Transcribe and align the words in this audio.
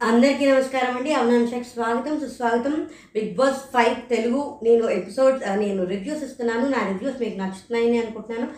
అందరికీ 0.00 0.44
నమస్కారం 0.46 0.94
అండి. 0.96 1.10
అవునాంశకి 1.18 1.66
స్వాగతం. 1.74 2.14
సుస్వాగతం. 2.22 2.74
Bigg 3.14 3.30
Boss 3.38 3.60
five 3.74 3.94
Telugu. 4.10 4.42
నేను 4.66 4.84
ఎపిసోడ్స్ 4.96 5.44
నేను 5.62 5.84
రివ్యూస్ 5.92 6.24
ఇస్తున్నాను. 6.26 6.64
నా 6.74 6.80
రివ్యూస్ 6.90 7.16
మీకు 7.22 7.36
నచ్చుతున్నాయని 7.38 7.96
అనుకుంటున్నాను. 8.02 8.48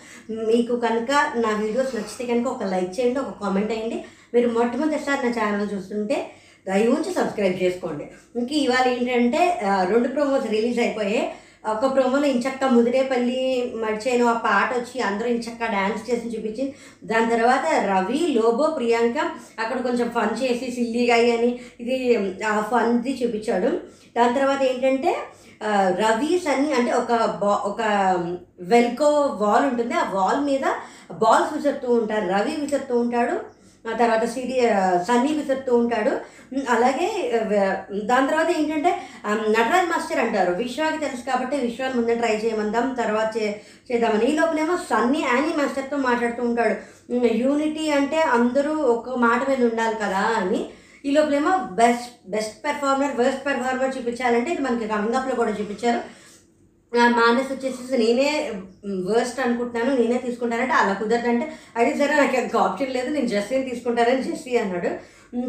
మీకు 0.51 0.77
కనుక 0.87 1.11
నా 1.45 1.51
వీడియోస్ 1.63 1.95
నచ్చితే 1.97 2.25
కనుక 2.33 2.47
ఒక 2.55 2.71
లైక్ 2.73 2.93
చేయండి 2.97 3.21
ఒక 3.25 3.35
కామెంట్ 3.43 3.73
అయ్యండి 3.77 3.99
మీరు 4.35 4.49
మొట్టమొదటిసారి 4.59 5.21
నా 5.27 5.31
ఛానల్ 5.39 5.73
చూస్తుంటే 5.75 6.17
దయ 6.67 6.89
ఉంచి 6.97 7.13
సబ్స్క్రైబ్ 7.19 7.63
చేసుకోండి. 7.63 8.07
ఇంక 8.39 8.51
ఇవాళ 8.65 8.87
ఏంటంటే 8.97 9.43
రెండు 9.93 10.11
ప్రోమోస్ 10.17 10.51
రిలీజ్ 10.57 10.81
అయిపోయాయి. 10.87 11.23
ఒక 11.65 11.95
ప్రోమోలో 11.95 12.27
ఇంచక్క 12.27 12.65
ముదిరేపల్లి 12.65 13.41
మడిచేను 13.77 14.27
ఆ 14.27 14.33
పాట 14.45 14.79
వచ్చి 14.79 15.01
అందరూ 15.01 15.29
ఇంచక్క 15.29 15.67
డ్యాన్స్ 15.67 16.11
చేసి 16.11 16.29
చూపించింది 16.29 16.73
దాని 17.05 17.31
తర్వాత 17.31 17.67
రవి 17.87 18.27
లోబో 18.35 18.67
ప్రియాంక 18.77 19.19
అక్కడ 19.59 19.83
కొంచెం 19.83 20.09
ఫన్ 20.09 20.43
చేసి 20.43 20.71
సిల్లీగా 20.71 21.15
అని 21.35 21.51
ఇది 21.81 21.97
ఆ 22.45 22.61
ఫన్ది 22.71 23.23
చూపించాడు. 23.23 23.71
దాని 24.17 24.35
తర్వాత 24.35 24.63
ఏంటంటే 24.63 25.13
ఆ, 25.61 25.71
రవి 25.99 26.39
సన్నీ 26.39 26.73
అంటే 26.73 26.93
ఒక 26.93 27.13
బా 27.41 27.53
ఒక 27.65 27.81
వెల్కో 28.69 29.09
వాల్ 29.41 29.65
ఉంటుంది. 29.65 29.95
ఆ 29.95 30.11
వాల్ 30.13 30.41
మీద 30.41 30.65
బాల్స్ 31.15 31.53
విసురుతూ 31.55 31.93
ఉంటారు. 31.93 32.27
రవి 32.29 32.57
విసురుతూ 32.57 33.01
ఉంటాడు. 33.01 33.35
ఆ 33.85 33.93
తర్వాత 34.01 34.25
సిరి 34.35 34.57
సన్నీ 35.09 35.31
విసురుతూ 35.39 35.73
ఉంటాడు. 35.83 36.13
అలాగే 36.75 37.09
దాని 38.11 38.29
తర్వాత 38.31 38.51
ఏంటంటే 38.59 38.91
నటరాజ్ 39.55 39.91
మాస్టర్ 39.91 40.23
అంటారు. 40.25 40.53
విశ్వాకి 40.63 40.99
తెలుసు 41.05 41.23
కాబట్టి 41.31 41.57
విశ్వాన్ని 41.67 41.97
ముందే 41.99 42.15
ట్రై 42.23 42.35
చేయమందాం 42.45 42.87
తర్వాత 43.01 43.31
చే 43.37 43.47
చేద్దామని. 43.91 44.27
ఈ 44.31 44.35
లోపలేమో 44.41 44.77
సన్నీ 44.91 45.21
యానీ 45.23 45.51
మాస్టర్తో 45.59 45.99
మాట్లాడుతూ 46.09 46.43
ఉంటాడు. 46.49 46.77
యూనిటీ 47.43 47.85
అంటే 47.99 48.21
అందరూ 48.39 48.75
ఒక 48.95 49.17
మాట 49.27 49.41
మీద 49.51 49.63
ఉండాలి 49.71 49.97
కదా 50.05 50.23
అని. 50.41 50.61
ఈ 51.05 51.11
లోపలేమో 51.17 51.53
best 51.81 52.09
best 52.31 52.57
performer 52.65 53.17
worst 53.21 53.45
performer 53.47 53.97
చూపించాలంటే 53.97 54.51
ఇది 54.55 54.63
మనకి 54.63 54.89
కమింగ్ 54.95 55.19
అప్లో 55.19 55.35
కూడా 55.35 55.53
చూపించారు. 55.61 56.01
మానస్ 56.93 57.51
వచ్చేసి 57.53 57.99
నేనే 58.03 58.29
వర్స్ట్ 59.09 59.41
అనుకుంటున్నాను 59.45 59.93
నేనే 60.01 60.19
తీసుకుంటానంటే 60.27 60.75
అలా 60.75 60.93
కుదరదంటే 61.01 61.47
అయితే 61.77 61.93
సరే 62.01 62.15
నాకు 62.21 62.37
ఇంకా 62.43 62.59
ఆప్షన్ 62.67 62.95
లేదు 62.97 63.09
నేను 63.17 63.29
జస్సీని 63.35 63.69
తీసుకుంటానని 63.71 64.27
జస్సీ 64.29 64.53
అన్నాడు. 64.57 64.91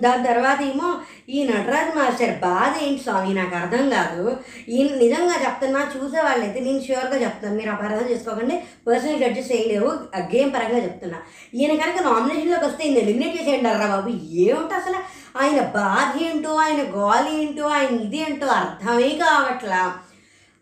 దాని 0.03 0.23
తర్వాత 0.27 0.59
ఏమో 0.61 0.87
ఈ 1.35 1.43
నటరాజ్ 1.49 1.91
మాస్టర్ 1.97 2.33
బాధ 2.39 2.71
ఏంటి 2.85 3.01
స్వామి 3.03 3.33
నాకు 3.37 3.55
అర్థం 3.55 3.83
కాదు. 3.89 4.23
ఈయన 4.67 4.89
నిజంగా 5.03 5.35
చెప్తున్నా 5.45 5.81
చూసే 5.93 6.19
వాళ్ళైతే 6.25 6.59
నేను 6.65 6.81
ష్యూర్గా 6.87 7.17
చెప్తాను 7.23 7.55
మీరు 7.59 7.71
అపార్థం 7.75 8.09
చేసుకోకండి 8.11 8.55
పర్సనల్ 8.87 9.21
జడ్జెస్ 9.23 9.51
చేయలేవు 9.51 9.91
గేమ్ 10.33 10.51
పరంగా 10.55 10.81
చెప్తున్నా. 10.87 11.19
ఈయన 11.59 11.79
కనుక 11.83 12.03
నామినేషన్లోకి 12.07 12.65
వస్తే 12.65 12.83
ఈయన 12.87 12.99
ఎలిమినేట్ 13.05 13.37
చేసేయండి 13.39 13.73
రా 13.83 13.87
బాబు 13.93 14.11
ఏమిటి 14.47 14.75
అసలు? 14.81 14.99
ఆయన 15.41 15.61
బాధ 15.79 16.11
ఏంటో 16.27 16.53
ఆయన 16.65 16.83
గోల్ 16.97 17.29
ఏంటో 17.39 17.65
ఆయన 17.77 17.95
ఇది 18.07 18.21
ఏంటో 18.27 18.47
అర్థమే 18.59 19.09
కావట్లా. 19.23 19.81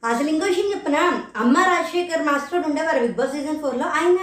అసలు 0.05 0.27
ఇంకో 0.27 0.45
విషయం 0.45 0.71
చెప్పిన? 0.71 1.21
అమ్మ 1.37 1.57
రాజశేఖర్ 1.57 2.21
మాస్టర్ 2.21 2.65
ఉండేవారు 2.65 2.99
బిగ్ 2.99 3.15
బాస్ 3.15 3.31
సీజన్ 3.31 3.59
ఫోర్లో. 3.59 3.85
ఆయన 3.85 4.19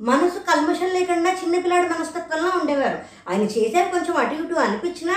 మనసు 0.00 0.38
కల్మషం 0.38 0.86
లేకుండా 0.86 1.30
చిన్నపిల్లాడి 1.32 1.88
మనస్తత్వంలో 1.88 2.50
ఉండేవారు. 2.60 2.98
ఆయన 3.30 3.42
చేసేవి 3.42 3.90
కొంచెం 3.90 4.16
అటు 4.16 4.34
ఇటు 4.34 4.54
అనిపించినా 4.54 5.16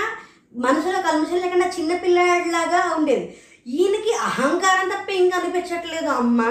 మనసులో 0.56 1.02
కల్మషం 1.02 1.36
లేకుండా 1.36 1.66
చిన్నపిల్లాడిలాగా 1.66 2.94
ఉండేది. 2.96 3.36
ఈయనకి 3.66 4.12
అహంకారం 4.14 4.88
తప్ప 4.88 5.10
ఇంకా 5.10 5.38
అనిపించట్లేదు 5.38 6.06
అమ్మ. 6.06 6.42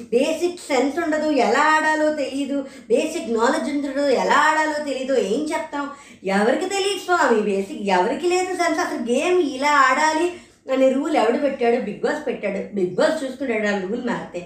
బేసిక్ 0.00 0.60
సెన్స్ 0.60 0.98
ఉండదు 0.98 1.30
ఎలా 1.30 1.60
ఆడాలో 1.60 2.12
తెలియదు 2.14 2.66
బేసిక్ 2.88 3.32
నాలెడ్జ్ 3.32 3.70
ఉండదు 3.70 4.08
ఎలా 4.08 4.34
ఆడాలో 4.34 4.84
తెలియదు 4.84 5.20
ఏం 5.20 5.48
చెప్తాం? 5.52 5.90
ఎవరికి 6.24 6.66
తెలియదు 6.68 6.98
స్వామి 6.98 7.40
బేసిక్ 7.40 7.82
ఎవరికి 7.82 8.26
లేదు 8.26 8.62
సెన్స్. 8.62 8.80
అసలు 8.80 8.98
గేమ్ 8.98 9.40
ఇలా 9.40 9.72
ఆడాలి 9.72 10.40
అనే 10.74 10.86
రూల్ 10.96 11.16
ఎవడు 11.22 11.38
పెట్టాడు? 11.38 11.78
బిగ్ 11.88 12.02
బాస్ 12.04 12.22
పెట్టాడు. 12.28 12.60
బిగ్ 12.76 12.94
బాస్ 12.98 13.18
చూసుకుంటాడు 13.22 13.66
ఆ 13.72 13.74
రూల్ 13.84 14.04
మారితే. 14.10 14.40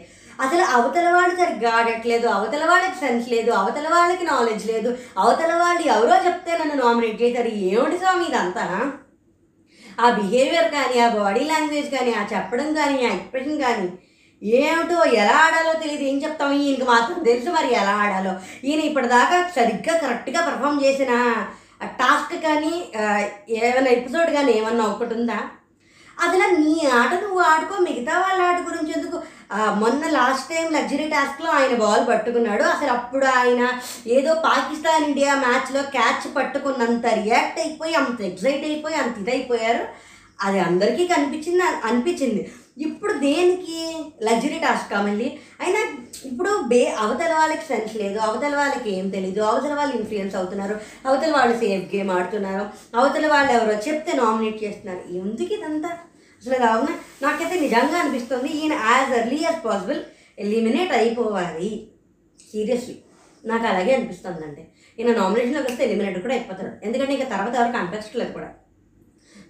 అసలు 0.45 0.65
అవతల 0.77 1.09
వాడు 1.15 1.35
సరిగ్గా 1.41 1.71
ఆడట్లేదు 1.79 2.27
అవతల 2.37 2.65
వాళ్ళకి 2.71 2.97
సెన్స్ 3.03 3.27
లేదు 3.35 3.51
అవతల 3.61 3.87
వాళ్ళకి 3.95 4.25
నాలెడ్జ్ 4.31 4.65
లేదు 4.73 4.91
అవతల 5.23 5.53
వాళ్ళు 5.63 5.83
ఎవరో 5.95 6.17
చెప్తే 6.27 6.53
నన్ను 6.61 6.77
నామినేట్ 6.83 7.23
చేశారు 7.23 7.51
ఏమిటి 7.71 7.99
స్వామి 8.03 8.25
ఇదంతా? 8.31 8.65
ఆ 10.05 10.07
బిహేవియర్ 10.19 10.69
కానీ 10.77 10.97
ఆ 11.05 11.09
బాడీ 11.19 11.43
లాంగ్వేజ్ 11.51 11.91
కానీ 11.97 12.13
ఆ 12.21 12.23
చెప్పడం 12.33 12.69
కానీ 12.79 12.99
ఆ 13.07 13.11
ఎక్స్ప్రెషన్ 13.17 13.61
కానీ 13.65 13.87
ఏమిటో 14.43 14.99
ఎలా 15.23 15.37
ఆడాలో 15.47 15.73
తెలియదు 15.83 16.05
ఏం 16.11 16.19
చెప్తాం? 16.25 16.53
ఈయనకి 16.61 16.87
మాత్రం 16.93 17.19
తెలుసు 17.29 17.49
మరి 17.59 17.71
ఎలా 17.81 17.95
ఆడాలో. 18.05 18.33
ఈయన 18.69 18.81
ఇప్పటిదాకా 18.91 19.39
సరిగ్గా 19.57 19.95
కరెక్ట్గా 20.05 20.41
పర్ఫామ్ 20.49 20.83
చేసిన 20.85 21.13
టాస్క్ 22.01 22.35
కానీ 22.47 22.75
ఏమైనా 23.61 23.91
ఎపిసోడ్ 23.99 24.31
కానీ 24.39 24.51
ఏమన్నా 24.59 24.85
ఒకటి 24.95 25.15
ఉందా? 25.19 25.39
అసలు 26.25 26.47
నీ 26.57 26.75
ఆట 27.01 27.13
నువ్వు 27.23 27.41
ఆడుకో 27.51 27.77
మిగతా 27.83 28.15
వాళ్ళ 28.21 28.41
ఆట 28.49 28.59
గురించి 28.69 28.93
ఎందుకు? 28.97 29.19
మొన్న 29.83 30.03
లాస్ట్ 30.11 30.49
టైం 30.51 30.67
లగ్జరీ 30.73 31.07
టాస్క్లో 31.09 31.51
ఆయన 31.51 31.75
బాల్ 31.77 32.03
పట్టుకున్నాడు. 32.09 32.65
అసలు 32.73 32.91
అప్పుడు 32.97 33.27
ఆయన 33.41 33.63
ఏదో 34.17 34.35
పాకిస్తాన్ 34.35 35.05
ఇండియా 35.05 35.33
మ్యాచ్లో 35.45 35.83
క్యాచ్ 35.97 36.27
పట్టుకున్నంత 36.37 37.07
రియాక్ట్ 37.07 37.59
అయిపోయి 37.61 37.95
అంత 37.95 38.21
ఎగ్జైట్ 38.31 38.65
అయిపోయి 38.65 38.97
అంత 39.03 39.17
ఇదైపోయారు. 39.19 39.85
అది 40.41 40.59
అందరికీ 40.69 41.07
కనిపించింది 41.07 41.65
అనిపించింది. 41.89 42.43
ఇప్పుడు 42.79 43.13
దేనికి 43.25 43.79
లగ్జరీ 44.23 44.59
టాస్క్ 44.65 44.93
మళ్ళీ? 45.07 45.29
అయినా 45.61 45.81
ఇప్పుడు 46.25 46.51
బే 46.67 46.83
అవతల 46.99 47.33
వాళ్ళకి 47.39 47.65
సెన్స్ 47.69 47.95
లేదు. 48.03 48.19
అవతల 48.27 48.55
వాళ్ళకి 48.57 48.89
ఏం 48.99 49.09
తెలీదు. 49.17 49.41
అవతల 49.51 49.75
వాళ్ళు 49.75 49.95
ఇన్ఫ్లుయెన్స్ 49.97 50.37
అవుతున్నారు. 50.37 50.77
అవతల 51.07 51.33
వాళ్ళు 51.37 51.57
సేఫ్ 51.65 51.95
గేమ్ 51.95 52.11
ఆడుతున్నారు. 52.19 52.65
అవతల 52.97 53.27
వాళ్ళు 53.35 53.53
ఎవరో 53.53 53.75
చెప్తే 53.89 54.13
నామినేట్ 54.23 54.65
చేస్తున్నారు. 54.65 55.03
ఎందుకు 55.23 55.53
ఇదంతా? 55.59 55.91
అసలు 56.41 56.59
కావున 56.59 56.89
నాకైతే 57.23 57.61
నిజంగా 57.61 57.99
అనిపిస్తుంది 57.99 58.49
ఈయన 58.49 58.73
as 58.73 59.19
early 59.19 59.41
as 59.43 59.65
possible 59.65 60.01
eliminate 60.39 60.93
అయిపోవాలి. 60.93 61.89
సీరియస్లీ. 62.53 62.97
నాకు 63.45 63.67
అలాగే 63.67 63.95
అనిపిస్తుందండి. 63.95 64.65
ఈయన 64.99 65.17
నామినేషన్లోకి 65.17 65.73
వస్తే 65.73 65.85
ఎలిమినేట్ 65.85 66.23
కూడా 66.23 66.35
అయిపోతాడు. 66.35 66.87
ఎందుకంటే 66.87 67.13
ఇంకా 67.13 67.37
తర్వాత 67.37 67.55
ఎవరికి 67.55 67.77
అనిపించట్లేదు 67.77 68.33
కూడా. 68.33 68.49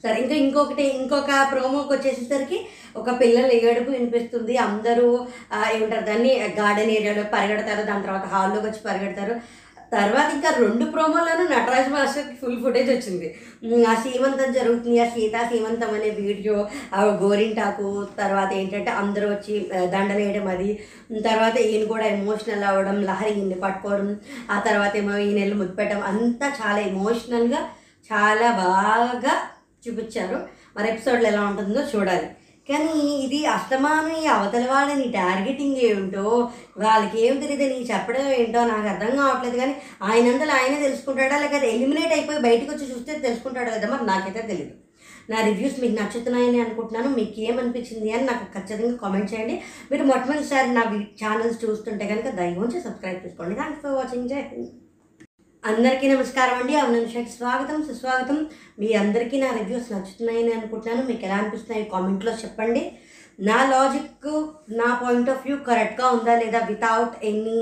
సరే 0.02 0.22
ఇంకా 0.22 0.34
ఇంకొకటి 0.34 0.82
ఇంకొక 0.82 1.48
ప్రోమోకి 1.52 1.92
వచ్చేసేసరికి 1.92 2.66
ఒక 2.96 3.20
పిల్లలు 3.20 3.52
ఏడుపు 3.52 3.90
వినిపిస్తుంది. 3.90 4.56
అందరూ 4.56 5.26
ఏమంటారు 5.72 6.04
దాన్ని 6.04 6.40
గార్డెన్ 6.40 6.90
ఏరియాలో 6.90 7.22
పరిగెడతారు. 7.22 7.82
దాని 7.82 8.02
తర్వాత 8.02 8.24
హాల్లోకి 8.24 8.66
వచ్చి 8.66 8.78
పరిగెడతారు. 8.86 9.40
తర్వాత 9.92 10.28
ఇంకా 10.34 10.50
రెండు 10.58 10.84
ప్రోమోలను 10.84 11.44
నటరాజ్ 11.52 11.88
మాస్టర్కి 11.92 12.34
ఫుల్ 12.40 12.62
ఫుటేజ్ 12.62 12.90
వచ్చింది. 12.90 13.28
ఆ 13.88 13.94
సీమంతం 13.94 14.52
జరుగుతుంది 14.52 15.00
ఆ 15.00 15.06
సీతా 15.08 15.40
సీమంతం 15.48 15.94
అనే 15.94 16.10
వీడియో 16.10 16.68
ఆ 16.94 17.04
గోరింటాకు 17.22 18.06
తర్వాత 18.18 18.52
ఏంటంటే 18.52 18.90
అందరూ 18.90 19.28
వచ్చి 19.30 19.70
దండలేయడం 19.86 20.48
అది. 20.48 20.70
తర్వాత 21.24 21.56
ఈయన 21.56 21.84
కూడా 21.86 22.06
ఎమోషనల్ 22.06 22.64
అవ్వడం 22.64 23.02
లహరి 23.02 23.32
ఈయన్ని 23.34 23.54
పట్టుకోవడం 23.54 24.10
ఆ 24.50 24.58
తర్వాత 24.60 24.96
ఏమో 24.96 25.16
ఈయన 25.16 25.38
వెళ్ళి 25.38 25.54
ముద్దుపెట్టడం 25.54 26.02
అంతా 26.02 26.48
చాలా 26.60 26.80
ఎమోషనల్గా 26.80 27.62
చాలా 28.10 28.50
బాగా 28.50 29.34
చూపించారు. 29.88 30.38
మరి 30.76 30.88
ఎపిసోడ్లో 30.88 31.28
ఎలా 31.28 31.42
ఉంటుందో 31.42 31.80
చూడాలి. 31.94 32.28
కానీ 32.70 32.94
ఇది 33.24 33.38
అస్తమానం 33.54 34.12
ఈ 34.22 34.26
అవతల 34.34 34.64
వాళ్ళని 34.72 35.06
టార్గెటింగ్ 35.16 35.78
ఏంటో 35.88 36.26
వాళ్ళకి 36.82 37.16
ఏం 37.26 37.34
తెలియదు 37.42 37.66
నీ 37.72 37.78
చెప్పడం 37.92 38.26
ఏంటో 38.40 38.60
నాకు 38.72 38.88
అర్థం 38.92 39.12
కావట్లేదు 39.20 39.56
కానీ 39.62 39.74
ఆయనంతలో 40.08 40.54
ఆయనే 40.58 40.78
తెలుసుకుంటాడా? 40.86 41.38
లేకపోతే 41.44 41.68
ఎలిమినేట్ 41.76 42.14
అయిపోయి 42.16 42.44
బయటకు 42.48 42.70
వచ్చి 42.72 42.90
చూస్తే 42.92 43.18
తెలుసుకుంటాడా 43.26 43.70
లేదా? 43.74 43.88
మరి 43.94 44.06
నాకైతే 44.12 44.42
తెలియదు 44.52 44.76
నా 45.32 45.40
రివ్యూస్ 45.48 45.80
మీకు 45.82 45.96
నచ్చుతున్నాయని 46.00 46.60
అనుకుంటున్నాను. 46.64 47.10
మీకు 47.18 47.36
ఏమనిపించింది 47.48 48.10
అని 48.16 48.24
నాకు 48.30 48.44
ఖచ్చితంగా 48.56 48.94
కామెంట్ 49.02 49.32
చేయండి. 49.32 49.56
మీరు 49.90 50.04
మొట్టమొదటిసారి 50.10 50.70
నా 50.78 50.84
ఛానల్స్ 51.22 51.58
చూస్తుంటే 51.64 52.06
కనుక 52.12 52.30
దయవుంచి 52.40 52.86
సబ్స్క్రైబ్ 52.86 53.24
చేసుకోండి. 53.26 53.58
థ్యాంక్స్ 53.60 53.82
ఫర్ 53.84 53.98
వాచింగ్ 54.00 54.30
జై 54.32 54.42
హింద్ 54.52 54.70
అందరికీ 55.68 56.06
నమస్కారం 56.12 56.54
అండి. 56.60 56.74
అవునంషకి 56.82 57.30
స్వాగతం 57.38 57.78
సుస్వాగతం. 57.88 58.36
మీ 58.80 58.88
అందరికీ 59.00 59.36
నా 59.42 59.48
రివ్యూస్ 59.56 59.90
నచ్చుతున్నాయని 59.92 60.52
అనుకుంటున్నాను. 60.58 61.02
మీకు 61.08 61.22
ఎలా 61.26 61.36
అనిపిస్తున్నాయి 61.40 61.84
కామెంట్లో 61.90 62.32
చెప్పండి. 62.42 62.82
నా 63.48 63.58
లాజిక్ 63.72 64.28
నా 64.78 64.88
పాయింట్ 65.02 65.30
ఆఫ్ 65.32 65.44
వ్యూ 65.46 65.56
కరెక్ట్గా 65.68 66.06
ఉందా 66.16 66.34
లేదా 66.42 66.60
వితౌట్ 66.70 67.18
ఎనీ 67.32 67.60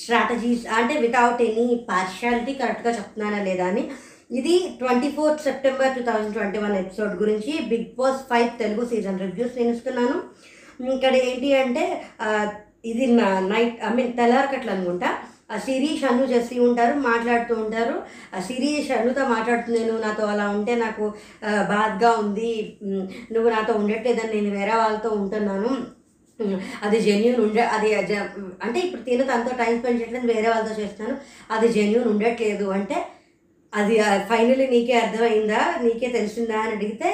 స్ట్రాటజీస్ 0.00 0.64
అంటే 0.78 0.94
వితౌట్ 1.06 1.42
ఎనీ 1.48 1.66
పార్షాలిటీ 1.90 2.54
కరెక్ట్గా 2.62 2.92
చెప్తున్నానా 2.98 3.40
లేదా 3.48 3.66
అని. 3.72 3.84
ఇది 4.38 4.54
twenty 4.82 5.10
fourth 5.18 5.44
September 5.48 5.94
two 5.98 6.04
thousand 6.10 6.34
twenty 6.38 6.60
one 6.66 6.78
episode 6.84 7.14
గురించి 7.24 7.52
Bigg 7.72 7.92
Boss 8.00 8.24
five 8.32 8.48
Telugu 8.62 8.84
season 8.94 9.22
reviews 9.26 9.58
నేను 9.60 9.74
ఇస్తున్నాను 9.76 10.16
ఇక్కడ 10.96 11.14
ఏంటి 11.28 11.50
అంటే 11.64 11.84
ఇది 12.92 13.04
నైట్ 13.52 13.76
ఐ 13.88 13.94
మీన్ 13.98 14.16
తెల్లారకట్లు 14.18 14.72
అనుకుంటా. 14.74 15.10
ఆ 15.50 15.56
శిరీష్ 15.58 16.04
అన్ను 16.04 16.26
జెస్సీ 16.26 16.58
ఉంటారు 16.58 16.94
మాట్లాడుతూ 17.00 17.54
ఉంటారు. 17.54 17.96
ఆ 18.36 18.40
శిరీష్ 18.40 18.90
అన్నుతో 18.90 19.24
మాట్లాడుతుంది 19.28 19.80
నువ్వు 19.84 20.02
నాతో 20.04 20.26
అలా 20.26 20.46
ఉంటే 20.50 20.74
నాకు 20.76 21.04
బాధగా 21.70 22.10
ఉంది. 22.22 22.52
నువ్వు 23.32 23.50
నాతో 23.50 23.72
ఉండట్లేదని 23.74 24.32
నేను 24.36 24.52
వేరే 24.56 24.74
వాళ్ళతో 24.74 25.10
ఉంటున్నాను. 25.18 25.72
అది 26.82 27.00
జెన్యున్ 27.00 27.40
ఉండే 27.40 27.62
అది 27.74 27.88
అంటే 28.62 28.78
ఇప్పుడు 28.80 29.02
తిన 29.02 29.22
తనతో 29.22 29.52
టైం 29.58 29.74
స్పెండ్ 29.78 30.00
చేయట్లేదు 30.00 30.26
వేరే 30.26 30.48
వాళ్ళతో 30.48 30.82
చేస్తున్నాను. 30.82 31.16
అది 31.50 31.68
జెన్యున్ 31.68 32.08
ఉండట్లేదు 32.08 32.70
అంటే 32.70 32.96
అది 33.72 33.94
ఫైనలీ 34.28 34.66
నీకే 34.66 34.92
అర్థమైందా? 34.94 35.60
నీకే 35.82 36.08
తెలిసిందా? 36.08 36.58
అని 36.58 36.74
అడిగితే 36.76 37.08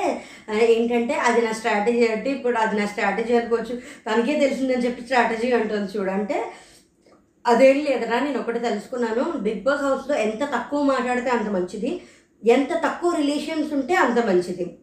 ఏంటంటే 0.75 1.15
అది 1.29 1.41
నా 1.43 1.53
స్ట్రాటజీ 1.53 2.03
అంటే 2.07 2.31
ఇప్పుడు 2.31 2.57
అది 2.59 2.77
నా 2.81 2.87
స్ట్రాటజీ 2.87 3.33
అనుకోవచ్చు. 3.35 3.75
తనకే 4.07 4.35
తెలిసిందని 4.41 4.85
చెప్పి 4.87 5.03
స్ట్రాటజీ 5.03 5.53
అంటుంది 5.53 5.99
చూడంటే 5.99 6.39
అదేం 7.47 7.85
లేదరా 7.85 8.21
నేను 8.21 8.39
ఒకటి 8.41 8.59
తెలుసుకున్నాను. 8.59 9.25
బిగ్ 9.39 9.63
బాస్ 9.63 9.83
హౌస్లో 9.83 10.17
ఎంత 10.17 10.43
తక్కువ 10.55 10.83
మాట్లాడితే 10.83 11.31
అంత 11.31 11.49
మంచిది. 11.49 11.91
ఎంత 12.43 12.73
తక్కువ 12.85 13.15
రిలేషన్స్ 13.15 13.73
ఉంటే 13.73 13.95
అంత 13.95 14.19
మంచిది. 14.27 14.79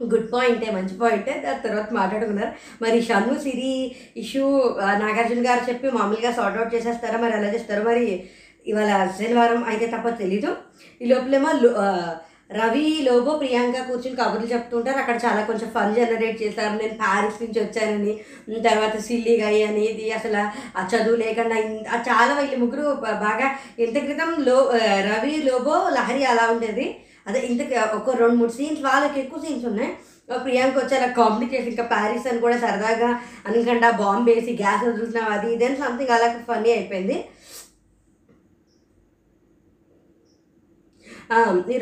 గుడ్ 0.00 0.32
పాయింటే 0.32 0.70
మంచి 0.70 0.94
పాయింటే 0.98 1.42
దాని 1.46 1.68
తర్వాత 1.68 1.92
మాట్లాడుకున్నారు. 1.92 2.52
మరి 2.82 3.02
షన్ను 3.02 3.34
సిరి 3.38 3.96
ఇష్యూ 4.16 4.44
నాగార్జున 4.78 5.46
గారు 5.48 5.70
చెప్పి 5.70 5.90
మామూలుగా 5.90 6.32
సార్ట్ 6.32 6.58
అవుట్ 6.58 6.74
చేసేస్తారా? 6.74 7.18
మరి 7.18 7.32
ఎలా 7.32 7.52
చేస్తారో? 7.54 7.82
మరి 7.84 8.30
ఇవాళ 8.66 9.10
శనివారం 9.18 9.64
అయితే 9.64 9.86
తప్ప 9.86 10.08
తెలీదు. 10.08 10.56
ఈ 11.02 11.06
లోపలేమో 11.06 11.50
రవి 12.58 12.86
లోబో 13.06 13.32
ప్రియాంక 13.40 13.82
కూర్చుని 13.88 14.16
కబుర్లు 14.20 14.46
చెప్తుంటారు. 14.52 14.98
అక్కడ 15.02 15.16
చాలా 15.24 15.40
కొంచెం 15.48 15.68
ఫన్ 15.74 15.94
జనరేట్ 15.98 16.38
చేశారు 16.42 16.74
నేను 16.80 16.96
ప్యారిస్ 17.02 17.38
నుంచి 17.42 17.58
వచ్చానని 17.64 18.14
తర్వాత 18.68 18.96
సిల్లీగా 19.08 19.50
అని 19.68 19.82
ఇది 19.90 20.06
అసలు 20.18 20.40
ఆ 20.78 20.82
చదువు 20.92 21.18
లేకుండా 21.22 21.56
ఆ 21.94 21.98
చాలా 22.08 22.32
వీళ్ళు 22.40 22.58
ముగ్గురు 22.62 22.86
బాగా 23.26 23.48
ఇంత 23.86 23.96
క్రితం 24.06 24.32
లో 24.48 24.58
రవి 25.10 25.34
లోబో 25.48 25.76
లహరి 25.98 26.24
అలా 26.32 26.46
ఉండేది. 26.54 26.86
అదే 27.28 27.40
ఇంత 27.50 27.62
ఒక 27.98 28.16
రెండు 28.22 28.36
మూడు 28.40 28.52
సీన్స్ 28.58 28.84
వాళ్ళకి 28.88 29.18
ఎక్కువ 29.24 29.40
సీన్స్ 29.46 29.66
ఉన్నాయి. 29.72 29.90
ప్రియాంక 30.44 30.76
వచ్చి 30.78 30.94
అలా 30.96 31.06
కామెడీ 31.18 31.46
చేసి 31.52 31.68
ఇంకా 31.70 31.84
ప్యారిస్ 31.92 32.26
అని 32.30 32.40
కూడా 32.44 32.56
సరదాగా 32.64 33.08
అనుకంటే 33.48 33.88
బాంబే 34.00 34.34
వేసి 34.36 34.52
గ్యాస్ 34.60 34.84
వదులుతున్నాం 34.88 35.28
అది 35.36 35.48
ఇదని 35.54 35.78
సంథింగ్ 35.82 36.12
అలా 36.16 36.28
ఫన్నీ 36.50 36.70
అయిపోయింది. 36.76 37.16
ఆ, 41.30 41.38
ఈ 41.70 41.76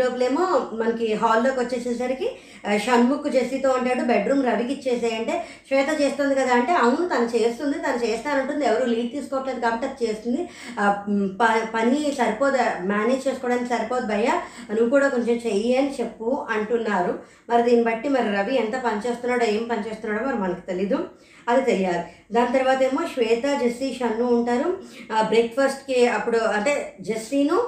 మనకి 0.74 1.06
హాల్లోకి 1.14 1.58
వచ్చేసేసరికి 1.60 2.26
షణ్ముఖ్ 2.78 3.26
జెస్సీతో 3.30 3.68
ఉంటాడు 3.76 4.02
బెడ్రూమ్ 4.04 4.42
రవికి 4.46 4.72
ఇచ్చేసేయంటే 4.74 5.34
శ్వేత 5.68 5.90
చేస్తుంది 6.00 6.34
కదా 6.34 6.52
అంటే 6.54 6.72
అవును 6.78 7.06
తను 7.08 7.28
చేస్తుంది 7.34 7.76
తను 7.78 8.00
చేస్తానంటుంది 8.04 8.64
ఎవరు 8.64 8.86
లీడ్ 8.90 9.10
తీసుకోవట్లేదు 9.12 9.60
కాబట్టి 9.60 9.86
అది 9.88 10.04
చేస్తుంది. 10.04 10.40
పని 11.72 12.00
సరిపోదు 12.18 12.58
మేనేజ్ 12.86 13.26
చేసుకోవడానికి 13.26 13.68
సరిపోదు 13.68 14.06
భయ్య 14.06 14.28
నువ్వు 14.70 14.90
కూడా 14.90 15.08
కొంచెం 15.08 15.38
చెయ్యి 15.46 15.72
అని 15.78 15.92
చెప్పు 16.00 16.26
అంటున్నారు. 16.54 17.14
మరి 17.48 17.62
దీన్ని 17.62 17.84
బట్టి 17.84 18.08
మరి 18.10 18.30
రవి 18.32 18.54
ఎంత 18.56 18.76
పనిచేస్తున్నాడో 18.84 19.46
ఏం 19.52 19.64
పనిచేస్తున్నాడో 19.68 20.22
మరి 20.26 20.40
మనకు 20.40 20.64
తెలీదు. 20.66 20.98
అది 21.48 21.64
తెలియాలి. 21.64 22.04
దాని 22.32 22.58
తర్వాత 22.58 22.82
ఏమో 22.82 23.06
శ్వేత 23.14 23.60
జెస్సీ 23.60 23.88
షన్ను 24.00 24.24
ఉంటారు. 24.24 24.68
బ్రేక్ఫాస్ట్కి 25.28 26.06
అప్పుడు 26.08 26.38
అంటే 26.38 26.96
జెస్సీను 27.00 27.58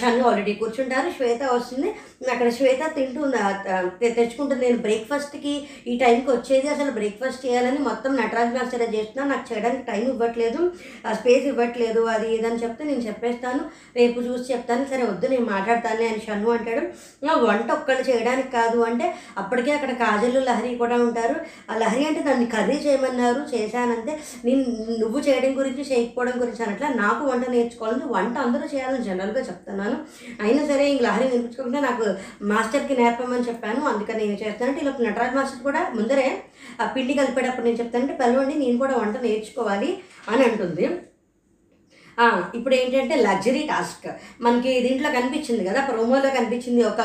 షన్ను 0.00 0.24
ఆల్రెడీ 0.28 0.52
కూర్చుంటారు. 0.52 1.10
శ్వేత 1.10 1.42
వస్తుంది. 1.42 1.94
అక్కడ 2.18 2.48
శ్వేత 2.48 2.94
తింటుంది? 2.94 4.08
తెచ్చుకుంటుంది. 4.08 4.64
నేను 4.64 4.78
బ్రేక్ఫాస్ట్కి 4.78 5.52
ఈ 5.86 5.98
టైంకి 5.98 6.30
వచ్చేది 6.30 6.68
అసలు 6.68 6.90
బ్రేక్ఫాస్ట్ 6.90 7.46
చేయాలని 7.46 7.78
మొత్తం 7.78 8.16
నటరాజ్ 8.16 8.54
మాస్టర్ 8.54 8.94
చేస్తున్నా. 8.94 9.24
నాకు 9.24 9.52
చేయడానికి 9.52 9.82
టైం 9.82 10.00
ఇవ్వట్లేదు. 10.00 10.72
ఆ 11.06 11.12
స్పేస్ 11.12 11.44
ఇవ్వట్లేదు. 11.46 12.00
అది 12.00 12.34
ఏదని 12.34 12.56
చెప్తే 12.56 12.84
నేను 12.84 13.00
చెప్పేస్తాను. 13.00 13.60
రేపు 13.96 14.20
చూసి 14.20 14.52
చెప్తాను. 14.52 14.84
సరే 14.84 15.02
వద్దు 15.02 15.26
నేను 15.26 15.44
మాట్లాడతాను 15.44 16.02
అని 16.08 16.22
షన్ను 16.26 16.50
అంటాడు. 16.50 16.82
ఆ 17.26 17.36
వంట 17.40 17.72
ఒక్కళ్ళు 17.72 18.10
చేయడానికి 18.10 18.50
కాదు 18.50 18.78
అంటే 18.78 19.14
అప్పటికే 19.38 19.72
అక్కడ 19.72 19.90
కాజల్లు 19.92 20.40
లహరి 20.40 20.74
కూడా 20.74 20.96
ఉంటారు. 20.96 21.36
ఆ 21.70 21.78
లహరి 21.78 22.06
అంటే 22.06 22.20
దాన్ని 22.20 22.46
కర్రీ 22.46 22.76
చేయమన్నారు. 22.76 23.56
చేశానంటే 23.56 24.18
నేను 24.44 24.64
నువ్వు 25.00 25.20
చేయడం 25.20 25.58
గురించి 25.58 25.84
చేయకపోవడం 25.92 26.32
గురించి 26.40 26.64
అనట్లా 26.64 26.88
నాకు 26.88 27.24
వంట 27.24 27.48
నేర్చుకోవాలని 27.48 28.04
వంట 28.04 28.38
అందరూ 28.38 28.68
చేయాలని 28.74 29.04
జనరల్గా 29.04 29.40
చెప్తున్నాను. 29.40 29.98
అయినా 30.42 30.66
సరే 30.66 30.90
ఇంక 30.90 31.02
లహరి 31.02 31.24
నేర్పించుకుంటే 31.24 31.80
నాకు 31.80 32.04
మాస్టర్కి 32.52 32.94
నేర్పమని 33.02 33.48
చెప్పాను. 33.48 33.80
అందుకని 33.92 34.20
నేను 34.26 34.38
చేస్తానంటే 34.42 34.80
ఇలా 34.80 34.94
నటరాజ్ 35.00 35.36
మాస్టర్ 35.36 35.62
కూడా 35.62 35.82
ముందరే 35.94 36.28
ఆ 36.82 36.86
పిండి 36.96 37.14
కలిపేటప్పుడు 37.14 37.66
నేను 37.66 37.80
చెప్తానంటే 37.82 38.16
పిల్లవాడిని 38.22 38.56
నేను 38.64 38.78
కూడా 38.78 38.96
వంట 38.96 39.16
నేర్చుకోవాలి 39.26 39.90
అని 40.28 40.42
అంటుంది. 40.44 40.86
ఇప్పుడు 42.54 42.74
ఏంటంటే 42.74 43.16
లగ్జరీ 43.16 43.60
టాస్క్. 43.72 44.08
మనకి 44.40 44.70
దీంట్లో 44.86 45.10
కనిపించింది 45.10 45.62
కదా 45.68 45.80
ప్రోమోలో 45.90 46.30
కనిపించింది 46.30 46.82
ఒక 46.90 47.00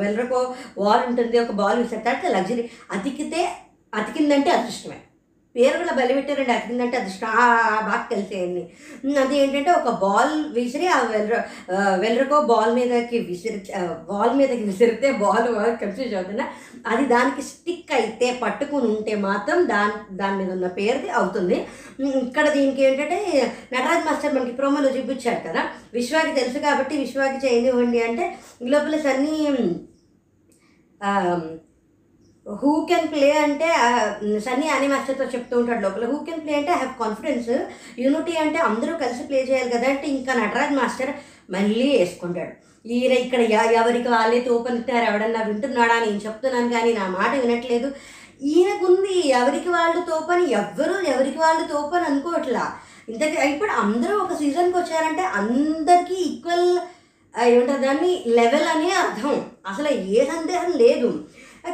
వెల్రకో 0.00 0.40
వాల్ 0.78 1.02
ఉంటుంది 1.08 1.38
ఒక 1.38 1.52
బాల్ 1.60 1.78
విసిరేట 1.82 2.22
లగ్జరీ. 2.36 2.64
అతికితే 2.92 3.42
అతికిందంటే 3.94 4.50
అదృష్టమే. 4.50 4.98
పేరు 5.56 5.76
కూడా 5.82 5.92
బలి 5.98 6.12
పెట్టారండి. 6.16 6.52
అతికిందంటే 6.56 6.96
అదృష్టం 7.00 7.30
బాగా 7.88 8.02
కలిసేయండి 8.12 8.62
అది 9.22 9.34
ఏంటంటే 9.42 9.70
ఒక 9.80 9.90
బాల్ 10.04 10.34
విసిరి 10.56 10.86
ఆ 10.96 10.98
వెల్ర 11.12 11.36
వెల్రకో 12.02 12.38
బాల్ 12.52 12.72
మీదకి 12.78 13.18
విసిరి 13.30 13.58
బాల్ 14.10 14.34
మీదకి 14.40 14.64
విసిరితే 14.70 15.10
బాల్ 15.22 15.48
కన్ఫ్యూజ్ 15.82 16.14
అవుతున్నా. 16.18 16.46
అది 16.92 17.04
దానికి 17.14 17.42
స్టిక్ 17.50 17.92
అయితే 17.98 18.28
పట్టుకుని 18.42 18.88
ఉంటే 18.94 19.14
మాత్రం 19.28 19.58
దాని 19.72 19.96
దాని 20.20 20.36
మీద 20.40 20.50
ఉన్న 20.56 20.68
పేరుది 20.80 21.10
అవుతుంది. 21.20 21.58
ఇక్కడ 22.26 22.46
దీనికి 22.56 22.82
ఏంటంటే 22.88 23.18
నటరాజ్ 23.74 24.06
మాస్టర్ 24.08 24.34
మనకి 24.36 24.54
ప్రోమోలో 24.58 24.90
చూపించారు 24.96 25.40
కదా. 25.48 25.62
విశ్వాకి 25.98 26.32
తెలుసు 26.40 26.58
కాబట్టి 26.66 26.94
విశ్వాకి 27.04 27.38
చేయనివ్వండి 27.46 28.00
అంటే 28.08 28.26
ఈ 28.64 28.68
లోపల 28.74 28.98
సన్నీ 29.06 29.36
హూ 32.46 32.86
కెన్ 32.88 33.08
ప్లే 33.12 33.30
అంటే 33.32 33.68
సన్నీ 34.38 34.68
అని 34.68 34.88
మాస్టర్తో 34.88 35.24
చెప్తూ 35.24 35.58
ఉంటాడు 35.58 35.80
లోపల. 35.80 36.06
హూ 36.06 36.18
కెన్ 36.24 36.42
ప్లే 36.44 36.54
అంటే 36.54 36.72
ఐ 36.72 36.74
హ్యావ్ 36.74 36.92
కాన్ఫిడెన్స్ 37.02 37.50
యూనిటీ 37.98 38.32
అంటే 38.32 38.58
అందరూ 38.58 38.92
కలిసి 38.96 39.22
ప్లే 39.22 39.40
చేయాలి 39.42 39.70
కదా 39.70 39.88
అంటే 39.88 40.06
ఇంకా 40.06 40.34
నటరాజ్ 40.34 40.74
మాస్టర్ 40.74 41.12
మళ్ళీ 41.50 41.98
వేసుకుంటాడు. 41.98 42.52
ఈయన 42.88 43.12
ఇక్కడ 43.12 43.40
ఎవరికి 43.80 44.08
వాళ్ళే 44.08 44.40
తోపనిస్తారు 44.40 45.04
ఎవడన్నా 45.04 45.42
వింటున్నాడా 45.42 46.00
నేను 46.00 46.20
చెప్తున్నాను 46.26 46.70
కానీ 46.72 46.92
నా 46.92 47.06
మాట 47.08 47.32
వినట్లేదు. 47.34 47.88
ఈయనకుంది 48.42 49.28
ఎవరికి 49.28 49.68
వాళ్ళు 49.68 50.00
తోపని? 50.10 50.50
ఎవ్వరూ 50.50 51.00
ఎవరికి 51.12 51.38
వాళ్ళు 51.38 51.72
తోపని 51.72 52.04
అనుకోవట్లా. 52.04 52.64
ఇంతకీ 53.08 53.36
ఇప్పుడు 53.54 53.70
అందరూ 53.70 54.18
ఒక 54.18 54.34
సీజన్కి 54.34 54.78
వచ్చారంటే 54.78 55.22
అందరికీ 55.22 56.14
ఈక్వల్ 56.14 56.78
ఏమంటారు 57.34 57.82
దాన్ని? 57.82 58.24
లెవెల్ 58.26 58.68
అనే 58.74 58.90
అర్థం. 58.90 59.34
అసలు 59.66 59.88
ఏ 59.88 60.24
సందేహం 60.24 60.70
లేదు. 60.72 61.10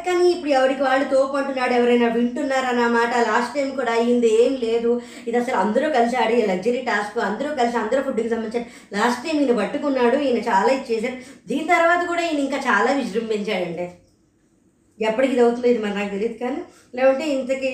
కానీ 0.06 0.30
ఇప్పుడు 0.30 0.50
ఎవరికి 0.50 0.82
వాళ్ళు 0.82 1.04
తోపంటున్నాడు 1.04 1.74
ఎవరైనా 1.74 2.08
వింటున్నారన్న 2.08 2.86
మాట 2.88 3.12
లాస్ట్ 3.28 3.54
టైం 3.54 3.70
కూడా 3.76 3.92
అయ్యింది 3.92 4.30
ఏం 4.36 4.52
లేదు. 4.62 4.92
ఇది 5.26 5.36
అసలు 5.36 5.56
అందరూ 5.56 5.88
కలిసి 5.90 6.16
ఆడే 6.16 6.46
లగ్జరీ 6.46 6.82
టాస్క్ 6.82 7.18
అందరూ 7.20 7.50
కలిసి 7.54 7.76
అందరూ 7.76 8.02
ఫుడ్కి 8.02 8.28
సంబంధించి 8.28 8.62
లాస్ట్ 8.92 9.24
టైం 9.26 9.38
ఈయన 9.40 9.56
పట్టుకున్నాడు 9.58 10.18
ఈయన 10.18 10.42
చాలా 10.48 10.72
ఇచ్చేసాడు 10.72 11.18
దీని 11.46 11.66
తర్వాత 11.66 12.02
కూడా 12.06 12.22
ఈయన 12.22 12.40
ఇంకా 12.40 12.60
చాలా 12.66 12.92
విజృంభించాడండి 13.00 13.86
ఎప్పటికి 15.02 15.32
ఇది 15.32 15.42
అవుతుందో 15.44 15.68
ఇది 15.68 15.80
మరి 15.80 15.94
నాకు 15.94 16.10
తెలియదు 16.14 16.36
కానీ 16.40 16.60
లేకుంటే 16.94 17.24
ఇంతకీ 17.34 17.68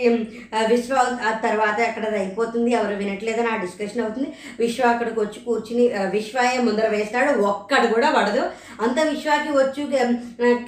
విశ్వ 0.70 0.96
ఆ 1.22 1.32
తర్వాత 1.44 1.78
అక్కడ 1.86 2.04
అయిపోతుంది 2.18 2.70
ఎవరు 2.74 2.94
వినట్లేదని 2.96 3.48
ఆ 3.48 3.56
డిస్కషన్ 3.56 4.02
అవుతుంది. 4.04 4.28
విశ్వ 4.60 4.82
అక్కడికి 4.88 5.18
వచ్చి 5.20 5.38
కూర్చుని 5.40 5.84
ఆ, 5.92 6.02
విశ్వాయే 6.12 6.58
ముందర 6.66 6.86
వేస్తాడు 6.88 7.30
ఒక్కడు 7.48 7.86
కూడా 7.94 8.10
పడదు. 8.10 8.42
అంత 8.80 8.98
విశ్వాకి 9.10 9.50
వచ్చు 9.56 9.84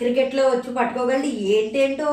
క్రికెట్లో 0.01 0.45
వచ్చి 0.49 0.71
పట్టుకోగలి 0.77 1.31
ఏంటేంటో 1.53 2.09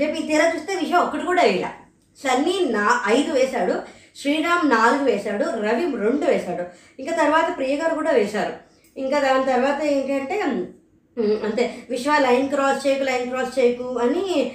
చెప్పి 0.00 0.26
తీరా 0.28 0.46
చూస్తే 0.54 0.74
విశ్వ 0.76 0.98
ఒక్కడు 0.98 1.24
కూడా 1.24 1.42
వేయలే. 1.42 1.72
సన్నీ 2.18 2.56
నా 2.70 2.86
ఐదు 3.10 3.32
వేశాడు 3.32 3.74
శ్రీరామ్ 4.16 4.64
నాలుగు 4.70 5.04
వేశాడు 5.04 5.44
రవి 5.62 5.84
రెండు 6.02 6.26
వేశాడు. 6.26 6.64
ఇంకా 6.98 7.12
తర్వాత 7.16 7.48
ప్రియగారు 7.58 7.94
కూడా 7.94 8.12
వేశారు. 8.12 8.54
ఇంకా 8.96 9.18
దాని 9.20 9.44
తర్వాత 9.46 9.80
ఏంటంటే 9.90 10.36
అంతే. 11.22 11.74
విశ్వ 11.90 12.18
లైన్ 12.18 12.48
క్రాస్ 12.48 12.86
చేయకు 12.86 13.04
లైన్ 13.04 13.30
క్రాస్ 13.30 13.58
చేయకు 13.58 13.98
అని 13.98 14.52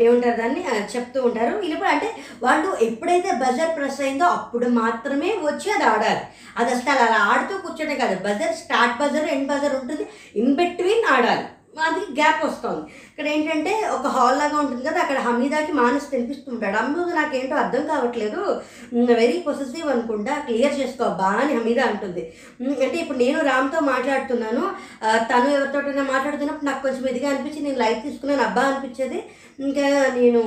ఏముంటారు 0.00 0.40
దాన్ని? 0.40 0.64
చెప్తూ 0.96 1.22
ఉంటారు. 1.22 1.56
వీళ్ళు 1.56 1.84
అంటే 1.84 2.10
వాళ్ళు 2.42 2.76
ఎప్పుడైతే 2.82 3.30
బజర్ 3.32 3.76
ప్రెస్ 3.76 4.00
అయిందో 4.00 4.24
అప్పుడు 4.24 4.68
మాత్రమే 4.68 5.28
వచ్చి 5.28 5.72
అది 5.72 5.84
ఆడాలి. 5.84 6.20
అది 6.56 6.70
అసలు 6.70 6.90
అలా 6.90 7.18
ఆడుతూ 7.18 7.58
కూర్చోటే 7.58 7.94
కాదు. 7.94 8.14
Buzzer 8.24 8.54
start 8.54 8.98
buzzer 9.02 9.28
end 9.28 9.48
buzzer 9.48 9.74
ఉంటుంది. 9.74 10.06
ఇన్ 10.36 10.56
బిట్వీన్ 10.56 11.12
ఆడాలి. 11.12 11.44
అది 11.80 12.20
గ్యాప్ 12.20 12.44
వస్తుంది. 12.44 12.92
ఇక్కడ 13.12 13.26
ఏంటంటే 13.32 13.72
ఒక 13.94 14.06
హాల్ 14.14 14.38
లాగా 14.38 14.56
ఉంటుంది 14.60 14.82
కదా 14.86 14.98
అక్కడ 15.00 15.18
హమీదాకి 15.24 15.72
మానస్ 15.72 16.06
తినిపిస్తుంటాడు. 16.12 16.76
అమ్మ 16.76 17.04
నాకేంటో 17.18 17.56
అర్థం 17.62 17.82
కావట్లేదు. 17.90 18.40
వెరీ 19.20 19.36
పొసెసివ్ 19.46 19.88
అనుకుంటా 19.94 20.34
క్లియర్ 20.46 20.78
చేసుకో 20.78 21.08
బా 21.20 21.28
అని 21.42 21.52
హమీదా 21.58 21.84
అంటుంది. 21.90 22.22
అంటే 22.84 22.96
ఇప్పుడు 23.02 23.18
నేను 23.18 23.40
రామ్తో 23.50 23.80
మాట్లాడుతున్నాను. 23.92 24.64
తను 25.30 25.50
ఎవరితోటైనా 25.56 26.06
మాట్లాడుతున్నప్పుడు 26.14 26.68
నాకు 26.70 26.82
కొంచెం 26.82 27.06
ఇదిగా 27.12 27.30
అనిపించి 27.30 27.66
నేను 27.66 27.78
లైట్ 27.78 28.02
తీసుకున్నాను. 28.08 28.44
అబ్బా 28.48 28.64
అనిపించేది. 28.70 29.20
ఇంకా 29.60 29.86
నేను 30.14 30.40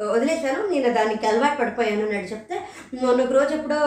వదిలేశాను. 0.00 0.66
నేను 0.68 0.92
దానికి 0.92 1.26
అలవాటు 1.26 1.60
పడిపోయాను 1.60 2.06
అన్నట్టు 2.06 2.32
చెప్తే 2.32 2.60
మొన్న 3.02 3.22
ఒక 3.24 3.32
రోజు 3.32 3.54
ఎప్పుడో 3.54 3.78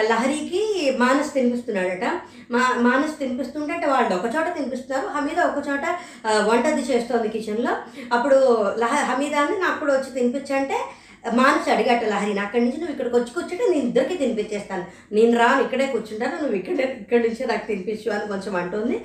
లహరికి 0.00 0.62
మానస్ 0.98 1.34
తినిపిస్తున్నాడట. 1.34 2.06
మా 2.50 2.74
మానస్ 2.78 3.18
తినిపిస్తుంటే 3.18 3.72
అంటే 3.72 3.86
వాళ్ళు 3.86 4.14
ఒక 4.14 4.24
చోట 4.36 4.54
తినిపిస్తున్నారు. 4.54 5.06
హమీద 5.06 5.40
ఒక 5.40 5.68
చోట 5.68 5.84
వంటది 6.26 6.82
చేస్తోంది 6.82 7.28
కిచెన్లో. 7.28 7.76
అప్పుడు 8.12 8.38
లహ 8.78 8.94
హమీదాని 9.12 9.58
నాకు 9.60 9.80
కూడా 9.80 9.94
వచ్చి 9.94 10.10
తినిపించంటే 10.10 10.78
మానసి 11.34 11.70
అడిగట 11.70 12.04
లహరిని 12.04 12.40
అక్కడి 12.40 12.64
నుంచి 12.64 12.76
నువ్వు 12.76 12.92
ఇక్కడికి 12.92 13.16
వచ్చి 13.16 13.30
కూర్చుంటే 13.34 13.64
నేను 13.70 13.82
ఇద్దరికి 13.82 14.16
తినిపించేస్తాను. 14.16 14.84
నేను 15.12 15.38
రాను 15.38 15.62
ఇక్కడే 15.62 15.86
కూర్చుంటాను. 15.86 16.36
నువ్వు 16.36 16.56
ఇక్కడే 16.56 16.98
ఇక్కడి 17.00 17.28
నుంచి 17.28 17.46
నాకు 17.46 17.66
తినిపించు 17.66 18.12
అని 18.12 18.28
కొంచెం 18.28 18.56
అంటుంది. 18.56 18.98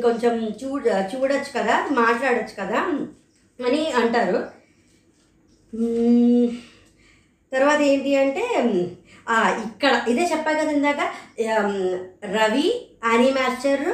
కొంచెం 0.00 0.54
చూడ 0.64 0.86
చూడొచ్చు 1.14 1.60
కదా 1.60 1.88
మాట్లాడొచ్చు 1.90 2.64
కదా 2.64 2.78
అని 3.66 3.92
అంటారు. 3.92 4.55
తర్వాత 7.52 7.80
ఏంటి 7.82 8.10
అంటే 8.16 8.42
ఇక్కడ 9.66 9.92
ఇదే 10.08 10.24
చెప్పా 10.24 10.52
కదా 10.52 10.70
ఇందాక 10.70 11.02
రవి 12.36 12.66
యానీ 13.04 13.30
మాస్టర్ 13.30 13.86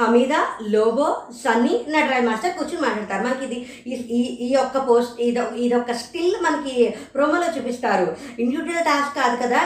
హమీద 0.00 0.32
లోబో 0.68 1.22
సన్నీ 1.44 1.84
నటరాజ్ 1.88 2.24
మాస్టర్ 2.24 2.52
కూర్చొని 2.52 2.80
మాట్లాడతారు. 2.86 3.22
మనకి 3.22 3.44
ఇది 3.44 3.58
ఈ- 3.86 4.08
ఈ 4.18 4.46
ఈ 4.46 4.52
యొక్క 4.52 4.88
పోస్ట్ 4.88 5.20
ఇది 5.20 5.40
ఇదొక 5.56 5.92
స్టిల్ 5.92 6.34
మనకి 6.42 6.94
ప్రోమోలో 7.14 7.46
చూపిస్తారు. 7.56 8.16
ఇండివిజువల్ 8.38 8.84
టాస్క్ 8.84 9.16
కాదు 9.16 9.36
కదా 9.42 9.60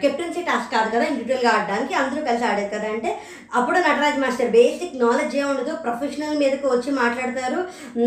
కెప్టెన్సీ 0.00 0.42
టాస్క్ 0.42 0.72
కాదు 0.72 0.90
కదా 0.90 1.04
ఇండివిజువల్గా 1.04 1.50
ఆడడానికి 1.50 1.94
అందరూ 1.94 2.24
కలిసి 2.24 2.44
ఆడేది 2.44 2.68
కదా 2.68 2.88
అంటే 2.88 3.18
అప్పుడు 3.54 3.78
నటరాజ్ 3.78 4.18
మాస్టర్ 4.18 4.50
బేసిక్ 4.50 4.98
నాలెడ్జ్ 4.98 5.36
ఏ 5.36 5.42
ఉండదు 5.42 5.76
ప్రొఫెషనల్ 5.76 6.38
మీదకి 6.38 6.66
వచ్చి 6.66 6.90
మాట్లాడతారు 6.92 7.60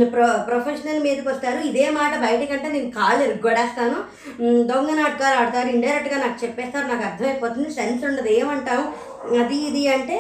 ప్రొ 0.06 0.28
ప్రొఫెషనల్ 0.48 1.00
మీదకి 1.00 1.28
వస్తారు. 1.30 1.60
ఇదే 1.60 1.90
మాట 1.90 2.20
బయటకంటే 2.20 2.68
నేను 2.70 2.92
కాళ్ళు 2.92 3.24
ఎరుగొడేస్తాను 3.24 4.00
దొంగ 4.64 4.96
నాటకాలు 4.96 5.36
ఆడతారు 5.36 5.68
ఇండైరెక్ట్గా 5.68 6.28
నాకు 6.28 6.46
చెప్పేస్తారు 6.46 6.88
నాకు 6.88 7.04
అర్థమైపోతుంది 7.04 7.74
సెన్స్ 7.74 8.06
ఉండదు 8.06 8.28
ఏమంటావు? 8.28 9.13
అది 9.42 9.58
ఇది 9.68 9.84
అంటే 9.88 10.18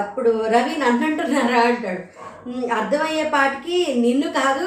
అప్పుడు 0.00 0.30
రవి 0.54 0.74
నన్ను 0.76 1.04
అంటున్నారా 1.06 1.60
అంటాడు 1.62 2.02
అర్థమయ్యే 2.74 3.24
పాటికి 3.34 3.76
నిన్ను 4.00 4.28
కాదు 4.38 4.66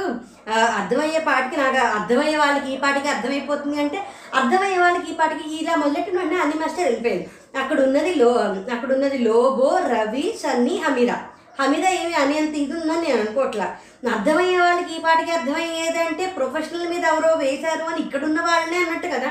అర్థమయ్యే 0.79 1.19
పాటికి 1.19 1.55
నాకు 1.61 1.79
అర్థమయ్యే 1.97 2.37
వాళ్ళకి 2.37 2.67
ఈ 2.73 2.77
పాటికి 2.77 3.07
అర్థమైపోతుంది 3.07 3.77
అంటే 3.81 3.99
అర్థమయ్యే 4.33 4.77
వాళ్ళకి 4.77 5.11
ఈ 5.11 5.15
పాటికి 5.15 5.55
ఇలా 5.55 5.75
మొదలెట్టిన 5.75 6.19
వెంటనే 6.19 6.39
అన్ని 6.41 6.55
మాస్టర్ 6.55 6.85
వెళ్ళిపోయింది. 6.85 7.25
అక్కడ 7.55 7.79
ఉన్నది 7.79 8.11
లో 8.15 8.29
అక్కడ 8.75 8.89
ఉన్నది 8.93 9.17
లోబో 9.17 9.69
రవి 9.91 10.25
సన్నీ 10.43 10.75
హమీరా 10.77 11.17
హమీద 11.59 11.85
ఏమి 11.99 12.13
అనేంత 12.13 12.55
ఇది 12.55 12.73
ఉందని 12.73 13.01
నేను 13.01 13.19
అనుకోవట్లా 13.21 13.67
అర్థమయ్యే 14.13 14.57
వాళ్ళకి 14.59 14.93
ఈ 14.95 15.01
పాటికి 15.01 15.31
అర్థమయ్యేదంటే 15.31 16.25
ప్రొఫెషనల్ 16.37 16.89
మీద 16.89 17.03
ఎవరో 17.05 17.31
వేశారు 17.37 17.83
అని 17.83 18.01
ఇక్కడున్న 18.01 18.39
వాళ్ళనే 18.41 18.77
అన్నట్టు 18.77 19.07
కదా. 19.07 19.29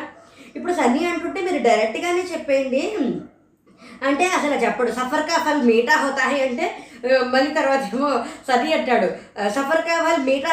ఇప్పుడు 0.57 0.73
సన్నీ 0.73 1.05
అంటుంటే 1.05 1.41
మీరు 1.41 1.61
డైరెక్ట్గానే 1.63 2.23
చెప్పేయండి. 2.33 2.83
అంటే 4.09 4.25
అసలు 4.37 4.57
చెప్పడు. 4.65 4.91
సఫర్ 4.99 5.25
కా 5.29 5.37
ఫల్ 5.47 5.63
మీఠా 5.71 5.95
హోతా 6.03 6.25
అంటే 6.49 6.67
మళ్ళీ 7.33 7.51
తర్వాత 7.59 7.83
ఏమో 7.95 8.11
సది 8.49 8.69
అంటాడు. 8.77 9.09
సఫర్ 9.57 9.83
కా 9.89 9.97
ఫల్ 10.05 10.23
మీఠా 10.29 10.53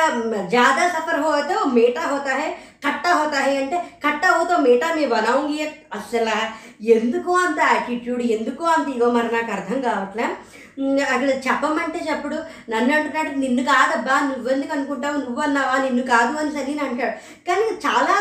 జ్యాదా 0.54 0.86
సఫర్ 0.96 1.22
హోతో 1.26 1.58
మీఠా 1.78 2.04
హోతా 2.12 2.34
హై 2.40 2.50
ఖట్టా 2.86 3.12
హోతా 3.20 3.40
హై 3.46 3.54
అంటే 3.62 3.78
ఖట్టా 4.06 4.30
హోతో 4.36 4.56
మీఠా 4.68 4.88
మీ 4.98 5.06
బనాਉਂగి 5.14 5.60
అసలు 6.00 6.36
ఎందుకో 6.96 7.34
అంత 7.46 7.60
యాటిట్యూడ్ 7.74 8.24
ఎందుకో 8.38 8.66
అంత 8.76 8.88
ఇగో 8.96 9.10
మరి 9.18 9.30
నాకు 9.36 9.52
అర్థం 9.58 9.80
కావట్లే. 9.88 10.28
అక్కడ 11.14 11.30
చెప్పమంటే 11.48 12.00
చెప్పుడు. 12.10 12.38
నన్ను 12.74 12.92
అంటున్నాడు 12.98 13.32
నిన్ను 13.44 13.64
కాదబ్బా 13.72 14.16
నువ్వెందుకు 14.30 14.74
అనుకుంటావు? 14.78 15.18
నువ్వు 15.26 15.42
అన్నావా 15.48 15.76
నిన్ను 15.86 16.04
కాదు 16.14 16.34
అని 16.44 16.52
సరే 16.58 16.74
అంటాడు 16.88 17.16
కానీ 17.50 17.66
చాలా 17.86 18.16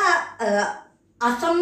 అసం 1.20 1.56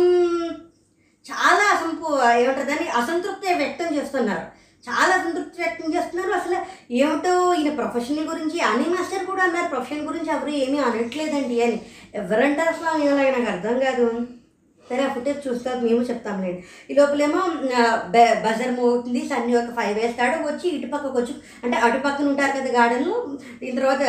చాలా 1.30 1.64
అసంపు 1.76 2.18
ఏమంటుందని 2.38 2.88
అసంతృప్తి 2.88 3.54
వ్యక్తం 3.54 3.96
చేస్తున్నారు. 3.96 4.46
చాలా 4.88 5.14
అసంతృప్తి 5.14 5.62
వ్యక్తం 5.62 5.94
చేస్తున్నారు. 5.94 6.32
అసలు 6.32 6.56
ఏమిటో 6.90 7.54
ఈయన 7.54 7.74
ప్రొఫెషన్ 7.74 8.18
గురించి 8.18 8.60
అని 8.60 8.84
మాస్టర్ 8.84 9.26
కూడా 9.26 9.42
అన్నారు. 9.42 9.68
ప్రొఫెషన్ 9.68 10.06
గురించి 10.06 10.30
ఎవరు 10.32 10.50
ఏమీ 10.50 10.78
అనట్లేదండి 10.78 11.62
అని. 11.62 11.80
ఎవరంటారు 12.14 12.68
అసలు 12.68 12.86
ఆయన 12.86 13.12
అలాగే 13.12 13.30
నాకు 13.30 13.50
అర్థం 13.50 13.80
కాదు. 13.80 14.26
సరే 14.88 15.02
ఆ 15.02 15.10
ఫుటేజ్ 15.14 15.40
చూస్తారు 15.44 15.80
మేము 15.80 16.02
చెప్తాంలేండి 16.04 16.60
ఈ 16.90 16.94
లోపలేమో 16.94 17.40
బ- 18.08 18.36
బజర్ 18.44 18.72
మోగుతుంది 18.76 19.22
సన్నీ 19.28 19.54
ఒక 19.56 19.72
ఫైవ్ 19.76 19.94
వేస్తాడు 19.98 20.36
వచ్చి 20.48 20.66
ఇటు 20.70 20.86
పక్కకు 20.86 21.16
వచ్చి 21.18 21.34
అంటే 21.62 21.76
అటు 21.78 21.98
పక్కన 21.98 22.26
ఉంటారు 22.28 22.52
కదా 22.56 22.72
గార్డెన్లో 22.74 23.16
దీని 23.60 23.76
తర్వాత 23.78 24.02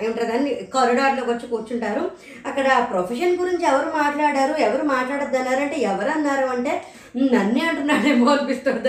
ఏమంటారు 0.00 0.28
దాన్ని 0.28 0.52
కారిడార్లోకి 0.74 1.30
వచ్చి 1.30 1.46
కూర్చుంటారు. 1.48 2.04
అక్కడ 2.46 2.66
ప్రొఫెషన్ 2.90 3.38
గురించి 3.38 3.64
ఎవరు 3.64 3.88
మాట్లాడారు 3.98 4.54
ఎవరు 4.62 4.84
మాట్లాడద్దు 4.88 5.38
అన్నారంటే 5.38 5.76
ఎవరు 5.88 6.10
అన్నారు 6.10 6.46
అంటే 6.48 6.72
నన్నే 7.16 7.60
అంటున్నాడేమో 7.60 8.32
అనిపిస్తుంది. 8.32 8.88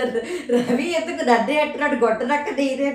రవి 0.52 0.94
ఎందుకు 0.94 1.24
నన్నే 1.24 1.60
అంటున్నాడు? 1.60 1.94
గొట్టనక్క 1.94 2.50
నేనే 2.50 2.90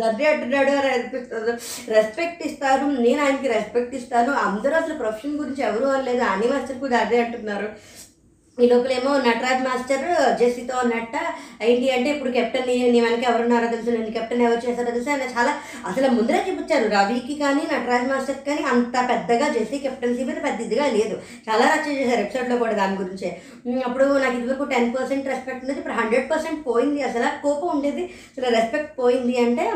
నన్నే 0.00 0.24
అంటున్నాడు 0.24 0.70
అని 0.70 0.92
అనిపిస్తుంది. 0.92 1.50
రెస్పెక్ట్ 1.92 2.46
ఇస్తారు. 2.46 2.84
నేను 2.84 3.24
ఆయనకి 3.24 3.48
రెస్పెక్ట్ 3.48 3.94
ఇస్తాను. 3.94 4.32
అందరూ 4.32 4.74
అసలు 4.74 4.94
ప్రొఫెషన్ 4.94 5.38
గురించి 5.38 5.62
ఎవరు 5.62 5.84
అనలేదు. 5.84 6.22
అని 6.22 6.46
మాస్టర్ 6.46 6.78
కూడా 6.78 6.98
అదే 6.98 7.24
అంటున్నారు. 7.24 7.68
ఈ 8.58 8.66
లోపలేమో 8.68 9.10
నటరాజ్ 9.24 9.62
మాస్టర్ 9.64 10.04
జెస్సీతో 10.40 10.76
నట్ట 10.92 11.14
ఏంటి 11.66 11.86
అంటే 11.96 12.08
ఇప్పుడు 12.14 12.30
కెప్టెన్ 12.36 12.68
నీ 12.94 13.00
వెనక 13.06 13.22
ఎవరున్నారో 13.30 13.66
తెలుసు 13.72 13.90
నేను 13.96 14.12
కెప్టెన్ 14.14 14.44
ఎవరు 14.46 14.60
చేశారో 14.66 14.86
తెలుసు 14.90 15.10
ఆయన 15.14 15.26
చాలా 15.34 15.52
అసలు 15.88 16.08
ముందరే 16.14 16.38
చూపించారు. 16.46 16.86
రవికి 16.94 17.34
కానీ 17.42 17.62
నటరాజ్ 17.72 18.06
మాస్టర్ 18.12 18.38
కానీ 18.46 18.62
అంత 18.72 18.94
పెద్దగా 19.10 19.48
జెస్సీ 19.56 19.80
కెప్టెన్సీ 19.84 20.22
మీద 20.28 20.38
పెద్ద 20.46 20.58
ఇదిగా 20.68 20.86
లేదు. 20.96 21.16
చాలా 21.48 21.64
రచ్చ 21.72 21.86
చేశారు 21.98 22.22
ఎపిసోడ్లో 22.24 22.56
కూడా 22.62 22.74
దాని 22.80 22.96
గురించే. 23.02 23.30
అప్పుడు 23.88 24.06
నాకు 24.22 24.34
ఇదివరకు 24.40 24.70
టెన్ 24.72 24.90
పర్సెంట్ 24.96 25.30
రెస్పెక్ట్ 25.32 25.62
ఉండేది 25.64 25.78
ఇప్పుడు 25.82 25.98
హండ్రెడ్ 26.00 26.26
పర్సెంట్ 26.32 26.60
పోయింది. 26.70 27.02
అసలు 27.10 27.28
కోపం 27.44 27.68
ఉండేది 27.76 28.04
అసలు 28.32 28.54
రెస్పెక్ట్ 28.58 28.92
పోయింది 29.02 29.36
అంటే 29.44 29.66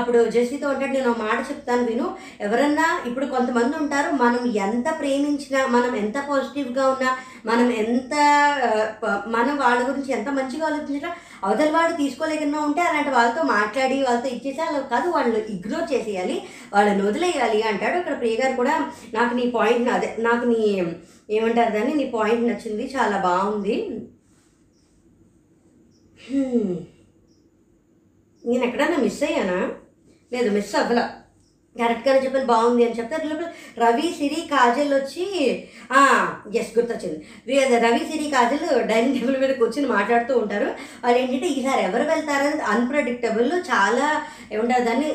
అప్పుడు 0.00 0.22
జెస్సీతో 0.36 0.68
ఉంటాడు 0.72 0.92
నేను 0.98 1.14
మాట 1.24 1.38
చెప్తాను 1.50 1.86
విను. 1.90 2.08
ఎవరన్నా 2.48 2.88
ఇప్పుడు 3.10 3.28
కొంతమంది 3.36 3.76
ఉంటారు 3.82 4.10
మనం 4.24 4.42
ఎంత 4.66 4.88
ప్రేమించినా 5.02 5.62
మనం 5.76 5.94
ఎంత 6.02 6.18
పాజిటివ్గా 6.30 6.86
ఉన్నా 6.96 7.12
మనం 7.46 7.68
ఎంత 7.82 7.96
ఎంత 7.98 8.14
మనం 9.36 9.54
వాళ్ళ 9.56 9.80
గురించి 9.88 10.10
ఎంత 10.12 10.28
మంచిగా 10.38 10.66
ఆలోచించినా 10.66 11.10
అవతల 11.44 11.70
వాడు 11.70 11.92
తీసుకోలేకుండా 11.92 12.58
ఉంటే 12.60 12.80
అలాంటి 12.80 13.10
వాళ్ళతో 13.10 13.42
మాట్లాడి 13.52 13.96
వాళ్ళతో 14.02 14.28
ఇచ్చేసి 14.36 14.60
అలా 14.60 14.80
కాదు 14.92 15.08
వాళ్ళు 15.16 15.38
ఇగ్నోర్ 15.54 15.86
చేసేయాలి 15.92 16.36
వాళ్ళని 16.72 17.02
వదిలేయాలి 17.08 17.60
అంటాడు. 17.70 17.96
అక్కడ 17.98 18.16
ప్రియగారు 18.18 18.54
కూడా 18.56 18.74
నాకు 19.14 19.32
నీ 19.34 19.44
పాయింట్ 19.56 19.90
అదే 19.96 20.08
నాకు 20.18 20.44
నీ 20.52 20.60
ఏమంటారు 21.36 21.70
దాన్ని? 21.72 21.94
నీ 22.00 22.04
పాయింట్ 22.14 22.48
నచ్చింది 22.50 22.84
చాలా 22.96 23.16
బాగుంది. 23.28 23.76
నేను 28.44 28.64
ఎక్కడన్నా 28.68 28.98
మిస్ 29.06 29.22
అయ్యానా? 29.28 29.58
లేదు 30.32 30.48
మిస్ 30.56 30.74
అవ్వలా. 30.80 31.04
కరెక్ట్గానే 31.80 32.20
చెప్పాను 32.24 32.48
బాగుంది 32.52 32.84
అని 32.86 32.98
చెప్తారు 32.98 33.26
లోపల 33.30 33.48
రవి 33.84 34.08
సిరి 34.18 34.40
కాజల్ 34.52 34.92
వచ్చి 34.94 35.24
ఎస్ 36.60 36.72
గుర్తొచ్చింది. 36.78 37.18
రవి 37.84 38.02
సిరి 38.10 38.26
కాజల్ 38.36 38.66
డైనింగ్ 38.88 39.16
టేబుల్ 39.18 39.40
మీద 39.42 39.52
కూర్చొని 39.60 39.88
మాట్లాడుతూ 39.96 40.32
ఉంటారు. 40.42 40.68
వాళ్ళు 41.04 41.18
ఏంటంటే 41.22 41.48
ఈసారి 41.56 41.82
ఎవరు 41.88 42.06
వెళ్తారనేది 42.12 42.64
అన్ప్రెడిక్టబుల్ 42.74 43.52
చాలా 43.70 44.06
ఏమంటారు 44.52 44.84
దాన్ని 44.84 45.10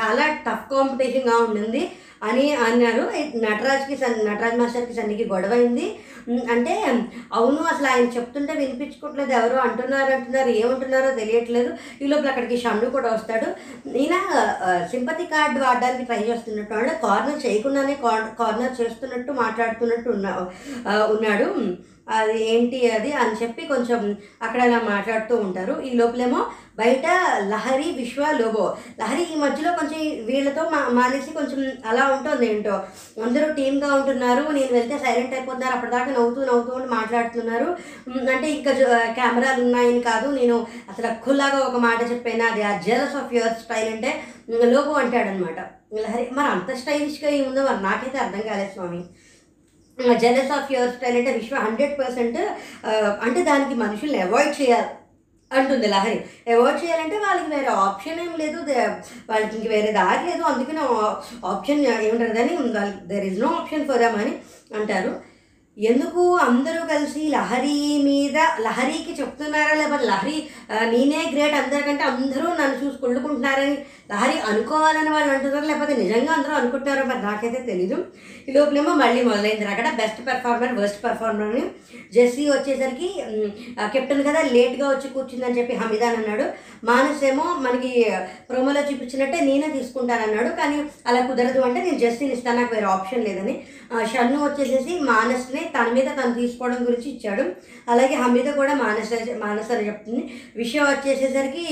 చాలా 0.00 0.26
టఫ్ 0.46 0.66
కాంపిటీషన్గా 0.72 1.36
ఉంటుంది 1.46 1.82
అని 2.22 2.44
అన్నారు. 2.66 3.04
నటరాజ్కి 3.44 3.96
సన్ 3.96 4.18
నటరాజ్ 4.26 4.58
మాస్టర్కి 4.60 4.94
సన్నికి 4.98 5.24
గొడవ 5.32 5.54
అయింది 5.58 5.86
అంటే 6.52 6.74
అవును 7.38 7.60
అసలు 7.72 7.86
ఆయన 7.86 8.06
చెప్తుంటే 8.16 8.52
వినిపించుకోవట్లేదు. 8.52 9.32
ఎవరో 9.32 9.58
అంటున్నారు 9.66 10.10
అంటున్నారు 10.16 10.50
ఏమంటున్నారో 10.60 11.10
తెలియట్లేదు. 11.20 11.70
ఈ 12.02 12.06
లోపల 12.06 12.30
అక్కడికి 12.32 12.56
షండు 12.64 12.86
కూడా 12.96 13.10
వస్తాడు. 13.14 13.48
ఈయన 14.02 14.16
సింపతి 14.92 15.26
కార్డు 15.34 15.60
వాడడానికి 15.64 16.04
ట్రై 16.04 16.22
చేస్తున్నట్టు 16.30 16.74
అంటే 16.74 16.94
కార్నర్ 17.04 17.44
చేయకుండానే 17.46 17.96
కార్నర్ 18.40 18.80
చేస్తున్నట్టు 18.80 19.32
మాట్లాడుతున్నట్టు 19.32 20.10
ఉన్నా 20.10 20.32
ఉన్నాడు. 21.16 21.48
అది 22.10 22.54
ఏంటి 22.54 22.90
అది 22.90 23.12
అని 23.12 23.42
చెప్పి 23.42 23.62
కొంచెం 23.66 24.16
అక్కడ 24.42 24.60
అలా 24.60 24.80
మాట్లాడుతూ 24.80 25.36
ఉంటారు. 25.36 25.80
ఈ 25.80 25.90
లోపలేమో 25.94 26.46
బయట 26.78 27.06
లహరి 27.38 27.90
విశ్వ 27.90 28.38
లోబో. 28.40 28.76
లహరి 29.00 29.22
ఈ 29.22 29.36
మధ్యలో 29.36 29.72
కొంచెం 29.72 30.24
వీళ్ళతో 30.24 30.62
మా 30.70 30.88
మానేసి 30.88 31.30
కొంచెం 31.34 31.72
అలా 31.86 32.04
ఉంటుంది 32.06 32.52
ఏంటో. 32.52 32.82
అందరూ 33.24 33.52
టీమ్గా 33.52 33.94
ఉంటున్నారు. 33.94 34.42
నేను 34.52 34.68
వెళ్తే 34.72 34.98
సైలెంట్ 34.98 35.34
అయిపోతున్నారు. 35.34 35.74
అప్పటిదాకా 35.74 36.04
నవ్వుతూ 36.04 36.44
నవ్వుతూ 36.44 36.72
ఉండి 36.76 36.88
మాట్లాడుతున్నారు. 36.88 37.76
అంటే 38.30 38.50
ఇంకా 38.50 38.72
కెమెరాలు 39.12 39.64
ఉన్నాయని 39.64 40.00
కాదు. 40.00 40.28
నేను 40.28 40.66
అసలు 40.90 41.06
అక్కుల్లాగా 41.06 41.58
ఒక 41.58 41.76
మాట 41.76 42.10
చెప్పాను? 42.10 42.44
అది 42.44 42.62
ఆ 42.62 42.80
జెలస్ 42.80 43.16
ఆఫ్ 43.16 43.34
యువర్ 43.34 43.52
స్టైల్ 43.52 43.88
అంటే 43.88 44.20
లోబో 44.50 44.92
అంటాడనమాట. 44.92 45.60
లహరి 46.00 46.28
మరి 46.32 46.46
అంత 46.46 46.74
స్టైలిష్గా 46.74 47.30
ఏముందో 47.30 47.62
మరి 47.62 47.82
నాకైతే 47.82 48.18
అర్థం 48.18 48.40
కాలేదు 48.40 48.72
స్వామి. 48.72 49.04
జెలస్ 50.18 50.52
ఆఫ్ 50.52 50.72
యువర్ 50.72 50.90
స్టైల్ 50.90 51.16
అంటే 51.16 51.32
విశ్వ 51.32 51.56
హండ్రెడ్ 51.56 51.98
పర్సెంట్ 51.98 52.38
అంటే 53.22 53.42
దానికి 53.42 53.74
మనుషుల్ని 53.74 54.20
అవాయిడ్ 54.20 54.62
చేయాలి 54.62 54.86
అంటుంది 55.52 55.86
లహరి. 55.86 56.24
అవాయిడ్ 56.52 56.84
చేయాలంటే 56.84 57.16
వాళ్ళకి 57.18 57.54
వేరే 57.54 57.66
ఆప్షన్ 57.66 58.20
ఏం 58.20 58.34
లేదు 58.38 58.60
దే- 58.60 58.90
వాళ్ళకి 59.30 59.56
ఇంక 59.56 59.68
వేరే 59.68 59.92
దారి 59.92 60.30
లేదు. 60.30 60.42
అందుకనే 60.42 60.80
ఆప్షన్ 61.46 61.80
ఏమంటారు 61.80 62.32
దాన్ని? 62.32 62.56
వాళ్ళకి 62.56 63.06
there 63.06 63.24
is 63.24 63.40
no 63.40 63.48
option 63.48 63.88
for 63.88 63.98
them 63.98 64.16
అని 64.16 64.38
అంటారు. 64.80 65.20
ఎందుకు 65.76 66.22
అందరూ 66.36 66.82
కలిసి 66.90 67.22
లహరి 67.34 67.78
మీద 68.04 68.36
లహరికి 68.66 69.12
చెప్తున్నారా 69.18 69.74
లేకపోతే 69.80 70.06
లహరి 70.10 70.36
నేనే 70.92 71.20
గ్రేట్ 71.32 71.56
అందరికంటే 71.58 72.04
అందరూ 72.10 72.46
నన్ను 72.60 72.76
చూసి 72.82 72.96
కొళ్ళుకుంటున్నారని 73.02 73.76
లహరి 74.12 74.36
అనుకోవాలని 74.50 75.10
వాళ్ళు 75.10 75.30
అంటున్నారు 75.32 75.66
లేకపోతే 75.66 75.94
నిజంగా 76.02 76.32
అందరూ 76.36 76.54
అనుకుంటున్నారో 76.60 77.02
మరి 77.06 77.22
నాకైతే 77.22 77.60
తెలీదు. 77.70 77.98
ఈ 78.48 78.52
లోపలేమో 78.56 78.92
మళ్ళీ 79.02 79.20
మొదలైంది. 79.28 79.64
అక్కడ 79.72 79.88
బెస్ట్ 80.00 80.20
పెర్ఫార్మర్ 80.26 80.74
వర్స్ట్ 80.80 81.00
పెర్ఫార్మర్ 81.04 81.48
అని 81.50 81.62
జెస్సీ 82.16 82.44
వచ్చేసరికి 82.50 83.08
కెప్టెన్ 83.94 84.26
కదా 84.28 84.40
లేట్గా 84.56 84.86
వచ్చి 84.88 85.08
కూర్చుందని 85.14 85.58
చెప్పి 85.58 85.80
హమీదాన్ 85.82 86.18
అన్నాడు. 86.20 86.46
మానస్ 86.90 87.24
ఏమో 87.30 87.46
మనకి 87.66 87.92
ప్రోమోలో 88.50 88.82
చూపించినట్టే 88.90 89.40
నేనే 89.50 89.70
తీసుకుంటానన్నాడు. 89.78 90.52
కానీ 90.60 90.78
అలా 91.06 91.20
కుదరదు 91.30 91.60
అంటే 91.68 91.80
నేను 91.86 91.98
జెస్సీని 92.04 92.34
ఇస్తాను. 92.38 92.58
నాకు 92.60 92.74
వేరే 92.74 92.86
ఆప్షన్ 92.96 93.26
లేదని 93.28 93.56
షన్ను 94.12 94.38
వచ్చేసేసి 94.44 94.92
మానస్ని 95.10 95.62
తన 95.76 95.86
మీద 95.96 96.08
తను 96.18 96.34
తీసుకోవడం 96.40 96.80
గురించి 96.86 97.08
ఇచ్చాడు. 97.12 97.44
అలాగే 97.90 98.14
హమీద 98.22 98.48
కూడా 98.54 98.74
మానస 98.74 99.10
మానస 99.44 99.70
అని 99.76 99.86
చెప్తుంది. 99.86 100.22
విషయం 100.56 100.84
వచ్చేసేసరికి 100.84 101.64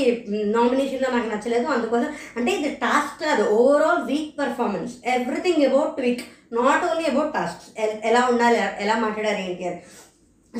నామినేషన్లో 0.54 1.10
నాకు 1.16 1.28
నచ్చలేదు. 1.34 1.66
అందుకోసం 1.76 2.08
అంటే 2.36 2.52
ఇది 2.58 2.70
టాస్క్ 2.84 3.18
కాదు. 3.24 3.44
Overall 3.58 4.02
week 4.10 4.32
performance 4.38 4.94
everything 5.16 5.66
about 5.68 6.00
week 6.06 6.24
not 6.60 6.84
only 6.90 7.06
about 7.10 7.34
task 7.34 7.62
ఎలా 8.10 8.22
ఉండాలి 8.32 8.58
ఎలా 8.84 8.96
మాట్లాడారు 9.04 9.42
ఏంటి 9.46 9.66
అని. 9.68 9.80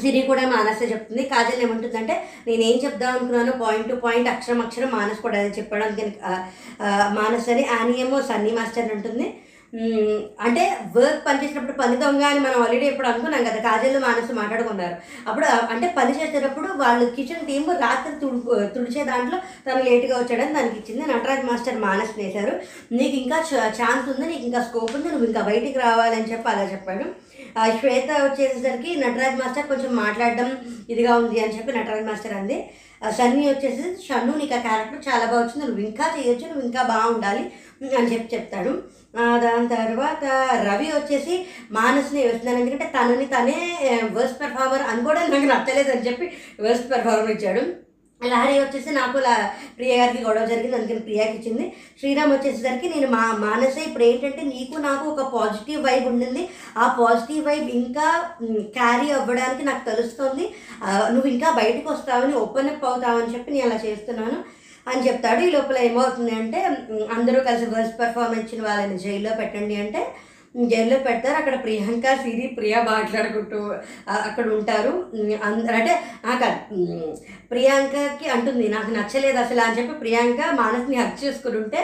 సిరి 0.01 0.21
కూడా 0.29 0.45
మానస 0.55 0.79
చెప్తుంది. 0.93 1.23
కాజల్ 1.33 1.61
ఏమంటుందంటే 1.63 2.15
నేను 2.47 2.63
ఏం 2.71 2.77
చెప్దాం 2.85 3.11
అనుకున్నాను 3.11 3.53
పాయింట్ 3.65 3.89
టు 3.89 3.97
పాయింట్ 4.05 4.29
అక్షరం 4.29 4.61
అక్షరం 4.63 4.91
మానస్ 4.91 5.21
కూడా 5.27 5.41
చెప్పడానికి 5.59 6.07
మానస్ 7.19 7.49
అని 7.55 7.65
యానీ 7.73 7.95
ఏమో 8.05 8.19
సన్నీ 8.31 8.53
మాస్టర్ 8.59 8.85
అని 8.85 8.95
అంటుంది 8.97 9.27
అంటే 10.47 10.64
వర్క్ 10.97 11.23
పని 11.26 11.38
చేసినప్పుడు 11.43 11.76
పని 11.78 11.97
దొంగ 11.97 12.23
అని 12.23 12.40
మనం 12.40 12.59
ఆల్రెడీ 12.62 12.87
ఇప్పుడు 12.87 13.09
అనుకున్నాం 13.11 13.45
కదా 13.45 13.61
కాజల్ 13.66 13.97
మానసు 14.04 14.33
మాట్లాడుకున్నారు. 14.33 14.97
అప్పుడు 15.28 15.47
అంటే 15.73 15.87
పని 15.97 16.12
చేసేటప్పుడు 16.19 16.69
వాళ్ళు 16.83 17.04
కిచెన్ 17.16 17.47
టీమ్ 17.49 17.71
రాత్రి 17.85 18.12
తుడు 18.21 18.38
తుడిచే 18.75 19.04
దాంట్లో 19.04 19.38
తను 19.66 19.83
లేట్గా 19.88 20.14
వచ్చాడని 20.19 20.57
దానికి 20.59 20.78
ఇచ్చింది. 20.81 21.02
నటరాజ్ 21.12 21.45
మాస్టర్ 21.50 21.83
మానస్ 21.87 22.14
వేశారు 22.21 22.54
నీకు 22.99 23.16
ఇంకా 23.23 23.38
ఛాన్స్ 23.81 24.09
ఉంది 24.14 24.26
నీకు 24.33 24.47
ఇంకా 24.50 24.62
స్కోప్ 24.69 24.95
ఉంది 24.97 25.09
నువ్వు 25.09 25.28
ఇంకా 25.31 25.43
బయటికి 25.50 25.78
రావాలని 25.78 26.31
చెప్పి 26.33 26.49
అలా 26.54 26.64
చెప్పాడు. 26.75 27.07
ఆ 27.59 27.64
శ్వేత 27.81 28.11
వచ్చేసరికి 28.23 28.90
నటరాజ్ 29.04 29.40
మాస్టర్ 29.43 29.71
కొంచెం 29.73 29.93
మాట్లాడడం 30.04 30.49
ఇదిగా 30.93 31.12
ఉంది 31.16 31.38
అని 31.45 31.54
చెప్పి 31.59 31.78
నటరాజ్ 31.78 32.09
మాస్టర్ 32.09 32.38
అంది. 32.40 32.59
ఆ 33.04 33.11
సన్నీ 33.11 33.45
వచ్చేసి 33.49 33.85
షన్ను 34.09 34.33
నీకు 34.38 34.54
ఆ 34.54 34.61
క్యారెక్టర్ 34.66 35.07
చాలా 35.09 35.25
బాగా 35.31 35.40
వచ్చింది 35.43 35.66
నువ్వు 35.66 35.83
ఇంకా 35.88 36.04
చేయొచ్చు 36.16 36.47
నువ్వు 36.50 36.66
ఇంకా 36.69 36.83
బాగుండాలి 36.83 37.45
అని 38.00 38.11
చెప్పి 38.12 38.35
చెప్తాడు. 38.35 38.73
దాని 39.44 39.68
తర్వాత 39.76 40.25
రవి 40.68 40.88
వచ్చేసి 40.92 41.35
మానస్ని 41.78 42.21
వేస్తున్నాను 42.23 42.61
ఎందుకంటే 42.62 42.87
తనని 42.97 43.26
తనే 43.26 43.59
వర్స్ట్ 44.18 44.40
పెర్ఫార్మర్ 44.42 44.85
అని 44.90 45.02
కూడా 45.09 45.21
నాకు 45.33 45.49
నచ్చలేదు 45.54 45.90
అని 45.97 46.06
చెప్పి 46.09 46.28
వర్స్ట్ 46.66 46.90
పెర్ఫార్మర్ 46.92 47.35
ఇచ్చాడు. 47.37 47.64
లహరి 48.21 48.54
వచ్చేసి 48.61 48.90
నాకు 48.99 49.18
ప్రియ 49.78 49.92
గారికి 49.99 50.21
గొడవ 50.26 50.44
జరిగింది. 50.50 50.76
అందుకని 50.76 51.02
ప్రియాకి 51.06 51.35
ఇచ్చింది. 51.38 51.64
శ్రీరామ్ 52.00 52.33
వచ్చేసరికి 52.33 52.88
నేను 52.94 53.09
మా 53.14 53.23
మానసే 53.47 53.80
ఇప్పుడు 53.88 54.04
ఏంటంటే 54.04 54.42
నీకు 54.52 54.76
నాకు 54.87 55.04
ఒక 55.12 55.25
పాజిటివ్ 55.35 55.85
వైబ్ 55.87 56.06
ఉండింది. 56.12 56.42
ఆ 56.83 56.87
పాజిటివ్ 57.00 57.47
వైబ్ 57.49 57.68
ఇంకా 57.80 58.06
క్యారీ 58.78 59.09
అవ్వడానికి 59.18 59.64
నాకు 59.71 59.83
తెలుస్తుంది. 59.90 60.44
నువ్వు 61.14 61.28
ఇంకా 61.35 61.50
బయటకు 61.61 61.88
వస్తావని 61.92 62.35
ఓపెన్ 62.44 62.71
అప్ 62.75 62.87
అవుతావని 62.90 63.35
చెప్పి 63.35 63.54
నేను 63.56 63.66
అలా 63.68 63.80
చేస్తున్నాను. 63.87 64.38
అని 64.91 65.00
చెప్తాడు. 65.09 65.41
ఈ 65.41 65.50
లోపల 65.50 65.79
ఏమవుతుంది 65.79 66.35
అంటే 66.35 66.61
అందరూ 67.17 67.41
కలిసి 67.41 67.67
వర్స్ట్ 67.75 67.99
పర్ఫార్మెన్స్ 68.00 68.47
ఇచ్చిన 68.47 68.67
వాళ్ళని 68.69 68.99
జైల్లో 68.99 69.33
పెట్టండి 69.41 69.76
అంటే 69.76 70.03
జైల్లో 70.57 70.97
పెడతారు. 70.99 71.37
అక్కడ 71.37 71.55
ప్రియాంక 71.62 72.07
సిరి 72.14 72.47
ప్రియా 72.59 72.81
మాట్లాడుకుంటూ 72.91 73.61
అక్కడ 74.29 74.47
ఉంటారు. 74.59 74.93
అందరు 75.45 75.75
అంటే 75.75 75.95
ఆ 76.26 76.35
కాదు 76.43 76.59
ప్రియాంకకి 77.55 78.27
అంటుంది 78.35 78.67
నాకు 78.77 78.91
నచ్చలేదు 78.97 79.39
అసలు 79.45 79.61
అని 79.65 79.77
చెప్పి 79.79 79.95
ప్రియాంక 80.03 80.41
మానస్ని 80.61 80.97
హక్ 81.01 81.19
చేసుకుని 81.25 81.57
ఉంటే 81.63 81.81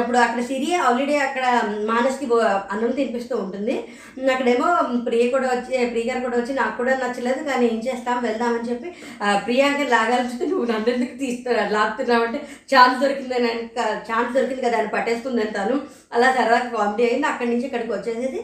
అప్పుడు 0.00 0.18
అక్కడ 0.24 0.40
సిరి 0.48 0.70
ఆల్రెడీ 0.86 1.14
అక్కడ 1.26 1.44
మానస్కి 1.90 2.26
అన్నం 2.72 2.92
తినిపిస్తూ 2.98 3.34
ఉంటుంది. 3.44 3.76
అక్కడేమో 4.32 4.66
ప్రియ 5.06 5.24
కూడా 5.34 5.46
వచ్చి 5.54 5.72
ప్రియ 5.92 6.04
గారు 6.08 6.20
కూడా 6.26 6.36
వచ్చి 6.40 6.54
నాకు 6.60 6.74
కూడా 6.80 6.94
నచ్చలేదు 7.02 7.42
కానీ 7.50 7.64
ఏం 7.72 7.78
చేస్తాం 7.88 8.18
వెళ్దామని 8.28 8.68
చెప్పి 8.70 8.88
ప్రియాంక 9.46 9.88
లాగాల్సి 9.94 10.50
నువ్వు 10.50 10.66
నన్ను 10.72 10.90
ఎందుకు 10.94 11.16
తీస్తా 11.22 11.56
లాగుతున్నావు? 11.76 12.26
అంటే 12.26 12.40
ఛాన్స్ 12.74 13.00
దొరికిందని 13.04 13.52
ఛాన్స్ 14.10 14.34
దొరికింది 14.36 14.66
కదా 14.66 14.78
అని 14.82 14.92
పట్టేసుకుందని 14.96 15.56
తను. 15.58 15.78
అలా 16.16 16.28
సరదాగా 16.36 16.68
కామెడీ 16.76 17.04
అయింది. 17.08 17.28
అక్కడి 17.32 17.50
నుంచి 17.52 17.66
ఇక్కడికి 17.68 17.92
వచ్చేసేసి 17.96 18.42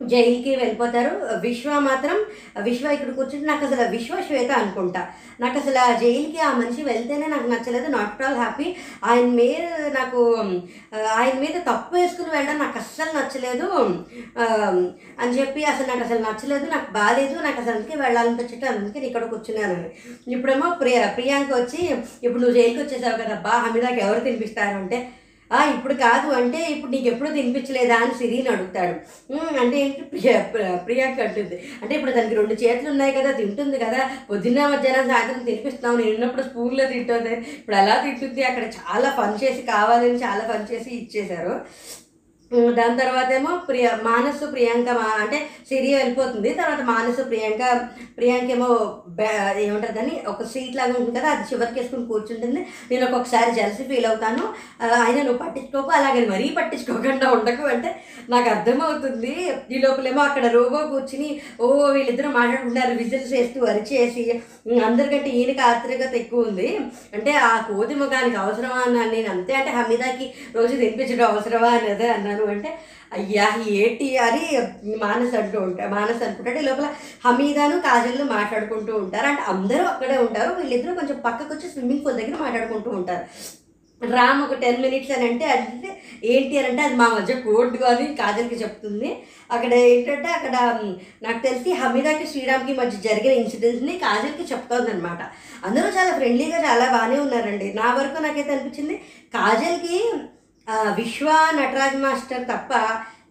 జైలుకి 0.00 0.56
వెళ్ళిపోతారు. 0.56 1.12
విశ్వ 1.40 1.78
మాత్రం 1.78 2.16
విశ్వ 2.62 2.92
ఇక్కడ 2.92 3.10
కూర్చుంటే 3.14 3.46
నాకు 3.46 3.64
అసలు 3.66 3.88
విశ్వ 3.88 4.20
శ్వేత 4.26 4.50
అనుకుంటా. 4.52 5.02
నాకు 5.40 5.58
అసలు 5.58 5.78
ఆ 5.78 5.98
జైలుకి 5.98 6.40
ఆ 6.40 6.52
మనిషి 6.52 6.82
వెళ్తేనే 6.82 7.26
నాకు 7.26 7.48
నచ్చలేదు. 7.50 7.88
నాట్ 7.90 8.22
ఆల్ 8.22 8.36
హ్యాపీ 8.36 8.66
ఆయన 9.04 9.26
మీద 9.40 9.64
నాకు 9.98 10.20
ఆయన 11.16 11.36
మీద 11.40 11.56
తప్పు 11.70 11.96
వేసుకుని 11.96 12.30
వెళ్ళడం 12.30 12.58
నాకు 12.58 12.78
అస్సలు 12.78 13.12
నచ్చలేదు. 13.18 13.68
అని 15.20 15.32
చెప్పి 15.38 15.64
అసలు 15.64 15.86
నాకు 15.86 16.04
అసలు 16.04 16.18
నచ్చలేదు. 16.18 16.66
నాకు 16.70 16.90
బాగాలేదు 16.92 17.36
నాకు 17.40 17.60
అసలు 17.60 17.74
అందుకే 17.74 17.96
వెళ్ళాలనిపించట్టు 17.96 18.66
అందుకే 18.66 18.98
నేను 19.00 19.06
ఇక్కడ 19.06 19.24
కూర్చున్నాను 19.24 19.78
ఇప్పుడేమో 20.30 20.74
ప్రియ 20.80 21.06
ప్రియాంక 21.16 21.52
వచ్చి 21.54 21.80
ఇప్పుడు 22.22 22.42
నువ్వు 22.42 22.56
జైలుకి 22.60 22.82
వచ్చేసావు 22.82 23.18
కదా 23.22 23.34
బా 23.46 23.50
హమీదాకి 23.50 24.00
ఎవరు 24.00 24.20
తినిపిస్తారు? 24.20 24.76
అంటే 24.76 24.98
ఇప్పుడు 25.56 25.94
కాదు 25.94 26.32
అంటే 26.32 26.58
ఇప్పుడు 26.58 26.90
నీకు 26.90 27.06
ఎప్పుడు 27.06 27.30
తినిపించలేదా? 27.30 27.96
అని 27.96 28.14
సిరిని 28.14 28.48
అడుగుతాడు. 28.48 28.94
అంటే 29.60 29.80
ఏంటి? 29.80 30.00
ప్రియ 30.00 30.40
ప్ర- 30.54 30.76
అంటుంది. 31.26 31.62
అంటే 31.82 31.94
ఇప్పుడు 31.94 32.10
దానికి 32.10 32.34
రెండు 32.34 32.54
చేతులు 32.54 32.90
ఉన్నాయి 32.90 33.12
కదా 33.12 33.30
తింటుంది 33.32 33.78
కదా. 33.78 34.10
పొద్దున్న 34.30 34.66
మధ్యాహ్నం 34.66 35.08
సాయంత్రం 35.08 35.44
తినిపిస్తున్నావు. 35.44 35.96
నేను 35.96 36.14
ఉన్నప్పుడు 36.14 36.42
స్పూన్లో 36.42 36.84
తింటుంది. 36.84 37.34
ఇప్పుడు 37.34 37.76
ఎలా 37.76 38.02
తింటుంది. 38.02 38.44
అక్కడ 38.44 38.64
చాలా 38.64 39.16
పని 39.18 39.44
చేసి 39.44 39.62
కావాలని 39.62 40.14
చాలా 40.14 40.48
పని 40.52 40.74
చేసి 40.74 40.90
ఇచ్చేశారు. 40.90 41.60
దాని 42.52 42.98
తర్వాత 42.98 43.32
ఏమో 43.32 43.60
ప్రియ 43.68 43.90
మానసు 44.02 44.50
ప్రియాంక 44.50 44.88
మా 44.88 45.18
అంటే 45.20 45.46
సిరి 45.68 45.94
వెళ్ళిపోతుంది. 45.94 46.54
తర్వాత 46.54 46.80
మానసు 46.80 47.22
ప్రియాంక 47.22 47.88
ప్రియాంక 48.16 48.50
ఏమో 48.50 49.00
బ్యా 49.08 49.54
ఏమంటారు 49.58 49.92
దాన్ని? 49.92 50.22
ఒక 50.28 50.42
సీట్ 50.42 50.76
లాగా 50.76 50.94
ఉంటుంది 50.98 51.18
కదా 51.18 51.28
అది 51.28 51.54
చివరికి 51.54 51.80
వేసుకుని 51.80 52.06
కూర్చుంటుంది. 52.06 52.66
నేను 52.90 53.04
ఒక్కొక్కసారి 53.04 53.50
జలసి 53.50 53.82
ఫీల్ 53.82 54.06
అవుతాను. 54.06 54.48
ఆ, 54.82 55.02
అయినా 55.02 55.22
నువ్వు 55.22 55.38
పట్టించుకోకు 55.38 55.90
అలాగే 55.90 56.26
మరీ 56.26 56.54
పట్టించుకోకుండా 56.56 57.30
ఉండకు 57.30 57.66
అంటే 57.66 58.02
నాకు 58.30 58.48
అర్థమవుతుంది. 58.48 59.52
ఈ 59.70 59.78
లోపలేమో 59.78 60.22
అక్కడ 60.22 60.46
రోబో 60.46 60.78
కూర్చుని 60.86 61.40
ఓ 61.60 61.86
వీళ్ళిద్దరూ 61.86 62.30
మాట్లాడుకుంటారు 62.30 62.94
విజిల్స్ 62.94 63.32
వేస్తూ 63.32 63.64
అరిచేసి. 63.64 64.42
అందరికంటే 64.84 65.30
ఈయనకి 65.30 65.60
ఆత్రికత 65.60 66.14
ఎక్కువ 66.14 66.40
ఉంది. 66.40 66.80
అంటే 67.14 67.32
ఆ 67.32 67.60
కోతి 67.60 67.94
ముఖానికి 67.94 68.36
అవసరమా 68.36 68.76
అన్నాను 68.76 69.10
నేను. 69.10 69.30
అంతే 69.30 69.54
అంటే 69.54 69.70
హమీదాకి 69.70 70.34
రోజు 70.54 70.76
తినిపించడం 70.76 71.26
అవసరమా 71.26 71.68
అనేది 71.68 72.08
అన్నాను. 72.08 72.37
అంటే 72.46 72.78
అయ్యా 73.12 73.46
ఏంటి 73.66 74.08
అని 74.26 74.42
మానస్ 75.04 75.34
అంటూ 75.34 75.60
ఉంటారు 75.60 75.90
మానస్ 75.90 76.22
అనుకుంటాడు. 76.22 76.58
ఈ 76.58 76.62
లోపల 76.62 76.88
హమీదాను 77.26 77.78
కాజల్ను 77.80 78.24
మాట్లాడుకుంటూ 78.24 78.96
ఉంటారు. 78.96 79.26
అంటే 79.26 79.42
అందరూ 79.42 79.84
అక్కడే 79.84 80.18
ఉంటారు. 80.18 80.50
వీళ్ళిద్దరూ 80.54 80.94
కొంచెం 80.94 81.18
పక్కకు 81.28 81.54
వచ్చి 81.54 81.68
స్విమ్మింగ్ 81.70 82.04
పూల్ 82.04 82.20
దగ్గర 82.20 82.36
మాట్లాడుకుంటూ 82.42 82.90
ఉంటారు. 82.90 83.24
రామ్ 84.02 84.42
ఒక 84.42 84.54
టెన్ 84.54 84.82
మినిట్స్ 84.82 85.12
అని 85.12 85.24
అంటే 85.28 85.44
అంటే 85.52 85.88
ఏంటి 86.32 86.58
అని 86.58 86.68
అంటే 86.68 86.82
అది 86.82 86.96
మా 86.96 87.06
మధ్య 87.14 87.34
కోడ్ 87.34 87.82
అని 87.82 88.06
కాజల్కి 88.20 88.54
చెప్తుంది. 88.54 89.10
అక్కడ 89.50 89.72
ఏంటంటే 89.74 90.28
అక్కడ 90.28 90.56
నాకు 91.22 91.40
తెలిసి 91.46 91.70
హమీదాకి 91.72 92.26
శ్రీరామ్కి 92.32 92.72
మధ్య 92.72 92.96
జరిగిన 93.08 93.32
ఇన్సిడెంట్స్ని 93.32 93.94
కాజల్కి 93.98 94.44
చెప్తోంది 94.52 94.90
అనమాట 94.90 95.22
అందరూ 95.64 95.88
చాలా 95.98 96.12
ఫ్రెండ్లీగా 96.18 96.58
చాలా 96.68 96.86
బాగానే 96.92 97.18
ఉన్నారండి. 97.20 97.74
నా 97.80 97.94
వరకు 97.94 98.22
నాకైతే 98.22 98.52
అనిపించింది 98.52 98.96
కాజల్కి 99.36 99.98
విశ్వ 100.70 101.28
నటరాజ్ 101.60 101.96
మాస్టర్ 101.96 102.44
తప్ప 102.44 102.72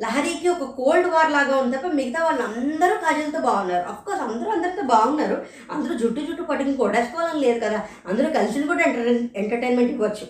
లహరికి 0.01 0.49
ఒక 0.49 0.63
కోల్డ్ 0.63 1.07
వార్ 1.07 1.31
లాగా 1.31 1.57
ఉంది 1.57 1.77
తప్ప 1.77 1.87
మిగతా 1.87 2.23
వాళ్ళు 2.23 2.41
అందరూ 2.41 2.95
కాజల్తో 2.95 3.39
బాగున్నారు. 3.39 3.87
అఫ్కోర్స్ 3.87 4.21
అందరూ 4.21 4.51
అందరితో 4.51 4.81
బాగున్నారు. 4.81 5.45
అందరూ 5.71 5.97
జుట్టు 5.97 6.21
జుట్టు 6.21 6.43
పట్టుకుని 6.43 6.77
కొడేసుకోవాలని 6.77 7.39
లేదు 7.39 7.59
కదా. 7.65 7.81
అందరూ 8.07 8.29
కలిసి 8.29 8.63
కూడా 8.63 8.83
ఎంటర్టైన్ 8.83 9.29
ఎంటర్టైన్మెంట్ 9.35 9.91
ఇవ్వచ్చు. 9.91 10.27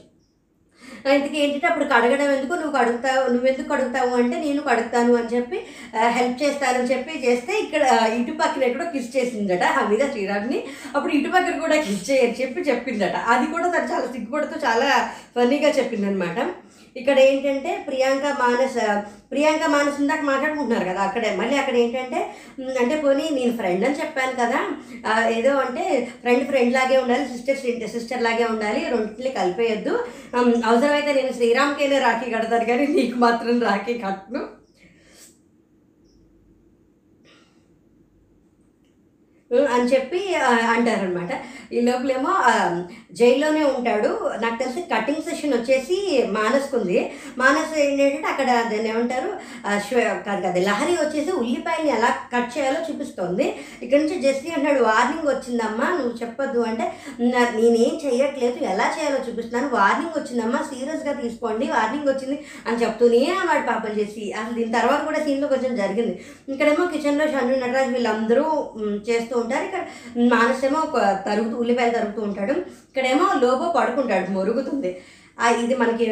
ఇంతకీ 1.13 1.37
ఏంటంటే 1.37 1.67
అప్పుడు 1.67 1.85
కడగడం 1.85 2.31
ఎందుకు? 2.31 2.53
నువ్వు 2.53 2.79
కడుగుతావు 2.79 3.29
నువ్వెందుకు 3.29 3.69
కడుగుతావు 3.69 4.09
అంటే 4.21 4.39
నేను 4.39 4.61
కడుగుతాను 4.61 5.15
అని 5.15 5.35
చెప్పి 5.35 5.57
హెల్ప్ 6.07 6.43
చేస్తానని 6.43 6.83
చెప్పి 6.83 7.27
చేస్తే 7.27 7.59
ఇక్కడ 7.59 7.81
ఇటు 8.19 8.31
పక్కన 8.31 8.71
కూడా 8.71 8.89
కిస్ 8.89 9.17
చేసిందట 9.17 9.63
హమీద 9.63 10.11
శ్రీరామ్ని. 10.11 10.63
అప్పుడు 10.95 11.13
ఇటు 11.13 11.29
పక్కన 11.29 11.59
కూడా 11.59 11.75
కిస్ 11.81 12.11
చేయని 12.11 12.35
చెప్పి 12.41 12.61
చెప్పిందట. 12.61 13.15
అది 13.15 13.51
కూడా 13.51 13.67
తను 13.67 13.91
చాలా 13.93 14.05
సిగ్గుపడుతూ 14.05 14.55
చాలా 14.67 15.09
ఫన్నీగా 15.35 15.69
చెప్పిందనమాట 15.69 16.39
ఇక్కడ 16.99 17.17
ఏంటంటే 17.29 17.71
ప్రియాంక 17.87 18.25
మానస్ 18.41 18.77
ప్రియాంక 19.31 19.65
మానస్ 19.73 19.99
ఇందాక 20.01 20.23
మాట్లాడుకుంటున్నారు 20.29 20.85
కదా 20.89 21.01
అక్కడే. 21.07 21.29
మళ్ళీ 21.39 21.55
అక్కడ 21.61 21.75
ఏంటంటే 21.83 22.19
అంటే 22.81 22.95
పోనీ 23.05 23.25
నేను 23.37 23.53
ఫ్రెండ్ 23.57 23.85
అని 23.87 23.99
చెప్పాను 24.01 24.35
కదా. 24.41 24.59
ఏదో 25.37 25.51
అంటే 25.65 25.83
ఫ్రెండ్ 26.21 26.45
ఫ్రెండ్ 26.49 26.75
లాగే 26.77 26.97
ఉండాలి 27.03 27.25
సిస్టర్ 27.33 27.89
సిస్టర్ 27.95 28.25
లాగే 28.27 28.45
ఉండాలి 28.53 28.83
రెండింటిని 28.93 29.31
కలిపేయద్దు. 29.39 29.95
అవసరమైతే 30.69 31.13
నేను 31.19 31.33
శ్రీరామ్కైనా 31.39 31.99
రాఖీ 32.07 32.29
కడతాను 32.35 32.67
కానీ 32.71 32.87
నీకు 32.99 33.17
మాత్రం 33.25 33.61
రాఖీ 33.69 33.95
కట్టను. 34.05 34.43
అని 39.73 39.85
చెప్పి 39.91 40.19
అంటారు 40.73 40.97
అంటారనమాట 40.97 41.31
ఈ 41.75 41.79
లోపలేమో 41.87 42.31
జైల్లోనే 43.19 43.61
ఉంటాడు. 43.75 44.09
నాకు 44.43 44.57
తెలిసి 44.61 44.81
కటింగ్ 44.91 45.23
సెషన్ 45.27 45.55
వచ్చేసి 45.55 45.97
మానసుకుంది. 46.37 46.97
మానస్ 47.41 47.73
ఏంటంటే 47.83 48.27
అక్కడ 48.31 48.47
దాన్ని 48.71 48.89
ఏమంటారు 48.91 49.29
కాదు 50.27 50.41
కదా 50.45 50.61
లహరి 50.67 50.93
వచ్చేసి 51.01 51.31
ఉల్లిపాయని 51.41 51.89
ఎలా 51.97 52.09
కట్ 52.33 52.51
చేయాలో 52.55 52.79
చూపిస్తోంది. 52.87 53.45
ఇక్కడ 53.83 53.99
నుంచి 54.03 54.19
జెస్సీ 54.25 54.51
అంటాడు 54.57 54.81
వార్నింగ్ 54.89 55.29
వచ్చిందమ్మా 55.29 55.87
నువ్వు 55.99 56.13
చెప్పొద్దు. 56.21 56.61
అంటే 56.69 56.85
నేనేం 57.59 57.95
చేయట్లేదు 58.05 58.59
ఎలా 58.73 58.87
చేయాలో 58.97 59.19
చూపిస్తున్నాను. 59.27 59.69
వార్నింగ్ 59.77 60.17
వచ్చిందమ్మా 60.19 60.61
సీరియస్గా 60.71 61.15
తీసుకోండి. 61.23 61.67
వార్నింగ్ 61.77 62.09
వచ్చింది 62.11 62.39
అని 62.67 62.81
చెప్తూనే 62.83 63.23
వాడు 63.49 63.65
పాపం 63.71 63.93
చేసి 63.99 64.25
అసలు 64.39 64.55
దీని 64.59 64.75
తర్వాత 64.77 65.01
కూడా 65.09 65.21
సీన్లో 65.25 65.49
కొంచెం 65.55 65.73
జరిగింది. 65.81 66.15
ఇక్కడేమో 66.53 66.85
కిచెన్లో 66.95 67.27
షన్ను 67.33 67.59
నటరాజ్ 67.65 67.93
వీళ్ళందరూ 67.97 68.45
చేస్తూ 69.09 69.36
ఉంటారు. 69.43 69.65
ఇక్కడ 69.67 69.83
మానసేమో 70.33 70.79
ఒక 70.87 70.97
తరుగుతూ 71.27 71.55
ఉల్లిపాయలు 71.63 71.95
తరుగుతూ 71.99 72.21
ఉంటాడు. 72.29 72.55
ఇక్కడేమో 72.89 73.27
లోబో 73.43 73.67
పడుకుంటాడు 73.79 74.31
మొరుగుతుంది. 74.39 74.91
ఇది 75.63 75.75
మనకి 75.79 76.05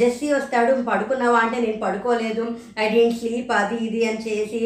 జెస్సీ 0.00 0.28
వస్తాడు 0.32 0.72
పడుకున్నావా 0.86 1.38
అంటే 1.44 1.56
నేను 1.64 1.78
పడుకోలేదు 1.82 2.44
ఐ 2.82 2.86
డెంట్ 2.94 3.18
స్లీప్ 3.18 3.50
అది 3.58 3.76
ఇది 3.86 4.00
అని 4.10 4.20
చేసి 4.26 4.60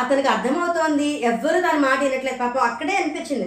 అతనికి 0.00 0.28
అర్థమవుతోంది. 0.34 1.08
ఎవ్వరు 1.30 1.58
దాని 1.66 1.80
మాట 1.86 1.98
వినట్లేదు. 2.04 2.38
పాపం 2.44 2.62
అక్కడే 2.68 2.94
అనిపించింది. 3.00 3.46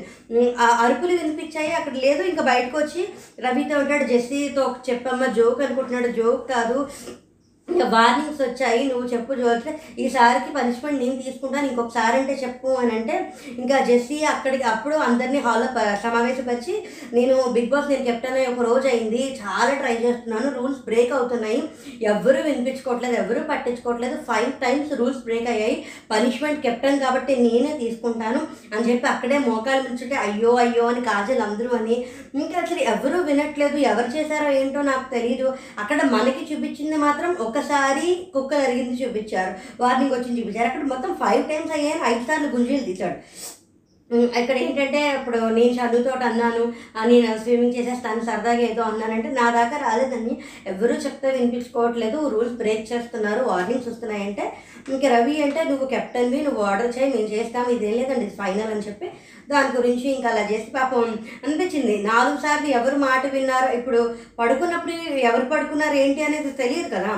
ఆ 0.63 0.67
అరుపులు 0.83 1.13
వినిపించాయి. 1.21 1.71
అక్కడ 1.79 1.95
లేదు 2.05 2.23
ఇంకా 2.31 2.43
బయటకు 2.51 2.77
వచ్చి 2.79 3.03
రవితో 3.45 3.77
ఉంటాడు 3.83 4.07
జెస్సీతో 4.13 4.65
చెప్పమ్మ 4.89 5.31
జోక్ 5.39 5.63
అనుకుంటున్నాడు. 5.67 6.11
జోక్ 6.19 6.43
కాదు 6.53 6.77
ఇంకా 7.71 7.85
వార్నింగ్స్ 7.93 8.41
వచ్చాయి 8.43 8.81
నువ్వు 8.87 9.05
చెప్పు 9.11 9.39
చూస్తే 9.41 9.71
ఈసారికి 10.03 10.51
పనిష్మెంట్ 10.55 11.01
నేను 11.01 11.17
తీసుకుంటాను 11.21 11.67
ఇంకొకసారి 11.67 12.15
అంటే 12.19 12.35
చెప్పు 12.41 12.69
అని 12.79 12.93
అంటే 12.97 13.15
ఇంకా 13.57 13.77
జెస్సీ 13.87 14.17
అక్కడికి 14.31 14.65
అప్పుడు 14.71 14.95
అందరినీ 15.05 15.39
హాల్లో 15.45 15.67
సమావేశపరిచి 16.05 16.73
నేను 17.13 17.35
బిగ్ 17.53 17.71
బాస్ 17.71 17.89
నేను 17.89 18.05
కెప్టెన్ 18.05 18.37
అయ్యి 18.37 18.51
ఒక 18.51 18.65
రోజు 18.67 18.87
అయింది 18.87 19.21
చాలా 19.39 19.71
ట్రై 19.81 19.95
చేస్తున్నాను 20.01 20.49
రూల్స్ 20.55 20.81
బ్రేక్ 20.87 21.13
అవుతున్నాయి 21.13 21.59
ఎవరూ 22.09 22.39
వినిపించుకోవట్లేదు 22.45 23.15
ఎవరూ 23.21 23.43
పట్టించుకోవట్లేదు 23.51 24.17
ఫైవ్ 24.27 24.51
టైమ్స్ 24.61 24.93
రూల్స్ 24.99 25.23
బ్రేక్ 25.23 25.49
అయ్యాయి 25.49 25.77
పనిష్మెంట్ 26.11 26.63
కెప్టెన్ 26.63 27.01
కాబట్టి 27.01 27.35
నేనే 27.43 27.73
తీసుకుంటాను 27.81 28.41
అని 28.73 28.85
చెప్పి 28.87 29.07
అక్కడే 29.11 29.37
మోకాలు 29.45 29.83
నుంచుంటే 29.87 30.17
అయ్యో 30.23 30.53
అయ్యో 30.61 30.85
అని 30.87 31.01
కాజల్ 31.03 31.43
అందరూ 31.45 31.69
అని. 31.77 31.97
ఇంకా 32.35 32.57
అసలు 32.61 32.81
ఎవరూ 32.91 33.17
వినట్లేదు 33.23 33.77
ఎవరు 33.87 34.09
చేశారో 34.15 34.49
ఏంటో 34.57 34.81
నాకు 34.87 35.05
తెలియదు 35.13 35.47
అక్కడ 35.81 35.99
మనకి 36.13 36.43
చూపించింది 36.49 36.97
మాత్రం 37.03 37.31
ఒక 37.41 37.60
ఒకసారి 37.61 38.07
కుక్క 38.35 38.51
జరిగింది 38.65 38.95
చూపించారు. 39.03 39.53
వార్నింగ్ 39.81 40.13
వచ్చింది 40.17 40.39
చూపించారు. 40.41 40.67
అక్కడ 40.69 40.85
మొత్తం 40.93 41.11
ఫైవ్ 41.23 41.43
టైమ్స్ 41.49 41.73
అయ్యాను 41.79 42.03
ఐదు 42.11 42.23
సార్లు 42.29 42.53
గుంజీలు 42.57 42.85
తీశాడు. 42.91 43.17
ఇక్కడ 44.39 44.55
ఏంటంటే 44.63 45.01
ఇప్పుడు 45.17 45.37
నేను 45.57 45.73
చదువుతో 45.77 46.13
అన్నాను 46.29 46.63
నేను 47.11 47.27
స్విమ్మింగ్ 47.43 47.75
చేసేస్తాను 47.77 48.21
సరదాగా 48.29 48.63
ఏదో 48.69 48.81
అన్నానంటే 48.87 49.29
నా 49.37 49.45
దాకా 49.57 49.77
రాలేదని 49.85 50.33
ఎవరు 50.71 50.95
చెప్తే 51.05 51.27
వినిపించుకోవట్లేదు. 51.37 52.17
రూల్స్ 52.33 52.59
బ్రేక్ 52.61 52.83
చేస్తున్నారు 52.91 53.41
వార్నింగ్స్ 53.51 53.89
వస్తున్నాయంటే 53.91 54.45
ఇంక 54.93 55.03
రవి 55.15 55.35
అంటే 55.45 55.63
నువ్వు 55.71 55.85
కెప్టెన్వి 55.93 56.39
నువ్వు 56.47 56.61
ఆర్డర్ 56.69 56.93
చేయి 56.97 57.13
మేము 57.15 57.29
చేస్తాం 57.35 57.65
ఇదేం 57.75 57.97
లేదండి 58.01 58.29
ఫైనల్ 58.41 58.73
అని 58.75 58.87
చెప్పి 58.89 59.09
దాని 59.51 59.71
గురించి 59.79 60.07
ఇంకా 60.15 60.29
అలా 60.31 60.43
చేసి 60.51 60.69
పాపం 60.77 61.03
అనిపించింది. 61.45 61.95
నాలుగు 62.11 62.39
సార్లు 62.45 62.69
ఎవరు 62.79 62.97
మాట 63.09 63.23
విన్నారో 63.35 63.69
ఇప్పుడు 63.79 64.01
పడుకున్నప్పుడు 64.39 64.95
ఎవరు 65.29 65.45
పడుకున్నారు 65.53 65.97
ఏంటి 66.03 66.23
అనేది 66.29 66.51
తెలియదు 66.63 66.89
కదా. 66.95 67.13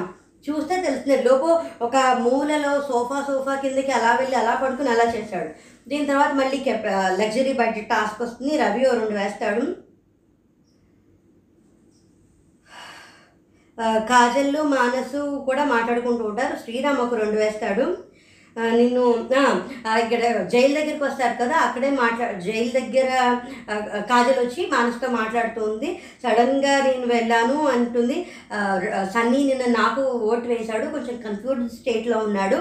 చూస్తే 0.47 0.75
తెలుస్తుంది. 0.85 1.17
లోపు 1.29 1.47
ఒక 1.85 1.95
మూలలో 2.25 2.71
సోఫా 2.89 3.19
సోఫా 3.27 3.53
కిందకి 3.61 3.91
అలా 3.97 4.11
వెళ్ళి 4.21 4.35
అలా 4.41 4.53
పడుకుని 4.63 4.89
అలా 4.93 5.05
చేశాడు. 5.15 5.49
దీని 5.89 6.05
తర్వాత 6.11 6.31
మళ్ళీ 6.41 6.57
లగ్జరీ 7.21 7.53
బడ్జెట్ 7.61 7.91
టాస్క్ 7.93 8.21
వస్తుంది. 8.23 8.53
రవి 8.63 8.83
ఓ 8.89 8.93
రెండు 8.99 9.17
వేస్తాడు 9.21 9.65
కాజల్లు 14.09 14.61
మానసు 14.73 15.21
కూడా 15.45 15.63
మాట్లాడుకుంటూ 15.71 16.23
ఉంటారు. 16.31 16.55
శ్రీరామ్ 16.63 16.99
ఒక 17.05 17.15
రెండు 17.21 17.37
వేస్తాడు. 17.37 17.85
నిన్ను 18.79 19.03
ఇక్కడ 20.01 20.21
జైలు 20.51 20.73
దగ్గరికి 20.79 21.03
వస్తారు 21.03 21.35
కదా 21.39 21.55
అక్కడే 21.65 21.89
మాట్లా 21.99 22.25
జైలు 22.45 22.71
దగ్గర 22.79 23.09
కాజల్ 24.11 24.39
వచ్చి 24.41 24.61
మానసుతో 24.73 25.07
మాట్లాడుతుంది. 25.15 25.89
సడన్గా 26.23 26.73
నేను 26.87 27.07
వెళ్ళాను 27.13 27.57
అంటుంది. 27.75 28.17
సన్నీ 29.13 29.39
నిన్న 29.49 29.65
నాకు 29.79 30.03
ఓటు 30.29 30.45
వేశాడు 30.51 30.85
కొంచెం 30.95 31.15
కన్ఫ్యూజ్డ్ 31.25 31.73
స్టేట్లో 31.77 32.19
ఉన్నాడు. 32.27 32.59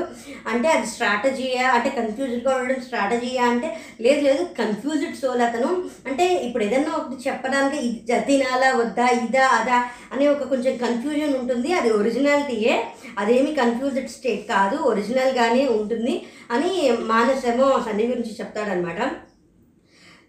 అంటే 0.52 0.70
అది 0.76 0.88
స్ట్రాటజీయా? 0.94 1.66
అంటే 1.76 1.90
కన్ఫ్యూజ్డ్గా 1.98 2.54
ఉండడం 2.60 2.80
స్ట్రాటజీయా 2.86 3.44
అంటే 3.52 3.70
లేదు 4.06 4.22
లేదు 4.28 4.44
కన్ఫ్యూజ్డ్ 4.60 5.20
సోల్ 5.22 5.44
అతను. 5.48 5.70
అంటే 6.08 6.26
ఇప్పుడు 6.46 6.64
ఏదన్నా 6.68 6.94
ఒకటి 7.00 7.28
చెప్పడానికి 7.28 7.78
ఇది 7.88 8.20
తినాలా 8.30 8.70
వద్దా 8.80 9.06
ఇదా 9.26 9.46
అదా 9.58 9.78
అనే 10.14 10.24
ఒక 10.34 10.48
కొంచెం 10.54 10.74
కన్ఫ్యూజన్ 10.86 11.36
ఉంటుంది. 11.42 11.70
అది 11.80 11.90
ఒరిజినాలిటీయే 12.00 12.74
అదేమి 13.20 13.50
కన్ఫ్యూజ్డ్ 13.62 14.12
స్టేట్ 14.16 14.44
కాదు. 14.54 14.76
ఒరిజినల్గానే 14.90 15.62
ఉంది 15.68 15.80
ఉంటుంది 15.82 16.16
అని 16.50 16.72
మానసేమో 17.04 17.68
సన్ని 17.86 18.06
గురించి 18.06 18.34
చెప్తాడనమాట. 18.40 19.00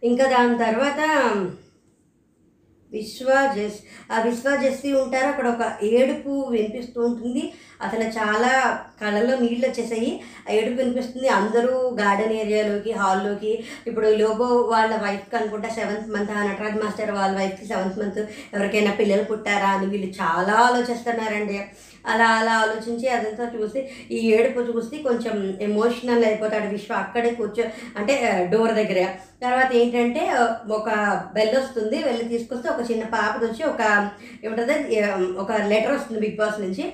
ఇంకా 0.04 0.26
దాని 0.28 0.58
తర్వాత 0.58 1.02
విశ్వజస్ 2.92 3.78
ఆ 4.14 4.18
విశ్వజస్వి 4.22 4.90
ఉంటారు 4.94 5.28
అక్కడ 5.28 5.48
ఒక 5.48 5.64
ఏడుపు 5.84 6.34
వినిపిస్తూ 6.52 7.00
ఉంటుంది. 7.06 7.44
అసలు 7.82 8.06
చాలా 8.18 8.52
కళ్ళలో 9.02 9.34
నీళ్ళు 9.38 9.66
వచ్చేసాయి. 9.68 10.12
ఆ 10.50 10.52
ఏడుపు 10.54 10.78
వినిపిస్తుంది 10.82 11.30
అందరూ 11.38 11.72
గార్డెన్ 12.02 12.36
ఏరియాలోకి 12.42 12.92
హాల్లోకి. 12.92 13.54
ఇప్పుడు 13.88 14.08
లోబో 14.22 14.48
వాళ్ళ 14.74 14.94
వైఫ్కి 15.06 15.36
అనుకుంటా 15.36 15.70
సెవెంత్ 15.70 16.12
మంత్ 16.16 16.36
నటరాజ్ 16.50 16.78
మాస్టర్ 16.84 17.12
వాళ్ళ 17.12 17.34
వైఫ్కి 17.38 17.68
సెవెంత్ 17.68 18.00
మంత్ 18.00 18.22
ఎవరికైనా 18.54 18.94
పిల్లలు 19.00 19.24
పుట్టారా 19.24 19.72
అని 19.78 19.90
వీళ్ళు 19.94 20.12
చాలా 20.22 20.56
ఆలోచిస్తున్నారండి. 20.68 21.58
అలా 22.12 22.28
అలా 22.40 22.54
ఆలోచించి 22.64 23.08
అదంతా 23.10 23.46
చూసి 23.56 23.80
ఈ 24.16 24.20
ఏడుపు 24.36 24.62
చూసి 24.70 24.96
కొంచెం 25.08 25.36
ఎమోషనల్ 25.68 26.26
అయిపోతాడు 26.30 26.68
విశ్వ 26.74 26.94
అక్కడే 27.04 27.32
కూర్చో 27.40 27.66
అంటే 27.98 28.16
డోర్ 28.52 28.74
దగ్గర. 28.80 29.02
తర్వాత 29.44 29.70
ఏంటంటే 29.82 30.24
ఒక 30.78 30.90
బెల్ 31.36 31.56
వస్తుంది 31.58 31.98
వెళ్ళి 32.08 32.26
తీసుకొస్తే 32.34 32.68
ఒక 32.70 32.84
చిన్న 32.92 33.06
పాపది 33.16 33.46
వచ్చి 33.46 33.64
ఒక 33.72 33.82
ఏమంటుంది 34.44 34.76
ఒక 35.44 35.52
లెటర్ 35.72 35.96
వస్తుంది 35.96 36.22
బిగ్ 36.26 36.40
బాస్ 36.42 36.62
నుంచి. 36.66 36.86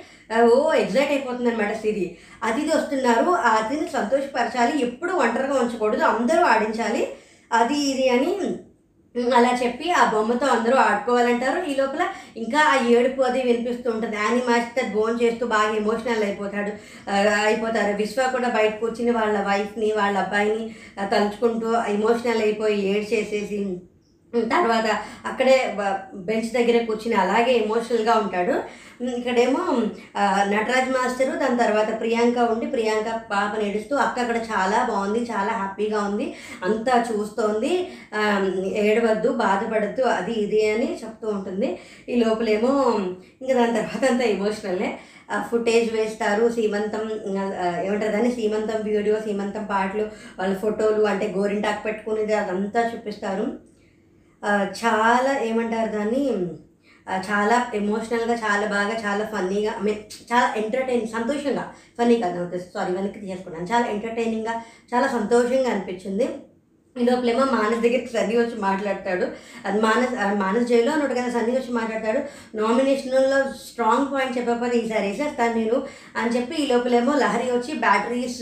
ఓ 0.53 0.57
ఎగ్జైట్ 0.83 1.13
అయిపోతుంది 1.13 1.49
అనమాట 1.51 1.73
సిరి. 1.83 2.05
అతిథి 2.47 2.71
వస్తున్నారు 2.77 3.29
ఆ 3.47 3.51
అతిథిని 3.59 3.91
సంతోషపరచాలి 3.97 4.73
ఎప్పుడు 4.87 5.13
ఒంటరిగా 5.25 5.55
ఉంచకూడదు 5.63 6.03
అందరూ 6.13 6.43
ఆడించాలి. 6.53 7.03
అది 7.51 7.77
ఇది 7.91 8.07
అని 8.15 8.31
అలా 9.37 9.51
చెప్పి 9.63 9.85
ఆ 9.91 10.01
బొమ్మతో 10.13 10.47
అందరూ 10.47 10.75
ఆడుకోవాలంటారు. 10.77 11.59
ఈ 11.71 11.75
లోపల 11.75 12.03
ఇంకా 12.37 12.59
ఆ 12.71 12.75
ఏడుపు 12.95 13.21
అది 13.21 13.39
వినిపిస్తూ 13.43 13.87
ఉంటుంది 13.91 14.15
యానీ 14.15 14.41
మాస్టర్ 14.49 14.91
బోన్ 14.95 15.21
చేస్తూ 15.23 15.45
బాగా 15.53 15.71
ఎమోషనల్ 15.75 16.23
అయిపోతాడు. 16.23 16.71
అయిపోతారు. 17.49 17.93
విశ్వ 17.97 18.27
కూడా 18.31 18.49
బయట 18.57 18.73
కూర్చుని 18.79 19.11
వాళ్ళ 19.11 19.37
వైఫ్ని 19.49 19.91
వాళ్ళ 19.91 20.17
అబ్బాయిని 20.17 20.63
తలుచుకుంటూ 21.13 21.71
ఎమోషనల్ 21.95 22.43
అయిపోయి 22.47 22.79
ఏడ్ 22.91 23.07
చేసేసి 23.13 23.61
తర్వాత 24.33 24.87
అక్కడే 25.25 25.55
బెంచ్ 26.27 26.49
దగ్గర 26.57 26.77
కూర్చుని 26.85 27.15
అలాగే 27.15 27.53
ఎమోషనల్గా 27.63 28.13
ఉంటాడు. 28.23 28.55
ఇక్కడేమో 28.99 29.61
నటరాజ్ 30.51 30.89
మాస్టరు 30.95 31.33
దాని 31.41 31.57
తర్వాత 31.61 31.89
ప్రియాంక 32.01 32.37
ఉండి 32.53 32.65
ప్రియాంక 32.73 33.09
పాప 33.31 33.51
నేడుస్తూ 33.61 33.93
అక్క 34.05 34.17
అక్కడ 34.23 34.39
చాలా 34.51 34.79
బాగుంది 34.89 35.21
చాలా 35.31 35.51
హ్యాపీగా 35.59 35.99
ఉంది 36.09 36.25
అంతా 36.67 36.95
చూస్తోంది 37.09 37.71
ఏడవద్దు 38.83 39.29
బాధపడద్దు 39.43 40.03
అది 40.17 40.33
ఇది 40.45 40.61
అని 40.73 40.89
చెప్తూ 41.03 41.27
ఉంటుంది. 41.37 41.69
ఈ 42.11 42.15
లోపలేమో 42.23 42.73
ఇంకా 43.41 43.53
దాని 43.59 43.77
తర్వాత 43.79 44.03
అంతా 44.11 44.27
ఎమోషనల్లే 44.35 44.91
ఫుటేజ్ 45.49 45.89
వేస్తారు 45.97 46.43
సీమంతం 46.55 47.03
ఏమంటారు 47.85 48.13
దాన్ని 48.15 48.31
సీమంతం 48.37 48.79
వీడియో 48.89 49.17
సీమంతం 49.25 49.65
పాటలు 49.73 50.05
వాళ్ళ 50.39 50.53
ఫోటోలు 50.63 51.03
అంటే 51.11 51.25
గోరింటాకు 51.35 51.81
పెట్టుకునేది 51.87 52.35
అదంతా 52.43 52.81
చూపిస్తారు. 52.93 53.45
చాలా 54.81 55.31
ఏమంటారు 55.47 55.89
దాన్ని 55.97 56.23
చాలా 57.27 57.57
ఎమోషనల్గా 57.73 58.35
చాలా 58.37 58.65
బాగా 58.67 58.95
చాలా 59.05 59.23
ఫన్నీగా 59.33 59.71
ఐ 59.79 59.83
మీన్ 59.83 60.01
చాలా 60.31 60.47
ఎంటర్టైన్ 60.55 61.05
సంతోషంగా 61.07 61.63
ఫన్నీ 61.97 62.15
కదా 62.23 62.41
సారీ 62.67 62.91
వెనక్కి 62.91 63.19
తీసుకున్నాను 63.25 63.67
చాలా 63.73 63.85
ఎంటర్టైనింగ్గా 63.87 64.55
చాలా 64.91 65.07
సంతోషంగా 65.09 65.69
అనిపించింది. 65.69 66.27
లోపలేమో 66.95 67.43
మానస్ 67.51 67.81
దగ్గరికి 67.83 68.11
సన్నీ 68.13 68.35
వచ్చి 68.37 68.55
మాట్లాడతాడు. 68.63 69.25
అది 69.65 69.77
మానస్ 69.81 70.13
మానస్ 70.39 70.65
జైల్లో 70.65 70.91
ఉన్నాడు 70.93 71.13
కదా 71.13 71.29
సన్నీ 71.35 71.53
వచ్చి 71.55 71.71
మాట్లాడతాడు. 71.71 72.19
నామినేషన్లో 72.59 73.19
స్ట్రాంగ్ 73.63 74.09
పాయింట్ 74.11 74.35
చెప్పకపోతే 74.37 74.75
ఈసారి 74.79 75.05
వేసేస్తాను 75.07 75.53
నేను 75.55 75.77
అని 76.15 76.33
చెప్పి 76.35 76.55
ఈ 76.55 76.67
లోపలేమో 76.67 77.13
లహరి 77.21 77.45
వచ్చి 77.51 77.73
బ్యాటరీస్ 77.83 78.39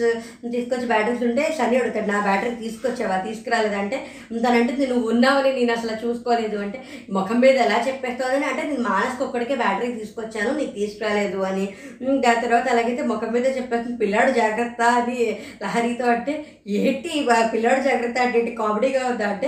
తీసుకొచ్చి 0.54 0.88
బ్యాటరీస్ 0.88 1.26
ఉంటే 1.28 1.44
సన్నీ 1.58 1.78
అడుగుతాడు 1.82 2.10
నా 2.12 2.22
బ్యాటరీ 2.22 2.56
తీసుకొచ్చావా? 2.64 3.18
తీసుకురాలేదంటే 3.28 4.00
తనంటే 4.46 4.74
నువ్వు 4.86 5.06
ఉన్నావని 5.10 5.52
నేను 5.54 5.74
అసలు 5.74 5.98
చూసుకోలేదు. 6.04 6.58
అంటే 6.66 6.80
ముఖం 7.12 7.40
మీద 7.44 7.56
ఎలా 7.66 7.78
చెప్పేస్తావని 7.88 8.48
అంటే 8.52 8.66
నేను 8.72 8.84
మానస్కి 8.90 9.24
ఒక్కడికే 9.24 9.58
బ్యాటరీ 9.64 9.92
తీసుకొచ్చాను 10.00 10.52
నీకు 10.60 10.74
తీసుకురాలేదు 10.80 11.40
అని. 11.50 11.68
ఉమ్, 12.02 12.20
దాని 12.26 12.44
తర్వాత 12.46 12.68
అలాగైతే 12.74 13.06
ముఖం 13.12 13.32
మీద 13.36 13.46
చెప్పేస్తుంది 13.58 13.98
పిల్లాడు 14.04 14.34
జాగ్రత్త 14.40 14.82
అని 14.98 15.20
లహరితో 15.64 16.08
అంటే 16.16 16.36
ఏంటి 16.80 17.14
పిల్లాడు 17.54 17.82
జాగ్రత్త 17.84 18.18
అంటే 18.28 18.44
ఏంటి 18.48 18.58
కామెడీగా 18.62 19.02
ఉందా 19.08 19.28
అంటే 19.30 19.48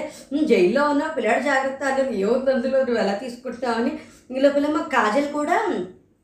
జైల్లో 0.51 0.83
ఉన్న 0.89 1.03
పిల్లడు 1.17 1.41
జాగ్రత్త 1.41 1.83
అంటే 1.83 2.03
ఏముంది 2.23 2.51
అందులో 2.55 2.77
నువ్వు 2.83 3.01
ఎలా 3.03 3.13
తీసుకుంటావు 3.13 3.75
అని. 3.81 3.91
ఈ 4.35 4.39
మా 4.75 4.81
కాజల్ 4.97 5.29
కూడా 5.33 5.57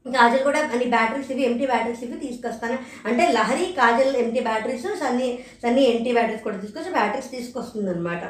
కాజల్ 0.06 0.44
కూడా 0.44 0.60
అన్ని 0.64 0.86
బ్యాటరీస్ 0.86 1.30
ఇవి 1.32 1.44
ఎంటీ 1.44 1.66
బ్యాటరీస్ 1.66 2.04
ఇవి 2.04 2.18
తీసుకొస్తాను. 2.26 2.76
అంటే 3.10 3.24
Lahari 3.32 3.66
Kajal 3.80 4.16
empty 4.16 4.40
batteries 4.40 4.88
Sunny 5.04 5.30
Sunny 5.64 5.84
empty 5.84 6.12
batteries 6.12 6.44
కూడా 6.44 6.58
తీసుకొచ్చి 6.58 6.92
బ్యాటరీస్ 6.92 7.32
తీసుకొస్తుంది 7.32 7.90
అనమాట 7.92 8.24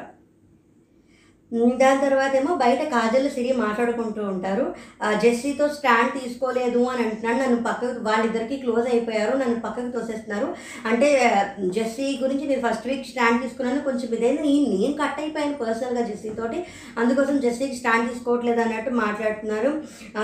దాని 1.54 2.00
తర్వాత 2.00 2.36
ఏమో 2.36 2.54
బయట 2.54 2.82
కాజల్ 2.82 3.30
సిరి 3.30 3.52
మాట్లాడుకుంటూ 3.52 4.22
ఉంటారు. 4.22 4.74
జెస్సీతో 5.20 5.68
స్టాండ్ 5.68 6.24
తీసుకోలేదు 6.24 6.78
అని 6.78 7.02
అంటున్నాడు. 7.02 7.38
నన్ను 7.38 7.62
పక్కకు 7.62 8.02
వాళ్ళిద్దరికి 8.02 8.56
క్లోజ్ 8.56 8.88
అయిపోయారు. 8.88 9.36
నన్ను 9.36 9.60
పక్కకు 9.60 9.90
తోసేస్తున్నారు. 9.90 10.54
అంటే 10.86 11.08
జెస్సీ 11.68 12.18
గురించి 12.22 12.48
నేను 12.48 12.62
ఫస్ట్ 12.68 12.86
వీక్ 12.86 13.06
స్టాండ్ 13.06 13.42
తీసుకున్నాను. 13.42 13.80
కొంచెం 13.80 14.14
ఇదైంది? 14.14 14.42
నేను 14.42 14.80
నేను 14.80 14.92
కట్ 14.92 15.20
అయిపోయాను 15.20 15.54
పర్సనల్గా 15.54 16.06
జెస్సీ 16.06 16.28
తోటి 16.28 16.66
అందుకోసం 16.98 17.40
జెస్సీకి 17.40 17.76
స్టాండ్ 17.76 18.12
తీసుకోవట్లేదు 18.12 18.60
అన్నట్టు 18.60 18.90
మాట్లాడుతున్నారు. 18.90 19.70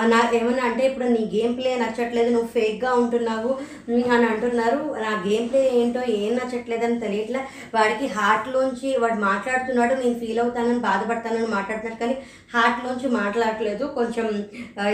నా 0.06 0.30
ఏమన్నా 0.34 0.64
అంటే 0.64 0.86
ఇప్పుడు 0.86 1.04
నీ 1.04 1.30
గేమ్ 1.34 1.56
ప్లే 1.56 1.74
నచ్చట్లేదు. 1.76 2.30
నువ్వు 2.30 2.48
ఫేక్గా 2.48 2.92
ఉంటున్నావు 2.94 3.52
అని 3.92 4.26
అంటున్నారు. 4.26 4.96
నా 5.00 5.24
గేమ్ 5.28 5.50
ప్లే 5.50 5.70
ఏంటో 5.74 6.02
ఏం 6.08 6.34
నచ్చట్లేదని 6.36 7.00
తెలియట్లే. 7.00 7.40
వాడికి 7.74 8.06
హార్ట్లోంచి 8.14 8.96
వాడు 8.98 9.18
మాట్లాడుతున్నాడు. 9.20 9.94
నేను 9.94 10.18
ఫీల్ 10.18 10.40
అవుతానని 10.40 10.80
బాధపడతానని 11.12 11.50
మాట్లాడుతున్నారు. 11.56 11.98
కానీ 12.02 12.14
హార్ట్లోంచి 12.54 13.08
మాట్లాడట్లేదు. 13.20 13.84
కొంచెం 13.98 14.26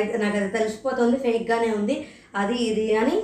ఇది 0.01 0.19
నాకు 0.23 0.37
అది 0.41 0.51
తెలిసిపోతుంది. 0.59 1.17
ఫేక్గానే 1.27 1.71
ఉంది. 1.81 1.97
అది 2.41 2.57
ఇది 2.71 2.87
అని 3.01 3.17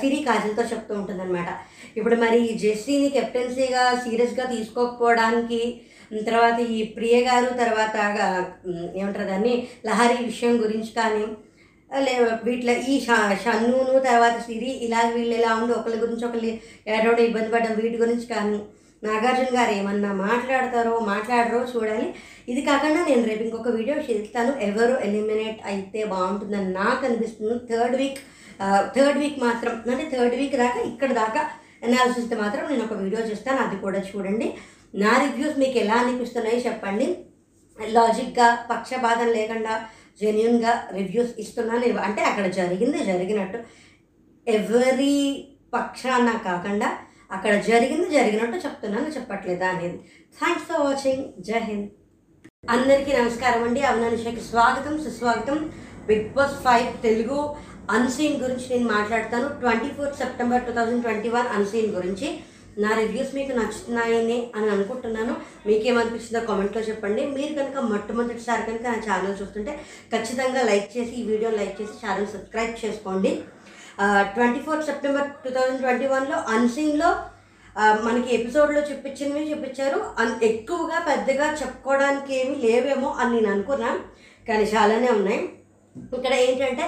సిరి 0.00 0.18
కాజల్తో 0.26 0.62
చెప్తూ 0.70 0.92
ఉంటుందన్నమాట. 1.00 1.50
ఇప్పుడు 1.98 2.16
మరి 2.22 2.38
ఈ 2.48 2.52
జెస్సీని 2.62 3.08
కెప్టెన్సీగా 3.16 3.82
సీరియస్గా 4.04 4.44
తీసుకోకపోవడానికి 4.54 5.60
తర్వాత 6.28 6.58
ఈ 6.76 6.80
ప్రియ 6.96 7.16
గారు 7.28 7.48
తర్వాత 7.60 7.96
ఏమంటారు 8.98 9.26
దాన్ని 9.30 9.54
లహరి 9.88 10.16
విషయం 10.30 10.54
గురించి 10.64 10.90
కానీ 10.98 11.24
లే 11.90 12.14
వీటిలో 12.46 12.74
ఈ 12.92 12.94
షన్నును 13.44 13.94
తర్వాత 14.08 14.36
సిరి 14.46 14.70
ఇలా 14.86 15.00
వీళ్ళు 15.16 15.34
ఎలా 15.40 15.50
ఉండి 15.60 15.72
ఒకరి 15.78 15.98
గురించి 16.04 16.24
ఒకరి 16.28 16.50
ఎవరో 16.92 17.12
ఇబ్బంది 17.28 17.50
పడడం 17.54 17.74
వీటి 17.80 17.98
గురించి 18.04 18.26
కానీ 18.34 18.58
నాగార్జున 19.06 19.50
గారు 19.58 19.72
ఏమన్నా 19.78 20.10
మాట్లాడతారో 20.26 20.92
మాట్లాడరో 21.12 21.60
చూడాలి. 21.72 22.06
ఇది 22.52 22.62
కాకుండా 22.68 23.00
నేను 23.08 23.24
రేపు 23.30 23.42
ఇంకొక 23.46 23.70
వీడియో 23.78 23.96
చేస్తాను. 24.08 24.52
ఎవరు 24.68 24.94
ఎలిమినేట్ 25.08 25.60
అయితే 25.72 26.00
బాగుంటుందని 26.14 26.70
నాకు 26.80 27.02
అనిపిస్తుంది. 27.08 27.56
థర్డ్ 27.70 27.96
వీక్ 28.02 28.20
థర్డ్ 28.96 29.18
వీక్ 29.22 29.38
మాత్రం 29.46 29.74
అంటే 29.92 30.04
థర్డ్ 30.14 30.36
వీక్ 30.40 30.56
దాకా 30.64 30.80
ఇక్కడ 30.92 31.10
దాకా 31.22 31.42
అనాలిసిస్తో 31.86 32.36
మాత్రం 32.42 32.64
నేను 32.72 32.84
ఒక 32.88 32.96
వీడియో 33.04 33.22
చేస్తాను. 33.30 33.60
అది 33.66 33.76
కూడా 33.84 34.00
చూడండి. 34.10 34.48
నా 35.02 35.12
రివ్యూస్ 35.24 35.56
మీకు 35.62 35.76
ఎలా 35.84 35.96
అనిపిస్తున్నాయో 36.02 36.60
చెప్పండి. 36.68 37.06
లాజిక్గా 37.96 38.46
పక్షపాతం 38.70 39.28
లేకుండా 39.38 39.74
జెన్యున్గా 40.20 40.72
రివ్యూస్ 40.98 41.32
ఇస్తున్నాను 41.42 41.86
అంటే 42.08 42.22
అక్కడ 42.30 42.46
జరిగింది 42.58 42.98
జరిగినట్టు. 43.10 43.58
ఎవరి 44.46 45.14
పక్షాన 45.74 46.30
కాకుండా 46.48 46.88
అక్కడ 47.34 47.52
జరిగింది 47.68 48.06
జరిగినట్టు 48.16 48.58
చెప్తున్నాను 48.64 49.08
చెప్పట్లేదా 49.16 49.66
అనేది. 49.74 49.98
థ్యాంక్స్ 50.38 50.66
ఫర్ 50.68 50.82
వాచింగ్ 50.86 51.24
జై 51.48 51.60
హింద్ 51.68 51.88
అందరికీ 52.74 53.12
నమస్కారం 53.20 53.62
అండి. 53.68 53.80
అవనానిషకి 53.90 54.42
స్వాగతం 54.50 54.94
సుస్వాగతం. 55.04 55.58
Bigg 56.08 56.28
Boss 56.36 56.56
five 56.66 56.88
Telugu 57.06 57.38
unseen 57.96 58.36
గురించి 58.42 58.66
నేను 58.72 58.86
మాట్లాడతాను. 58.96 59.48
Twenty 59.62 59.90
fourth 59.96 60.20
September 60.22 60.66
two 60.66 60.74
thousand 60.78 61.04
twenty 61.06 61.30
one 61.36 61.48
unseen 61.56 61.90
గురించి. 61.96 62.28
నా 62.84 62.92
రివ్యూస్ 63.00 63.34
మీకు 63.38 63.52
నచ్చుతున్నాయని 63.58 64.38
అని 64.56 64.68
అనుకుంటున్నాను. 64.74 65.34
మీకేమనిపించిందో 65.66 66.40
కామెంట్లో 66.48 66.80
చెప్పండి. 66.88 67.24
మీరు 67.34 67.52
కనుక 67.58 67.84
మొట్టమొదటిసారి 67.92 68.62
కనుక 68.68 68.86
నా 68.88 68.96
ఛానల్ 69.08 69.38
చూస్తుంటే 69.40 69.74
ఖచ్చితంగా 70.14 70.62
లైక్ 70.70 70.88
చేసి 70.96 71.14
ఈ 71.20 71.24
వీడియో 71.32 71.52
లైక్ 71.60 71.76
చేసి 71.80 71.94
ఛానల్ 72.04 72.32
సబ్స్క్రైబ్ 72.34 72.74
చేసుకోండి. 72.84 73.32
Twenty 74.34 74.60
fourth 74.60 74.86
September 74.86 75.28
two 75.44 75.50
thousand 75.50 75.80
twenty 75.80 76.06
వన్లో 76.06 76.38
అన్సీన్లో 76.54 77.10
మనకి 77.78 78.34
ఎపిసోడ్లో 78.34 78.80
చూపించినవి 78.80 79.50
చూపించారు. 79.50 80.00
అన్ 80.18 80.44
ఎక్కువగా 80.44 80.98
పెద్దగా 81.08 81.46
చెప్పుకోవడానికి 81.52 82.32
ఏమి 82.40 82.54
లేవేమో 82.54 83.10
అని 83.10 83.32
నేను 83.34 83.50
అనుకున్నాను. 83.52 84.00
కానీ 84.48 84.64
చాలానే 84.64 85.08
ఉన్నాయి. 85.08 85.40
ఇక్కడ 86.16 86.32
ఏంటంటే 86.44 86.84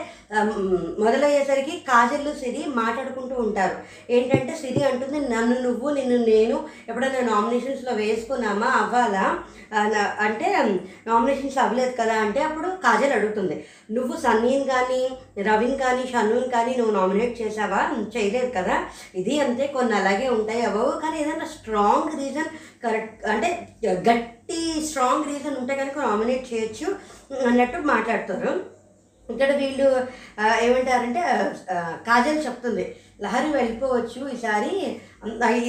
మొదలయ్యేసరికి 1.03 1.75
కాజల్లు 1.89 2.33
సిరి 2.41 2.63
మాట్లాడుకుంటూ 2.81 3.35
ఉంటారు. 3.45 3.77
ఏంటంటే 4.15 4.53
సిరి 4.63 4.83
అంటుంది 4.91 5.19
నన్ను 5.35 5.57
నువ్వు 5.67 5.89
నిన్ను 5.99 6.19
నేను 6.33 6.57
ఎప్పుడైనా 6.89 7.21
నామినేషన్స్లో 7.31 7.93
వేసుకున్నామా? 8.03 8.71
అవ్వాలా? 8.83 9.27
అంటే 10.27 10.49
నామినేషన్స్ 11.09 11.59
అవ్వలేదు 11.63 11.95
కదా 12.01 12.17
అంటే 12.25 12.41
అప్పుడు 12.49 12.69
కాజల్ 12.85 13.15
అడుగుతుంది. 13.19 13.57
నువ్వు 13.97 14.15
సన్నీన్ 14.25 14.65
కానీ 14.73 15.03
రవిని 15.49 15.77
కానీ 15.85 16.05
షన్నూన్ 16.13 16.49
కానీ 16.55 16.73
నువ్వు 16.81 16.95
నామినేట్ 16.99 17.35
చేసావా 17.43 17.81
చేయలేదు 18.15 18.51
కదా. 18.59 18.77
ఇది 19.23 19.35
అంతే 19.47 19.67
కొన్ని 19.77 19.97
అలాగే 20.01 20.29
ఉంటాయి 20.39 20.63
అవ్వవు. 20.69 20.95
కానీ 21.03 21.17
ఏదైనా 21.25 21.49
స్ట్రాంగ్ 21.57 22.17
రీజన్ 22.23 22.51
కరెక్ట్ 22.85 23.27
అంటే 23.35 23.51
గట్టి 24.09 24.63
స్ట్రాంగ్ 24.89 25.29
రీజన్ 25.33 25.61
ఉంటే 25.61 25.77
కనుక 25.83 25.99
నామినేట్ 26.09 26.49
చేయొచ్చు 26.53 26.89
అన్నట్టు 27.49 27.79
మాట్లాడుతారు. 27.93 28.53
ఇక్కడ 29.33 29.51
వీళ్ళు 29.61 29.89
ఏమంటారంటే 30.67 31.23
కాజల్ 32.09 32.45
చెప్తుంది. 32.47 32.85
లహరి 33.25 33.51
వెళ్ళిపోవచ్చు 33.59 34.21
ఈసారి. 34.35 34.73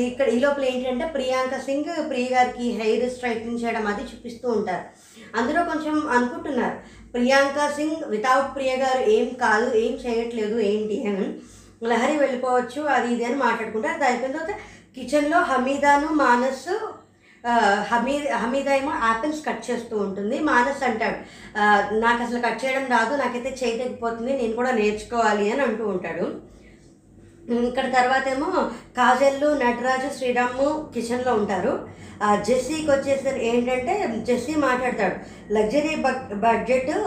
ఇక్కడ 0.10 0.28
ఈ 0.36 0.40
లోపల 0.46 0.66
ఏంటంటే 0.72 1.06
ప్రియాంక 1.16 1.58
సింగ్ 1.68 1.92
ప్రియ 2.10 2.28
గారికి 2.36 2.66
హెయిర్ 2.82 3.06
స్ట్రైట్నింగ్ 3.16 3.62
చేయడం 3.64 3.86
అది 3.92 4.04
చూపిస్తూ 4.12 4.48
ఉంటారు. 4.58 4.86
అందులో 5.40 5.62
కొంచెం 5.72 5.96
అనుకుంటున్నారు. 6.18 6.78
ప్రియాంక 7.14 7.60
సింగ్ 7.78 8.02
వితౌట్ 8.14 8.54
ప్రియ 8.56 8.72
గారు 8.84 9.02
ఏం 9.18 9.28
కాదు 9.46 9.68
ఏం 9.84 9.94
చేయట్లేదు 10.06 10.58
ఏంటి 10.72 10.98
అని. 11.12 11.28
లహరి 11.92 12.16
వెళ్ళిపోవచ్చు 12.24 12.82
అది 12.96 13.08
ఇది 13.14 13.26
అని 13.30 13.38
మాట్లాడుకుంటారు. 13.46 14.00
దాని 14.06 14.24
తర్వాత 14.26 14.52
కిచెన్లో 14.96 15.40
హమీదాను 15.50 16.08
మానస్ 16.24 16.70
హమీ 17.44 17.56
హమీద్ 17.88 18.28
హమీద 18.34 18.70
ఏమో 18.70 18.92
యాపిల్స్ 19.04 19.46
కట్ 19.46 19.72
చేస్తూ 19.72 19.98
ఉంటుంది 19.98 20.40
మానస్ 20.40 20.84
అంటాడు. 20.84 21.18
నాకు 21.96 22.24
అసలు 22.24 22.40
కట్ 22.40 22.66
చేయడం 22.66 22.86
రాదు 22.86 23.16
నాకైతే 23.16 23.58
చేయలేకపోతుంది 23.62 24.34
నేను 24.34 24.54
కూడా 24.54 24.72
నేర్చుకోవాలి 24.72 25.52
అని 25.52 25.62
అంటూ 25.62 25.88
ఉంటాడు. 25.88 26.26
ఇక్కడ 27.66 27.94
తర్వాత 27.94 28.28
ఏమో 28.28 28.50
కాజల్లు 28.98 29.48
నటరాజు 29.56 30.18
శ్రీరాము 30.18 30.66
కిచెన్లో 30.94 31.34
ఉంటారు. 31.34 31.74
ఆ, 32.24 32.36
జెస్సీకి 32.42 32.92
వచ్చేసరికి 32.92 33.48
ఏంటంటే 33.48 33.94
జెస్సీ 34.24 34.56
మాట్లాడతాడు 34.58 35.18
లగ్జరీ 35.54 35.96
బడ్జెట్ 36.36 36.92
ఆ, 36.92 37.02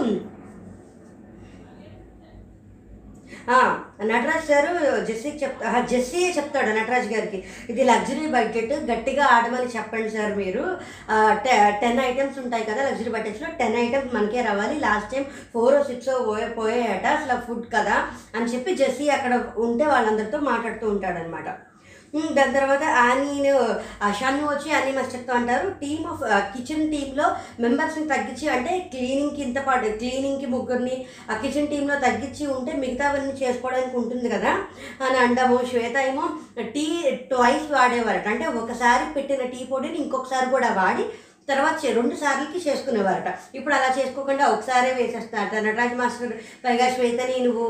నటరాజ్ 4.05 4.51
గారు 4.51 5.05
జెస్సీకి 5.05 5.45
చెప్తా 5.45 5.87
జెస్సీ 5.91 6.35
చెప్తాడు 6.37 6.67
నటరాజ్ 6.67 7.13
గారికి. 7.13 7.45
ఇది 7.71 7.85
లగ్జరీ 7.85 8.27
బడ్జెట్ 8.27 8.73
గట్టిగా 8.73 9.25
ఆడమని 9.25 9.67
చెప్పండి 9.67 10.11
సార్ 10.11 10.37
మీరు. 10.37 10.79
టె- 11.11 11.81
టెన్ 11.81 12.01
ఐటమ్స్ 12.01 12.39
ఉంటాయి 12.39 12.65
కదా 12.65 12.83
లగ్జరీ 12.83 13.11
బడ్జెట్స్లో 13.11 13.49
టెన్ 13.59 13.77
ఐటమ్స్ 13.77 14.15
మనకే 14.15 14.41
రావాలి. 14.43 14.81
లాస్ట్ 14.81 15.13
టైం 15.13 15.25
ఫోర్ 15.55 15.87
సిక్స్ 15.87 16.09
పోయే 16.29 16.47
పోయాయట 16.47 17.07
అసలు 17.07 17.41
ఫుడ్ 17.41 17.67
కదా 17.75 18.07
అని 18.37 18.45
చెప్పి 18.45 18.75
జెస్సీ 18.77 19.09
అక్కడ 19.09 19.45
ఉంటే 19.57 19.87
వాళ్ళందరితో 19.87 20.39
మాట్లాడుతూ 20.39 20.89
ఉంటాడనమాట 20.89 21.70
దాని 22.15 22.53
తర్వాత 22.53 22.83
ఆనీను 22.83 23.75
షన్ను 24.21 24.47
వచ్చి 24.47 24.73
అని 24.73 24.93
మస్టర్తో 24.93 25.35
అంటారు. 25.35 25.71
టీమ్ 25.71 26.07
ఆఫ్ 26.07 26.21
కిచెన్ 26.25 26.91
టీంలో 26.91 27.37
మెంబర్స్ని 27.61 28.09
తగ్గించి 28.09 28.49
అంటే 28.49 28.91
క్లీనింగ్కి 28.95 29.43
ఇంత 29.43 29.59
పాటు 29.59 29.89
క్లీనింగ్కి 29.89 30.47
ముగ్గురిని 30.47 31.07
ఆ 31.31 31.35
కిచెన్ 31.35 31.69
టీంలో 31.69 31.95
తగ్గించి 31.95 32.47
ఉంటే 32.47 32.73
మిగతావన్నీ 32.73 33.33
చేసుకోవడానికి 33.33 33.97
ఉంటుంది 33.97 34.29
కదా. 34.29 34.51
అని 35.07 35.19
అండము 35.19 35.61
శ్వేత 35.71 35.97
ఏమో 35.97 36.29
టీ 36.63 37.11
ట్వైస్ 37.11 37.73
వాడేవారట. 37.73 38.29
అంటే 38.29 38.47
ఒకసారి 38.47 39.15
పెట్టిన 39.15 39.47
టీ 39.47 39.65
పొడిని 39.65 39.97
ఇంకొకసారి 39.97 40.51
కూడా 40.51 40.73
వాడి 40.73 41.05
తర్వాత 41.51 41.77
చే- 41.83 41.95
రెండు 41.97 42.15
సార్లకి 42.15 42.59
చేసుకునేవారట. 42.67 43.29
ఇప్పుడు 43.55 43.75
అలా 43.75 43.89
చేసుకోకుండా 43.99 44.45
ఒకసారే 44.49 44.91
వేసేస్తారట 44.95 45.55
నటరాజ్ 45.65 45.95
మాస్టర్ 45.95 46.33
పైగా 46.65 46.87
శ్వేతని 46.95 47.37
నువ్వు 47.45 47.65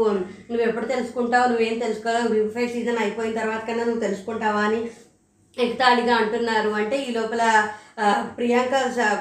నువ్వు 0.49 0.63
ఎప్పుడు 0.69 0.87
తెలుసుకుంటావు 0.87 1.49
నువ్వేం 1.49 1.79
తెలుసుకోవాలో 1.79 2.21
విఫై 2.37 2.67
సీజన్ 2.69 2.99
అయిపోయిన 2.99 3.35
తర్వాత 3.35 3.63
కన్నా 3.67 3.85
నువ్వు 3.85 4.05
తెలుసుకుంటావా 4.07 4.63
అని 4.63 4.81
ఎగతాళిగా 5.57 6.15
అంటున్నారు. 6.17 6.71
అంటే 6.71 6.97
ఈ 6.99 7.11
లోపల 7.11 7.43
ప్రియాంక 8.37 8.75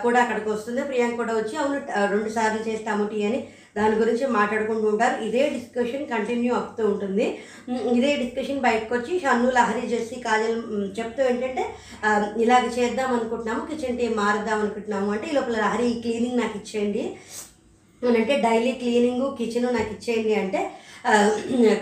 కూడా 0.04 0.19
అక్కడికి 0.22 0.50
వస్తుంది. 0.50 0.82
ప్రియాంక 0.84 1.15
కూడా 1.15 1.34
వచ్చి 1.34 1.56
అవును 1.58 1.78
రెండు 2.12 2.30
సార్లు 2.30 2.62
చేస్తాము 2.69 3.06
టీ 3.08 3.19
అని 3.24 3.39
దాని 3.80 3.96
గురించి 4.02 4.26
మాట్లాడుకుంటూ 4.38 4.86
ఉంటారు. 4.94 5.15
ఇదే 5.28 5.44
డిస్కషన్ 5.56 6.06
కంటిన్యూ 6.13 6.54
అవుతూ 6.60 6.84
ఉంటుంది. 6.94 7.28
ఇదే 7.98 8.12
డిస్కషన్ 8.24 8.63
బయటకు 8.68 8.92
వచ్చి 8.96 9.13
షన్ను 9.24 9.52
లహరి 9.58 9.84
జెస్సి 9.94 10.18
కాజల్ 10.28 10.58
చెప్తూ 11.00 11.22
ఏంటంటే 11.32 11.65
ఇలాగ 12.44 12.65
చేద్దాం 12.80 13.12
అనుకుంటున్నాము 13.18 13.63
కిచెన్ 13.72 14.00
టీం 14.02 14.13
మారుద్దాం 14.24 14.60
అనుకుంటున్నాము 14.63 15.12
అంటే 15.15 15.28
ఈ 15.32 15.36
లోపల 15.38 15.58
లహరి 15.65 15.88
క్లీనింగ్ 16.06 16.42
నాకు 16.42 16.58
ఇచ్చేయండి. 16.62 17.06
అంటే 18.02 18.36
డైలీ 18.46 18.74
క్లీనింగ్ 18.82 19.26
కిచెన్ 19.39 19.70
నాకు 19.78 19.92
ఇచ్చేయండి 19.96 20.34
అంటే 20.44 20.60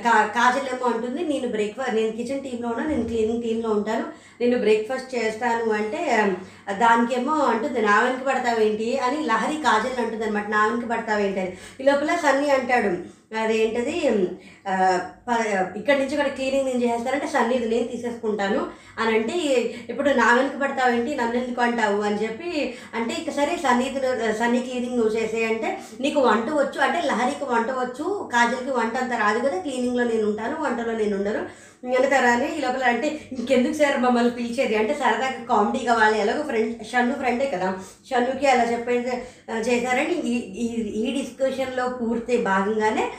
కా 0.03 0.25
కాజల్ 0.27 0.75
ఏమో 0.75 0.85
అంటుంది 0.87 1.23
నేను 1.23 1.47
బ్రేక్ఫాస్ట్ 1.47 1.95
నేను 1.95 2.11
కిచెన్ 2.11 2.43
టీంలో 2.43 2.69
ఉన్నా 2.69 2.85
నేను 2.85 3.03
క్లీనింగ్ 3.03 3.43
టీంలో 3.43 3.69
ఉంటాను. 3.69 4.05
నేను 4.41 4.57
బ్రేక్ఫాస్ట్ 4.57 5.15
చేస్తాను 5.15 5.71
అంటే 5.71 6.01
దానికేమో 6.79 7.33
అంటుంది 7.33 7.81
నా 7.81 7.99
వెనక 7.99 8.27
పడతావేంటి? 8.27 8.97
అని 8.99 9.23
లహరి 9.23 9.57
కాజల్ 9.63 10.03
అంటుంది 10.03 10.25
అనమాట 10.25 10.47
నా 10.47 10.65
వెనక 10.67 10.89
పడతావేంటి? 10.89 11.39
అని. 11.39 11.53
ఈ 11.81 11.83
లోపల 11.83 12.15
సన్నీ 12.15 12.49
అంటాడు 12.49 12.91
అదేంటది? 13.37 13.95
ఇక్కడి 15.77 15.99
నుంచి 15.99 16.11
ఇక్కడ 16.11 16.27
క్లీనింగ్ 16.27 16.65
నేను 16.65 16.93
చేస్తానంటే 16.93 17.27
సన్నీ 17.27 17.55
ఇది 17.55 17.69
నేను 17.69 17.87
తీసేసుకుంటాను. 17.87 18.67
అని 18.99 19.17
అంటే 19.17 19.33
ఇప్పుడు 19.89 20.09
నా 20.09 20.35
వెనుక 20.35 20.57
పడతావేంటి? 20.61 21.15
నన్ను 21.15 21.35
ఎందుకు 21.35 21.61
అంటావు? 21.61 22.01
అని 22.01 22.23
చెప్పి 22.23 22.73
అంటే 22.93 23.13
ఇక 23.13 23.29
సరే 23.29 23.55
సన్నీది 23.55 23.99
సన్నీ 24.37 24.59
క్లీనింగ్ 24.59 24.97
నువ్వు 24.97 25.17
చేసే 25.17 25.45
అంటే 25.45 25.79
నీకు 26.01 26.19
వంట 26.19 26.49
వచ్చు. 26.49 26.81
అంటే 26.81 27.01
లహరికి 27.01 27.45
వంట 27.45 27.71
వచ్చు 27.71 28.29
కాజల్కి 28.33 28.71
వంట 28.71 28.97
అంత 28.97 29.13
రాదు 29.13 29.39
కదా 29.39 29.61
క్లీనింగ్లో 29.61 30.03
నేను 30.03 30.23
ఉంటాను 30.23 30.61
వంటలో 30.61 30.93
నేను 30.93 31.17
ఉండను. 31.17 31.39
వెనకరా 31.83 32.43
ఈ 32.43 32.61
లోపల 32.61 32.83
అంటే 32.83 33.19
ఇంకెందుకు 33.31 33.73
సార్ 33.73 34.01
మమ్మల్ని 34.01 34.31
పిలిచేది? 34.31 34.75
అంటే 34.75 34.93
సరదాగా 34.93 35.43
కామెడీగా 35.49 35.93
వాళ్ళు 35.93 36.17
ఎలాగో 36.17 36.43
ఫ్రెండ్ 36.43 36.87
షన్ను 36.87 37.15
ఫ్రెండే 37.15 37.45
కదా. 37.45 37.75
షన్నుకి 38.11 38.47
అలా 38.47 38.71
చెప్పేది 38.71 39.09
చేశారని 39.51 40.21
ఈ 40.21 40.35
ఈ- 40.37 41.07
ఈ 41.07 41.21
డిస్కషన్లో 41.21 41.89
పూర్తి 41.89 42.37
భాగంగానే 42.37 43.11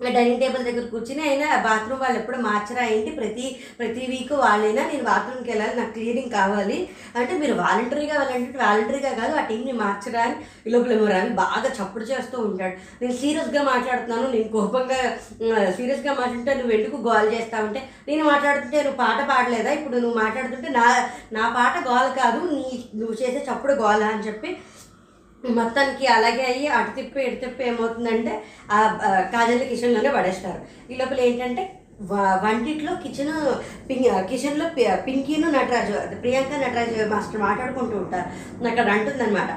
డైనింగ్ 0.00 0.40
టేబుల్ 0.40 0.64
దగ్గర 0.66 0.84
కూర్చుని 0.90 1.22
అయినా 1.26 1.46
బాత్రూమ్ 1.64 2.02
వాళ్ళు 2.02 2.18
ఎప్పుడు 2.20 2.38
మార్చరా 2.44 2.82
ఏంటి? 2.90 3.10
ప్రతి 3.18 3.46
ప్రతి 3.78 4.02
వీక్ 4.10 4.32
వాళ్ళైనా 4.42 4.82
నేను 4.90 5.04
బాత్రూమ్కి 5.04 5.50
వెళ్ళాలి 5.52 5.74
నాకు 5.78 5.92
క్లీనింగ్ 5.96 6.32
కావాలి 6.34 6.76
అంటే 7.16 7.32
మీరు 7.40 7.54
వాలంటరీగా 7.60 8.14
వెళ్ళాలంటే 8.20 8.58
వాలంటరీగా 8.60 9.12
కాదు 9.18 9.34
ఆ 9.34 9.44
టీంని 9.48 9.74
మార్చరా 9.80 10.22
అని 10.26 10.36
లోపల 10.72 10.92
ఏమో 10.94 11.08
బాగా 11.40 11.68
చప్పుడు 11.78 12.04
చేస్తూ 12.10 12.36
ఉంటాడు. 12.46 12.74
నేను 13.00 13.16
సీరియస్గా 13.20 13.62
మాట్లాడుతున్నాను 13.64 14.28
నేను 14.34 14.48
కోపంగా 14.54 15.00
సీరియస్గా 15.78 16.12
మాట్లాడుతుంటే 16.14 16.54
నువ్వు 16.60 16.74
ఎందుకు 16.78 16.96
గోల్ 17.08 17.28
చేస్తా 17.34 17.58
ఉంటే 17.66 17.80
నేను 18.08 18.24
మాట్లాడుతుంటే 18.30 18.78
నువ్వు 18.82 19.00
పాట 19.02 19.20
పాడలేదా? 19.30 19.70
ఇప్పుడు 19.78 19.96
నువ్వు 19.98 20.18
మాట్లాడుతుంటే 20.22 20.70
నా 20.78 20.86
నా 21.32 21.44
పాట 21.56 21.76
గోల్ 21.88 22.10
కాదు 22.18 22.40
నీ 22.52 22.66
నువ్వు 22.94 23.14
చేసే 23.22 23.40
చప్పుడు 23.48 23.74
గోలా 23.82 24.08
అని 24.08 24.26
చెప్పి 24.26 24.50
మొత్తానికి 25.58 26.06
అలాగే 26.08 26.42
అయ్యి 26.44 26.66
అటు 26.68 26.90
తిప్పి 26.90 27.20
ఇటు 27.20 27.44
తిప్పి 27.44 27.64
ఏమవుతుందంటే 27.64 28.32
ఆ 28.70 28.78
ఆ, 29.02 29.10
కాజల్ 29.32 29.64
కిచెన్లోనే 29.64 30.08
పడేస్తారు. 30.08 30.60
ఈ 30.90 30.96
లోపల 30.96 31.20
ఏంటంటే 31.20 31.64
వంటిట్లో 32.42 32.92
కిచెన్ 33.02 33.32
పింక్ 33.88 34.08
కిచెన్లో 34.30 34.66
పింకీను 35.06 35.50
నటరాజు 35.50 35.92
ప్రియాంక 36.22 36.52
నటరాజు 36.60 37.08
మాస్టర్ 37.10 37.40
మాట్లాడుకుంటూ 37.40 37.96
ఉంటారు. 37.96 38.26
అక్కడ 38.66 38.88
అంటుందన్నమాట. 38.88 39.50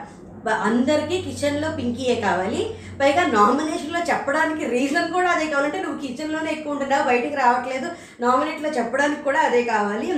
అందరికీ 0.63 1.17
కిచెన్లో 1.21 1.67
పింకీయే 1.71 2.15
కావాలి. 2.21 2.61
పైగా 2.99 3.23
నామినేషన్లో 3.33 3.99
చెప్పడానికి 4.09 4.65
రీజన్ 4.67 5.11
కూడా 5.13 5.29
అదే 5.29 5.45
కావాలంటే 5.45 5.79
నువ్వు 5.81 5.99
కిచెన్లోనే 5.99 6.51
ఎక్కువ 6.51 6.73
ఉంటున్నావు 6.73 7.03
బయటికి 7.03 7.35
రావట్లేదు. 7.35 7.87
నామినేట్లో 8.19 8.69
చెప్పడానికి 8.69 9.23
కూడా 9.23 9.39
అదే 9.39 9.63
కావాలి 9.65 10.09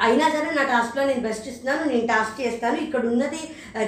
అయినా 0.00 0.28
సరే 0.28 0.48
నా 0.54 0.62
టాస్క్లో 0.62 1.02
నేను 1.04 1.20
బెస్ట్ 1.20 1.48
ఇస్తున్నాను 1.48 1.84
నేను 1.88 2.06
టాస్క్ 2.06 2.40
చేస్తాను. 2.40 2.76
ఇక్కడ 2.76 3.06
ఉన్నది 3.06 3.40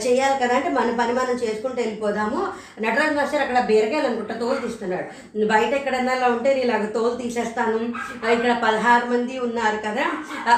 చేయాలి 0.07 0.37
కదా 0.43 0.55
అంటే 0.57 0.69
మన 0.69 0.95
పని 1.01 1.13
మనం 1.13 1.35
చేసుకుంటూ 1.35 1.83
వెళ్ళిపోదాము. 1.83 2.41
నటరాజ్ 2.83 3.17
మాస్టర్ 3.17 3.41
అక్కడ 3.41 3.61
బీరకాయలు 3.61 4.07
అనుకుంటా 4.07 4.35
తోలు 4.35 4.61
తీస్తున్నాడు. 4.61 5.07
బయట 5.47 5.73
ఎక్కడన్నా 5.75 6.13
అలా 6.13 6.27
ఉంటే 6.27 6.49
నేను 6.55 6.65
ఇలాగ 6.67 6.85
తోలు 6.85 7.15
తీసేస్తాను. 7.23 7.79
ఇక్కడ 8.33 8.53
పదహారు 8.67 9.07
మంది 9.07 9.39
ఉన్నారు 9.39 9.77
కదా. 9.77 10.07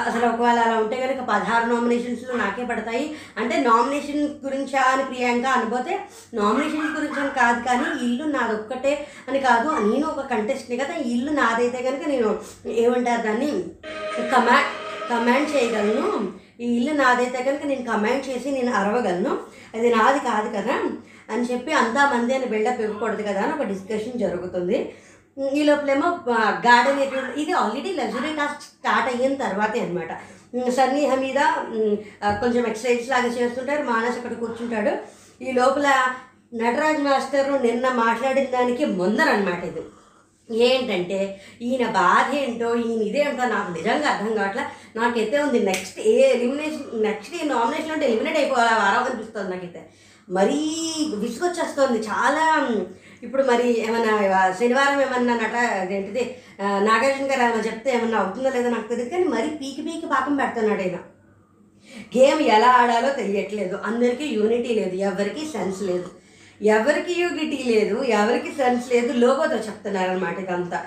అసలు 0.09 0.25
ఒకవేళ 0.25 0.59
అలా 0.59 0.77
ఉంటే 0.77 1.07
కనుక 1.07 1.27
పదహారు 1.27 1.65
నామినేషన్స్లో 1.73 2.35
నాకే 2.37 2.65
పడతాయి. 2.65 3.15
అంటే 3.37 3.57
నామినేషన్ 3.69 4.23
గురించా 4.45 4.81
అని 4.93 5.03
ప్రియాంక 5.03 5.45
అనిపోతే 5.45 5.99
నామినేషన్స్ 6.33 6.95
గురించి 6.99 7.19
అని 7.19 7.33
కాదు 7.39 7.61
కానీ 7.67 8.05
ఇల్లు 8.05 8.23
నాదొక్కటే 8.23 9.07
అని 9.29 9.39
కాదు. 9.39 9.69
నేను 9.89 10.07
ఒక 10.07 10.25
కంటెస్ట్ని 10.33 10.77
కదా. 10.77 10.95
ఇల్లు 11.15 11.31
నాదైతే 11.31 11.81
కనుక 11.89 12.07
నేను 12.07 12.39
ఏమంటారు 12.67 13.21
దాన్ని? 13.27 13.51
కమాండ్ 14.31 14.69
కమాండ్ 15.11 15.51
చేయగలను. 15.53 16.07
ఈ 16.63 16.67
ఇల్లు 16.77 16.93
నాదైతే 17.01 17.39
కనుక 17.47 17.63
నేను 17.69 17.83
కమాండ్ 17.91 18.27
చేసి 18.29 18.49
నేను 18.57 18.71
అరవగలను. 18.79 19.33
అది 19.75 19.87
నాది 19.95 20.19
కాదు 20.29 20.49
కదా 20.57 20.75
అని 21.33 21.43
చెప్పి 21.51 21.71
అంతా 21.81 22.01
మంది 22.13 22.31
అని 22.37 22.47
బిల్డప్ 22.53 22.83
ఇవ్వకూడదు 22.85 23.23
కదా 23.29 23.41
అని 23.45 23.53
ఒక 23.57 23.67
డిస్కషన్ 23.73 24.21
జరుగుతుంది. 24.23 24.77
ఈ 25.57 25.61
లోపలేమో 25.67 26.07
గార్డెన్ 26.65 27.01
ఇది 27.41 27.53
ఆల్రెడీ 27.61 27.91
లగ్జరీ 27.99 28.31
కాస్ట్ 28.39 28.65
స్టార్ట్ 28.71 29.09
అయిన 29.11 29.33
తర్వాతే 29.43 29.79
అనమాట 29.85 30.11
సన్నిహ 30.77 31.11
మీద 31.23 31.39
కొంచెం 32.41 32.63
ఎక్సర్సైజ్ 32.69 33.05
లాగా 33.11 33.29
చేస్తుంటారు 33.37 33.83
మానస్ 33.91 34.17
అక్కడ 34.19 34.33
కూర్చుంటాడు. 34.41 34.93
ఈ 35.45 35.51
లోపల 35.59 35.87
నటరాజ్ 36.61 37.01
మాస్టర్ 37.05 37.49
నిన్న 37.65 37.87
మాట్లాడిన 38.03 38.47
దానికి 38.57 38.85
ముందరనమాట 38.99 39.61
ఇది. 39.71 39.83
ఏంటంటే 40.53 41.19
ఈయన 41.61 41.85
బాధ 41.89 42.35
ఏంటో 42.35 42.69
ఈయన 42.75 43.01
ఇదేంటో 43.09 43.45
నాకు 43.45 43.71
నిజంగా 43.77 44.07
అర్థం 44.09 44.33
కావట్లే. 44.35 44.63
నాకైతే 44.95 45.39
ఉంది 45.39 45.59
నెక్స్ట్ 45.59 45.99
ఏ 45.99 46.15
ఎలిమినేషన్ 46.35 47.03
నెక్స్ట్ 47.03 47.35
ఈ 47.35 47.47
నామినేషన్ 47.47 47.91
అంటే 47.91 48.07
ఎలిమినేట్ 48.11 48.37
అయిపోవాలి 48.37 48.73
వారం 48.81 49.03
అనిపిస్తుంది 49.03 49.49
నాకైతే. 49.49 49.81
మరీ 50.29 50.59
విసుగొచ్చేస్తుంది. 51.15 51.99
చాలా 51.99 52.43
ఇప్పుడు 53.23 53.43
మరి 53.43 53.67
ఏమన్నా 53.87 54.51
శనివారం 54.59 55.01
ఏమన్నా 55.01 55.33
నట 55.35 55.55
ఏంటిది 55.91 56.23
నాగార్జున 56.61 57.25
గారు 57.31 57.41
ఏమైనా 57.41 57.63
చెప్తే 57.65 57.89
ఏమన్నా 57.95 58.19
అవుతుందో 58.19 58.49
లేదో 58.49 58.69
నాకు 58.69 58.87
తెలియదు 58.87 59.09
కానీ 59.09 59.23
మరీ 59.23 59.49
పీకి 59.49 59.81
పీకి 59.81 60.05
పాపం 60.05 60.35
పెడుతున్నాడు 60.35 60.81
ఆయన. 60.81 60.97
గేమ్ 62.17 62.41
ఎలా 62.41 62.67
ఆడాలో 62.67 63.09
తెలియట్లేదు. 63.09 63.75
అందరికీ 63.85 64.25
యూనిటీ 64.25 64.73
లేదు. 64.79 64.95
ఎవరికీ 64.95 65.45
సెన్స్ 65.45 65.81
లేదు. 65.81 66.09
ఎవరికి 66.69 67.13
యూనిటీ 67.21 67.59
లేదు 67.65 67.95
ఎవరికి 68.13 68.51
సెన్స్ 68.51 68.85
లేదు 68.93 69.11
లోగోతో 69.13 69.57
చెప్తున్నారు 69.67 70.09
అనమాట 70.11 70.37
ఇదంతా. 70.39 70.79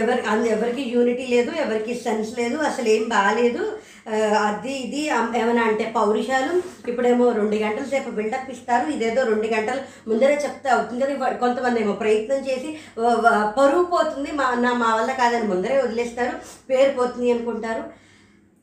ఎవరి 0.00 0.20
అంద- 0.26 0.46
ఎవరికి 0.46 0.82
యూనిటీ 0.94 1.26
లేదు 1.26 1.50
ఎవరికి 1.56 1.94
సెన్స్ 2.00 2.32
లేదు 2.38 2.56
అసలు 2.60 2.88
ఏం 2.88 3.08
బాగాలేదు 3.08 3.62
అది 4.42 4.72
ఇది 4.78 5.00
ఏమైనా 5.40 5.62
అంటే 5.62 5.84
పౌరుషాలు 5.94 6.54
ఇప్పుడేమో 6.88 7.26
రెండు 7.32 7.56
గంటల 7.56 7.84
సేపు 7.84 8.10
బిల్డప్ 8.10 8.50
ఇస్తారు 8.50 8.86
ఇదేదో 8.90 9.22
రెండు 9.22 9.46
గంటలు 9.46 9.80
ముందరే 10.08 10.36
చెప్తే 10.44 10.68
అవుతుంది 10.70 11.02
కదా 11.02 11.36
కొంతమంది 11.38 11.80
ఏమో 11.80 11.92
ప్రయత్నం 11.94 12.42
చేసి 12.48 12.70
పరువు 13.56 13.84
పోతుంది 13.94 14.32
మా 14.32 14.48
నా 14.58 14.72
మా 14.74 14.94
వల్ల 14.94 15.12
కాదని 15.14 15.48
ముందరే 15.48 15.82
వదిలేస్తారు 15.82 16.34
పేరు 16.68 16.90
పోతుంది 16.98 17.30
అనుకుంటారు. 17.30 17.84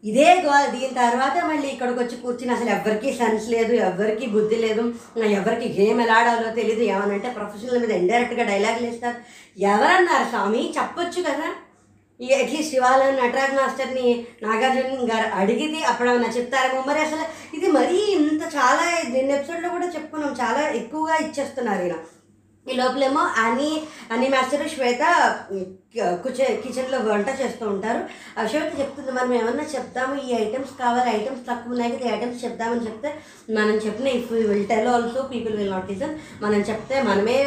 ఇదే 0.04 0.28
గోల్. 0.46 0.68
దీని 0.72 0.94
తర్వాత 0.94 1.38
మళ్ళీ 1.46 1.68
ఇక్కడికి 1.68 2.00
వచ్చి 2.00 2.18
కూర్చుని 2.18 2.52
అసలు 2.52 2.70
ఎవరికి 2.70 3.10
సెన్స్ 3.14 3.48
లేదు 3.50 3.74
ఎవరికి 3.74 4.26
బుద్ధి 4.28 4.56
లేదు 4.56 4.84
ఎవరికి 5.40 5.68
గేమ్ 5.80 6.02
ఎలా 6.02 6.16
ఆడాలో 6.16 6.52
తెలియదు 6.52 6.82
ఏమనంటే 6.82 7.30
ప్రొఫెషనల్ 7.30 7.82
మీద 7.82 7.92
ఇండైరెక్ట్గా 7.92 8.44
డైలాగులు 8.44 8.86
వేస్తారు 8.88 9.18
ఎవరన్నారు? 9.60 10.30
స్వామి 10.30 10.74
చెప్పొచ్చు 10.78 11.22
కదా. 11.22 11.50
ఈ 12.22 12.30
అట్లీస్ట్ 12.34 12.72
శివాలయం 12.72 13.16
నటరాజ్ 13.16 13.54
మాస్టర్ని 13.56 14.26
నాగార్జున 14.44 15.06
గారు 15.12 15.28
అడిగితే 15.36 15.82
అప్పుడేమన్నా 15.84 16.30
చెప్తారేమో. 16.30 16.84
మరి 16.88 17.00
అసలు 17.00 17.26
ఇది 17.58 17.68
మరీ 17.68 18.00
ఇంత 18.18 18.42
చాలా 18.56 18.86
నిన్న 19.10 19.32
ఎపిసోడ్లో 19.32 19.70
కూడా 19.70 19.86
చెప్పుకున్నాం. 19.86 20.34
చాలా 20.42 20.70
ఎక్కువగా 20.70 21.16
ఇచ్చేస్తున్నారు 21.16 21.86
ఇలా 21.86 22.00
ఈ 22.72 22.76
లోపలేమో 22.82 23.24
అని 23.46 23.72
అని 24.14 24.28
మాస్టర్ 24.34 24.70
శ్వేత 24.74 25.04
కిచెన్ 26.24 26.58
కిచెన్లో 26.64 26.98
వంట 27.08 27.30
చేస్తూ 27.40 27.64
ఉంటారు. 27.74 28.02
ఆ 28.38 28.42
శ్వేత 28.50 28.72
చెప్తుంది 28.80 29.12
మనం 29.18 29.32
ఏమన్నా 29.38 29.66
చెప్తాము 29.76 30.16
ఈ 30.26 30.30
ఐటమ్స్ 30.44 30.74
కావాలి 30.82 31.10
ఐటమ్స్ 31.18 31.44
తక్కువ 31.48 31.74
ఉన్నాయి 31.74 31.94
కదా 31.94 32.06
ఈ 32.08 32.12
ఐటమ్స్ 32.16 32.44
చెప్తామని 32.46 32.86
చెప్తే 32.88 33.10
మనం 33.58 33.76
చెప్పిన 33.86 34.08
if 34.18 34.32
will 34.50 34.68
tell 34.72 34.90
also 34.96 35.22
people 35.32 35.56
will 35.60 35.74
not 35.76 35.90
listen 35.92 36.14
మనం 36.44 36.60
చెప్తే 36.70 36.98
మనమే 37.10 37.38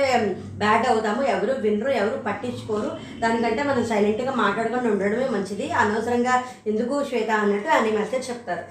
బ్యాడ్ 0.62 0.86
అవుతాము 0.92 1.22
ఎవరు 1.34 1.54
వినరు 1.66 1.92
ఎవరు 2.00 2.18
పట్టించుకోరు. 2.28 2.90
దానికంటే 3.22 3.62
మనం 3.70 3.84
సైలెంట్గా 3.92 4.34
మాట్లాడుకొని 4.42 4.90
ఉండడమే 4.94 5.28
మంచిది. 5.36 5.68
అనవసరంగా 5.82 6.34
ఎందుకు 6.72 6.96
శ్వేత 7.10 7.30
అన్నట్టు 7.44 7.70
అని 7.78 7.92
మెసేజ్ 8.00 8.28
చెప్తారు. 8.30 8.64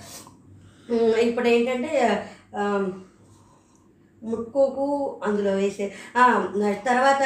ఇప్పుడు 1.27 1.47
ఏంటంటే 1.55 1.91
ముట్టుకోకు. 4.29 4.86
అందులో 5.27 5.51
వేసే 5.60 5.86
తర్వాత 6.89 7.21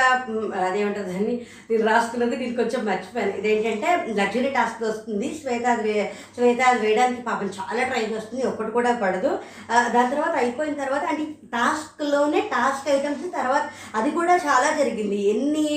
అదేమంటుంది 0.67 1.13
అని 1.19 1.33
నేను 1.69 1.83
రాసుకున్నది 1.89 2.35
నేను 2.41 2.55
కొంచెం 2.59 2.81
మర్చిపోయాను. 2.89 3.33
ఇదేంటంటే 3.39 3.89
లగ్జరీ 4.19 4.49
టాస్క్ 4.57 4.81
వస్తుంది. 4.89 5.27
శ్వేత 5.41 5.65
అది 5.75 5.83
వే 5.89 5.97
శ్వేత 6.35 6.61
అది 6.69 6.79
వేయడానికి 6.85 7.21
పాపం 7.29 7.49
చాలా 7.57 7.83
ట్రై 7.91 8.03
చేస్తుంది 8.13 8.43
ఒక్కటి 8.51 8.71
కూడా 8.77 8.93
పడదు. 9.03 9.31
దాని 9.95 10.11
తర్వాత 10.13 10.35
అయిపోయిన 10.43 10.75
తర్వాత 10.83 11.03
అంటే 11.11 11.25
టాస్క్లోనే 11.55 12.41
టాస్క్ 12.55 12.89
ఐటమ్స్ 12.97 13.27
తర్వాత 13.37 13.65
అది 13.99 14.09
కూడా 14.19 14.35
చాలా 14.47 14.69
జరిగింది. 14.79 15.19
ఎన్ని 15.33 15.67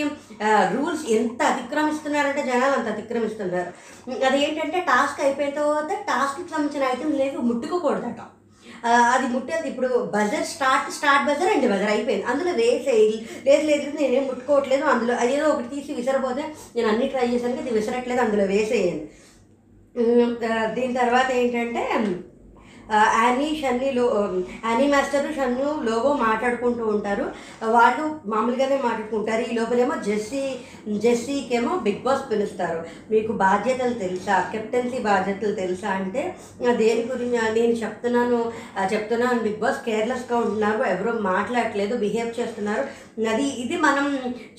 రూల్స్ 0.74 1.04
ఎంత 1.18 1.42
అతిక్రమిస్తున్నారంటే 1.52 2.42
జనాలు 2.50 2.74
అంత 2.78 2.88
అతిక్రమిస్తున్నారు. 2.94 3.70
అది 4.30 4.38
ఏంటంటే 4.46 4.80
టాస్క్ 4.90 5.22
అయిపోయిన 5.26 5.54
తర్వాత 5.60 5.92
టాస్క్కి 6.10 6.50
సంబంధించిన 6.50 6.90
ఐటమ్స్ 6.94 7.20
లేవు. 7.22 7.40
ముట్టుకోకూడదట. 7.50 8.20
అది 9.14 9.26
ముట్టేది 9.34 9.66
ఇప్పుడు 9.72 9.88
బజర్ 10.14 10.46
స్టార్ట్ 10.52 10.90
స్టార్ట్ 10.96 11.26
బజర్ 11.28 11.52
అండి 11.54 11.68
బజర్ 11.72 11.92
అయిపోయింది. 11.94 12.26
అందులో 12.32 12.52
వేసే 12.62 12.96
లేదు 13.48 13.64
లేదు 13.70 13.86
నేనేం 14.00 14.24
ముట్టుకోవట్లేదు. 14.30 14.84
అందులో 14.94 15.14
అదేదో 15.22 15.46
ఒకటి 15.52 15.68
తీసి 15.74 15.98
విసరపోతే 16.00 16.44
నేను 16.76 16.88
అన్ని 16.92 17.08
ట్రై 17.14 17.26
చేశాను 17.34 17.60
ఇది 17.64 17.76
విసరట్లేదు. 17.78 18.20
అందులో 18.26 18.46
వేసేయండి 18.54 19.06
దీని 20.76 20.94
తర్వాత 21.00 21.28
ఏంటంటే 21.40 21.82
యానీ 22.92 23.48
షన్నీ 23.60 23.90
లో 23.92 24.04
యానీ 24.64 24.86
మాస్టర్ 24.92 25.34
షన్ను 25.36 25.68
లోబో 25.88 26.12
మాట్లాడుకుంటూ 26.26 26.84
ఉంటారు. 26.86 27.26
వాళ్ళు 27.76 28.04
మామూలుగానే 28.26 28.78
మాట్లాడుకుంటారు. 28.84 29.42
ఈ 29.50 29.54
లోపలేమో 29.58 29.94
జెస్సీ 30.08 30.42
జెస్సీకేమో 31.04 31.78
బిగ్ 31.86 32.02
బాస్ 32.06 32.24
పిలుస్తారు. 32.30 32.80
మీకు 33.10 33.32
బాధ్యతలు 33.44 33.94
తెలుసా? 34.04 34.36
కెప్టెన్సీ 34.52 34.98
బాధ్యతలు 34.98 35.54
తెలుసా 35.62 35.88
అంటే 35.88 36.22
దేని 36.82 37.04
గురించి 37.12 37.38
నేను 37.60 37.74
చెప్తున్నాను 37.84 38.40
చెప్తున్నాను. 38.94 39.40
బిగ్ 39.46 39.60
బాస్ 39.64 39.84
కేర్లెస్గా 39.88 40.38
ఉంటున్నారు. 40.38 40.82
ఎవరో 40.94 41.12
మాట్లాడట్లేదు 41.30 41.96
బిహేవ్ 41.96 42.32
చేస్తున్నారు. 42.40 42.84
అది 43.32 43.46
ఇది 43.62 43.76
మనం 43.76 44.04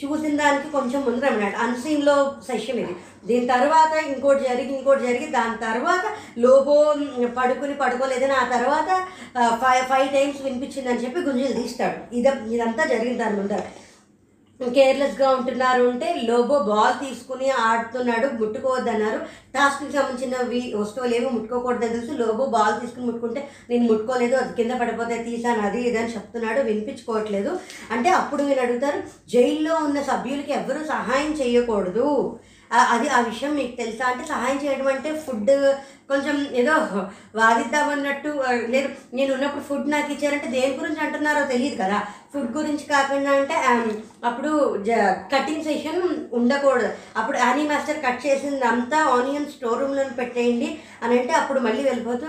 చూసిన 0.02 0.34
దానికి 0.38 0.70
కొంచెం 0.72 1.02
ముందర 1.06 1.28
అన్నమాట 1.32 1.56
అన్సీన్లో 1.66 2.16
సెషన్ 2.48 2.80
ఇది. 2.80 2.96
దీని 3.28 3.48
తర్వాత 3.48 3.94
ఇంకోటి 4.10 4.42
జరిగి 4.50 4.72
ఇంకోటి 4.78 5.02
జరిగి 5.08 5.28
దాని 5.36 5.58
తర్వాత 5.66 6.06
లోబో 6.44 6.76
పడుకుని 7.38 7.76
ఏదైనా 8.20 8.38
ఆ 8.44 8.48
తర్వాత 8.56 8.90
ఫైవ్ 9.64 9.84
ఫైవ్ 9.92 10.08
టైమ్స్ 10.16 10.42
వినిపించిందని 10.48 11.04
చెప్పి 11.06 11.28
గుంజులు 11.28 11.58
తీస్తాడు. 11.62 12.00
ఇద 12.20 12.28
ఇదంతా 12.56 12.86
జరిగింది 12.94 13.22
దాని 13.24 13.38
ముందర. 13.42 13.62
కేర్లెస్గా 14.60 15.28
ఉంటున్నారు 15.36 15.84
అంటే 15.90 16.08
లోబో 16.30 16.56
బాల్ 16.70 16.96
తీసుకుని 17.04 17.48
ఆడుతున్నాడు 17.68 18.28
ముట్టుకోవద్దన్నారు. 18.40 19.20
టాస్క్కి 19.54 19.94
సంబంధించినవి 19.94 20.62
వస్తువులు 20.82 21.14
ఏమో 21.20 21.30
ముట్టుకోకూడదని 21.36 21.96
తెలుసు. 21.96 22.18
లోబో 22.24 22.46
బాల్ 22.56 22.76
తీసుకుని 22.82 23.06
ముట్టుకుంటే 23.06 23.42
నేను 23.70 23.86
ముట్టుకోలేదు 23.92 24.36
అది 24.42 24.54
కింద 24.58 24.74
పడిపోతే 24.82 25.18
తీసాను 25.28 25.64
అది 25.68 25.82
ఇదని 25.90 26.14
చెప్తున్నాడు. 26.16 26.62
వినిపించుకోవట్లేదు. 26.70 27.54
అంటే 27.96 28.12
అప్పుడు 28.20 28.44
మీరు 28.50 28.62
అడుగుతారు 28.66 29.00
జైల్లో 29.36 29.76
ఉన్న 29.88 30.02
సభ్యులకి 30.12 30.54
ఎవరు 30.60 30.84
సహాయం 30.94 31.32
చేయకూడదు. 31.42 32.10
అది 32.72 33.08
ఆ 33.10 33.20
విషయం 33.22 33.56
మీకు 33.56 33.74
తెలుసా? 33.76 34.06
అంటే 34.12 34.24
సహాయం 34.28 34.60
చేయడం 34.64 34.88
అంటే 34.88 35.12
ఫుడ్ 35.26 35.52
కొంచెం 36.12 36.36
ఏదో 36.60 36.74
వాదిద్దామన్నట్టు 37.40 38.30
లేదు 38.74 38.88
నేను 39.14 39.32
ఉన్నప్పుడు 39.34 39.64
ఫుడ్ 39.64 39.92
నాకు 39.92 40.10
ఇచ్చారంటే 40.14 40.48
దేని 40.56 40.74
గురించి 40.80 41.02
అంటున్నారో 41.06 41.42
తెలియదు 41.52 41.78
కదా. 41.84 41.98
ఫుడ్ 42.34 42.52
గురించి 42.58 42.86
కాకుండా 42.86 43.32
అంటే 43.32 43.56
అప్పుడు 44.30 44.52
జ 44.88 44.92
కటింగ్ 45.34 45.64
సెషన్ 45.64 46.02
ఉండకూడదు. 46.40 46.90
అప్పుడు 47.18 47.38
యానీ 47.38 47.64
మాస్టర్ 47.72 48.04
కట్ 48.06 48.22
చేసింది 48.28 48.66
అంతా 48.66 49.00
ఆనియన్ 49.16 49.52
స్టోర్ 49.56 49.82
రూమ్లో 49.82 50.06
పెట్టేయండి 50.22 50.70
అని 51.04 51.20
అంటే 51.20 51.34
అప్పుడు 51.34 51.60
మళ్ళీ 51.60 51.84
వెళ్ళిపోతూ 51.84 52.28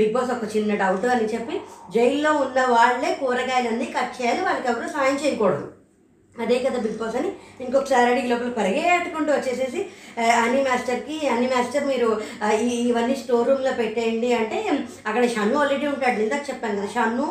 బిగ్ 0.00 0.14
బాస్ 0.14 0.32
ఒక 0.36 0.56
చిన్న 0.56 0.74
డౌట్ 0.74 1.06
అని 1.16 1.28
చెప్పి 1.34 1.56
జైల్లో 1.96 2.32
ఉన్న 2.32 2.60
వాళ్ళే 2.76 3.12
కూరగాయలన్నీ 3.22 3.88
కట్ 3.98 4.16
చేయాలి 4.20 4.40
వాళ్ళకి 4.40 4.68
ఎవరు 4.68 4.88
సాయం 4.88 5.18
చేయకూడదు. 5.24 5.66
అదే 6.40 6.56
కదా 6.58 6.78
బిగ్ 6.78 6.98
బాస్ 6.98 7.16
అని 7.16 7.30
ఇంకొకసారి 7.60 8.06
అడిగి 8.12 8.28
లోపల 8.28 8.50
పరిగెట్టుకుంటూ 8.58 9.30
వచ్చేసేసి 9.32 9.80
ఆ, 10.18 10.24
అనీ 10.42 10.60
మాస్టర్కి 10.62 11.16
అనీ 11.28 11.46
మాస్టర్ 11.46 11.84
మీరు 11.86 12.08
ఈ 12.64 12.78
ఇవన్నీ 12.88 13.16
స్టోర్ 13.16 13.48
రూమ్లో 13.48 13.72
పెట్టేయండి. 13.72 14.30
అంటే 14.34 14.58
అక్కడ 15.06 15.22
షన్ను 15.34 15.56
ఆల్రెడీ 15.60 15.86
ఉంటాడు 15.86 16.20
ఇందాక 16.20 16.44
చెప్పాను 16.50 16.78
కదా 16.78 16.90
షన్ను 16.94 17.26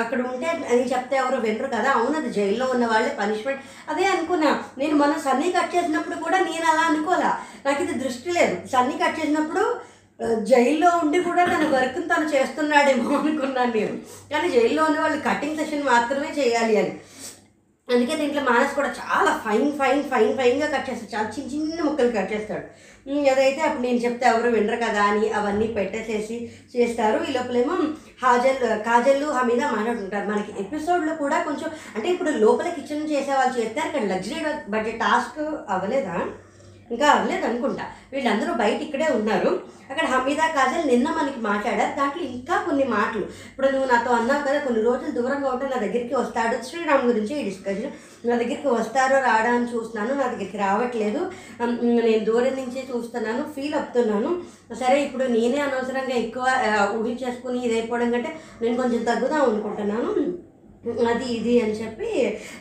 అక్కడ 0.00 0.20
ఉంటే 0.30 0.46
అని 0.72 0.84
చెప్తే 0.92 1.16
ఎవరు 1.16 1.38
వినరు 1.40 1.68
కదా 1.68 1.90
అవును 1.92 2.16
అది 2.16 2.30
జైల్లో 2.32 2.66
ఉన్న 2.74 2.86
వాళ్ళే 2.86 3.12
పనిష్మెంట్. 3.20 3.62
అదే 3.88 4.06
అనుకున్నా 4.06 4.50
నేను 4.78 4.96
మొన్న 4.96 5.16
సన్నీ 5.20 5.50
కట్ 5.52 5.74
చేసినప్పుడు 5.74 6.18
కూడా 6.24 6.38
నేను 6.48 6.66
అలా 6.66 6.84
అనుకోలే. 6.90 7.30
నాకు 7.66 7.82
ఇది 7.82 7.96
దృష్టి 8.04 8.30
లేదు. 8.32 8.56
సన్నీ 8.72 8.96
కట్ 8.98 9.18
చేసినప్పుడు 9.20 9.64
జైల్లో 10.48 10.88
ఉండి 11.02 11.18
కూడా 11.20 11.42
తన 11.46 11.64
వర్క్ని 11.74 12.08
తను 12.08 12.26
చేస్తున్నాడేమో 12.32 13.10
అనుకున్నాను 13.18 13.72
నేను. 13.74 13.94
కానీ 14.30 14.48
జైల్లో 14.50 14.82
ఉన్న 14.84 14.98
వాళ్ళు 15.00 15.20
కటింగ్ 15.20 15.56
సెషన్ 15.56 15.84
మాత్రమే 15.84 16.30
చేయాలి 16.38 16.74
అని. 16.76 16.92
అందుకే 17.92 18.14
దీంట్లో 18.16 18.42
మానస్ 18.42 18.74
కూడా 18.74 18.90
చాలా 19.00 19.30
ఫైన్ 19.44 19.72
ఫైన్ 19.78 20.02
ఫైన్ 20.10 20.32
ఫైన్గా 20.38 20.66
కట్ 20.66 20.88
చేస్తాడు. 20.90 21.12
చాలా 21.14 21.28
చిన్న 21.28 21.50
చిన్న 21.52 21.82
ముక్కలు 21.82 22.10
కట్ 22.10 22.32
చేస్తాడు. 22.32 22.64
ఉమ్, 23.06 23.26
అదైతే 23.26 23.60
అప్పుడు 23.60 23.82
నేను 23.82 23.98
చెప్తే 23.98 24.26
ఎవరు 24.26 24.48
వినరు 24.48 24.76
కదా 24.76 25.02
అని 25.02 25.28
అవన్నీ 25.30 25.66
పెట్టేసేసి 25.76 26.36
చేస్తారు. 26.74 27.18
ఈ 27.28 27.32
లోపలేమో 27.32 27.76
హాజల్ 28.22 28.60
కాజల్ 28.88 29.24
హమీద 29.38 29.62
మాట్లాడుతుంటారు 29.74 30.28
మనకి 30.30 30.52
ఎపిసోడ్లో 30.62 31.14
కూడా 31.14 31.38
కొంచెం 31.42 31.68
అంటే 31.96 32.08
ఇప్పుడు 32.08 32.30
లోపల 32.44 32.68
కిచెన్ 32.68 33.10
చేసే 33.10 33.34
వాళ్ళు 33.34 33.56
చేస్తారు 33.60 33.92
కానీ 33.92 34.06
లగ్జరీ 34.06 34.40
బడ్జెట్ 34.68 35.00
టాస్క్ 35.00 35.40
అవ్వలేదా? 35.74 36.16
ఇంకా 36.90 37.06
అవ్వలేదు 37.08 37.46
అనుకుంటా. 37.46 37.84
వీళ్ళందరూ 38.12 38.52
బయట 38.54 38.80
ఇక్కడే 38.82 39.08
ఉన్నారు. 39.12 39.50
అక్కడ 39.90 40.06
హమీదా 40.06 40.46
కాజల్ 40.46 40.88
నిన్న 40.88 41.08
మనకి 41.10 41.40
మాట్లాడారు. 41.40 41.96
దాంట్లో 41.96 42.22
ఇంకా 42.22 42.56
కొన్ని 42.66 42.84
మాటలు. 42.84 43.24
ఇప్పుడు 43.50 43.68
నువ్వు 43.68 43.88
నాతో 43.92 44.10
అన్నావు 44.10 44.42
కదా 44.48 44.58
కొన్ని 44.58 44.82
రోజులు 44.82 45.10
దూరంగా 45.10 45.48
ఉంటే 45.50 45.68
నా 45.68 45.78
దగ్గరికి 45.86 46.14
వస్తాడు. 46.14 46.56
శ్రీరామ్ 46.68 47.06
గురించి 47.06 47.40
ఈ 47.40 47.44
డిస్కషన్ 47.44 47.92
నా 48.28 48.36
దగ్గరికి 48.36 48.68
వస్తారో 48.68 49.16
రాడా 49.20 49.50
అని 49.52 49.68
చూస్తున్నాను. 49.74 50.14
నా 50.14 50.26
దగ్గరికి 50.26 50.58
రావట్లేదు. 50.58 51.20
నేను 52.08 52.24
దూరం 52.24 52.54
నుంచే 52.60 52.84
చూస్తున్నాను 52.92 53.42
ఫీల్ 53.56 53.74
అవుతున్నాను. 53.74 54.30
సరే 54.74 54.98
ఇప్పుడు 55.04 55.24
నేనే 55.24 55.60
అనవసరంగా 55.60 56.16
ఎక్కువ 56.24 56.46
ఊహించేసుకుని 57.00 57.64
ఇది 57.64 57.74
అయిపోవడం 57.74 58.12
కంటే 58.12 58.32
నేను 58.62 58.76
కొంచెం 58.76 59.02
తగ్గుదాం 59.04 59.42
అనుకుంటున్నాను. 59.42 60.14
అది 60.84 61.26
ఇది 61.32 61.54
అని 61.62 61.72
చెప్పి 61.72 62.10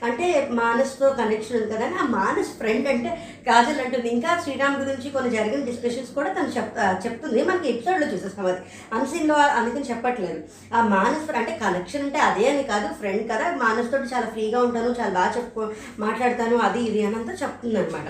అంటే 0.03 0.25
మానస్తో 0.51 1.09
కనెక్షన్ 1.09 1.57
ఉంది 1.57 1.73
కదా 1.73 1.85
ఆ 2.01 2.05
మానస్ 2.15 2.49
ఫ్రెండ్ 2.57 2.87
అంటే 2.87 3.11
కాజల్ 3.47 3.79
అంటుంది. 3.81 4.09
ఇంకా 4.09 4.31
శ్రీరామ్ 4.43 4.75
గురించి 4.81 5.09
కొన్ని 5.09 5.29
జరిగిన 5.35 5.61
డిస్కషన్స్ 5.65 6.11
కూడా 6.11 6.33
తను 6.33 6.51
చెప్ 6.57 6.73
చెప్తుంది. 7.05 7.43
మనకి 7.43 7.69
ఎపిసోడ్లో 7.69 8.07
చూసేస్తాం 8.07 8.45
అది. 8.45 8.61
అన్సీన్లో 8.93 9.35
అందుకని 9.35 9.89
చెప్పట్లేదు. 9.89 10.41
ఆ 10.73 10.81
మానస్ 10.95 11.31
అంటే 11.35 11.59
కనెక్షన్ 11.63 12.01
అంటే 12.01 12.19
అదే 12.19 12.45
అని 12.49 12.63
కాదు. 12.63 12.89
ఫ్రెండ్ 12.99 13.23
కదా. 13.31 13.47
మానస్ 13.63 13.91
తోటి 13.91 14.13
చాలా 14.15 14.25
ఫ్రీగా 14.25 14.59
ఉంటాను 14.63 14.91
చాలా 15.01 15.13
బాగా 15.19 15.33
చెప్పుకో 15.37 15.71
మాట్లాడతాను 15.99 16.57
అది 16.57 16.81
ఇది 16.81 17.05
అని 17.05 17.15
అంతా 17.15 17.33
చెప్తుంది 17.33 17.79
అనమాట 17.79 18.09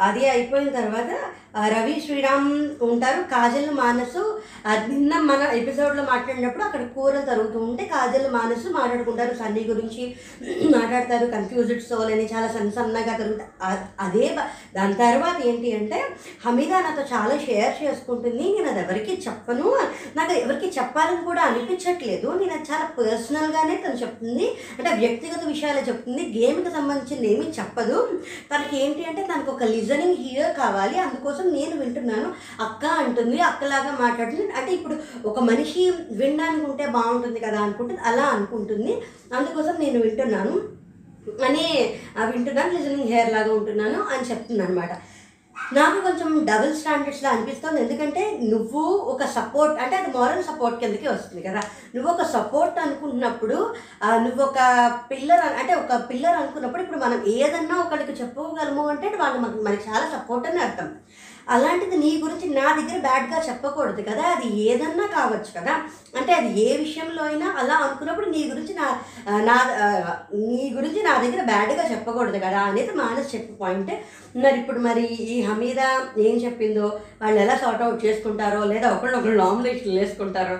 అది 0.00 0.22
అయిపోయిన 0.30 0.68
తర్వాత 0.70 1.10
రవి 1.56 2.02
శ్రీరామ్ 2.06 2.50
ఉంటారు. 2.82 3.22
కాజల్ 3.22 3.70
మానసు 3.70 4.40
నిన్న 4.88 5.18
మన 5.18 5.42
ఎపిసోడ్లో 5.56 6.02
మాట్లాడినప్పుడు 6.02 6.64
అక్కడ 6.64 6.82
కూరలు 6.86 7.24
తరుగుతూ 7.26 7.58
ఉంటే 7.58 7.84
కాజల్ 7.84 8.26
మానసు 8.32 8.68
మాట్లాడుకుంటారు. 8.72 9.34
సన్నీ 9.34 9.64
గురించి 9.68 10.02
మాట్లాడతారు. 10.76 11.26
కన్ఫ్యూజ్డ్ 11.26 11.82
సోల్ 11.82 12.12
అని 12.12 12.26
చాలా 12.34 12.48
సన్న 12.48 12.70
సన్నగా 12.70 13.16
తరుగుతారు 13.16 13.78
అదే 14.00 14.36
దాని 14.74 14.94
తర్వాత 14.94 15.46
ఏంటి 15.46 15.72
అంటే 15.76 16.04
హమీదా 16.46 16.80
నాతో 16.80 17.02
చాలా 17.16 17.38
షేర్ 17.46 17.74
చేసుకుంటుంది. 17.82 18.44
నేను 18.44 18.68
అది 18.70 18.80
ఎవరికి 18.80 19.22
చెప్పను. 19.26 19.66
నాకు 20.16 20.32
ఎవరికి 20.32 20.68
చెప్పాలని 20.78 21.24
కూడా 21.24 21.42
అనిపించట్లేదు. 21.42 22.28
నేను 22.38 22.52
అది 22.52 22.66
చాలా 22.72 22.86
పర్సనల్గానే 22.98 23.76
తను 23.86 23.94
చెప్తుంది. 23.94 24.48
అంటే 24.78 24.90
వ్యక్తిగత 25.06 25.42
విషయాలు 25.46 25.80
చెప్తుంది. 25.88 26.22
గేమ్కి 26.38 26.70
సంబంధించింది 26.70 27.32
ఏమీ 27.34 27.46
చెప్పదు. 27.58 28.22
తనకి 28.54 28.84
ఏంటి 28.84 29.04
అంటే 29.04 29.22
తనకు 29.34 29.50
ఒక 29.52 29.62
లిజనింగ్ 29.62 30.16
హియర్ 30.16 30.56
కావాలి. 30.56 30.98
అందుకోసం 30.98 31.37
నేను 31.42 31.76
వింటున్నాను. 31.76 32.34
అక్క 32.62 32.84
అంటుంది 32.84 33.40
అక్కలాగా 33.40 33.96
మాట్లాడుతుంది. 34.00 34.52
అంటే 34.52 34.72
ఇప్పుడు 34.72 34.96
ఒక 35.26 35.38
మనిషి 35.38 35.92
వినడానికి 36.10 36.70
ఉంటే 36.70 36.86
బాగుంటుంది 36.86 37.40
కదా 37.40 37.60
అనుకుంటుంది 37.60 38.00
అలా 38.00 38.22
అనుకుంటుంది. 38.22 39.02
అందుకోసం 39.34 39.74
నేను 39.78 40.00
వింటున్నాను. 40.00 40.78
అని 41.44 41.94
వింటున్నాను 42.24 42.78
లిజనింగ్ 42.78 43.08
హెయిర్ 43.08 43.32
లాగా 43.32 43.54
ఉంటున్నాను 43.54 44.02
అని 44.02 44.30
చెప్తున్నాను 44.30 44.70
అనమాట 44.70 44.90
నాకు 45.72 46.00
కొంచెం 46.00 46.44
డబుల్ 46.44 46.76
స్టాండర్డ్స్లో 46.76 47.30
అనిపిస్తుంది. 47.30 47.80
ఎందుకంటే 47.80 48.40
నువ్వు 48.42 48.80
ఒక 48.80 49.24
సపోర్ట్ 49.24 49.82
అంటే 49.82 49.96
అది 49.96 50.18
మారల్ 50.18 50.42
సపోర్ట్ 50.42 50.80
కిందకి 50.80 51.08
వస్తుంది 51.08 51.48
కదా. 51.48 51.60
నువ్వు 51.94 52.12
ఒక 52.12 52.22
సపోర్ట్ 52.22 52.78
అనుకుంటున్నప్పుడు 52.78 53.74
నువ్వు 54.04 54.42
ఒక 54.42 54.54
పిల్లర్ 55.10 55.40
అంటే 55.40 55.74
ఒక 55.74 56.10
పిల్లర్ 56.10 56.36
అనుకున్నప్పుడు 56.36 56.82
ఇప్పుడు 56.82 56.98
మనం 56.98 57.24
ఏదన్నా 57.26 57.80
ఒకరికి 57.80 58.12
చెప్పగలము 58.12 58.88
అంటే 58.88 59.08
వాళ్ళు 59.20 59.62
మనకి 59.62 59.90
చాలా 59.90 60.06
సపోర్ట్ 60.18 60.48
అని 60.48 60.60
అర్థం. 60.60 60.88
అలాంటిది 61.48 61.96
నీ 61.96 62.20
గురించి 62.24 62.54
నా 62.54 62.76
దగ్గర 62.76 63.00
బ్యాడ్గా 63.00 63.48
చెప్పకూడదు 63.48 64.02
కదా. 64.02 64.22
అది 64.22 64.60
ఏదన్నా 64.60 65.06
కావచ్చు 65.06 65.60
కదా. 65.60 65.74
అంటే 66.18 66.32
అది 66.32 66.60
ఏ 66.60 66.76
విషయంలో 66.76 67.22
అయినా 67.24 67.54
అలా 67.58 67.74
అనుకున్నప్పుడు 67.74 68.26
నీ 68.26 68.50
గురించి 68.50 68.74
నా 68.74 68.86
నా 69.40 69.56
నీ 70.34 70.72
గురించి 70.76 71.02
నా 71.02 71.22
దగ్గర 71.22 71.42
బ్యాడ్గా 71.42 71.90
చెప్పకూడదు 71.90 72.38
కదా 72.38 72.60
అనేది 72.60 72.92
మానస్ 72.92 73.34
చెప్పే 73.34 73.54
పాయింట్ 73.60 73.92
మరి 74.38 74.60
ఇప్పుడు 74.60 74.78
మరి 74.78 75.02
ఈ 75.04 75.42
హమీద 75.42 75.80
ఏం 76.18 76.36
చెప్పిందో 76.36 77.00
వాళ్ళు 77.22 77.40
ఎలా 77.40 77.56
సార్ట్ 77.56 77.82
అవుట్ 77.82 78.04
చేసుకుంటారో 78.04 78.64
లేదా 78.64 78.90
ఒకళ్ళొకళ్ళు 78.90 79.44
నామినేషన్లు 79.44 80.00
వేసుకుంటారో 80.00 80.58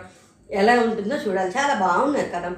ఎలా 0.51 0.81
ఉంటుందో 0.81 1.17
చూడాలి. 1.17 1.51
చాలా 1.51 1.75
బాగున్నారు 1.75 2.29
కదా. 2.29 2.51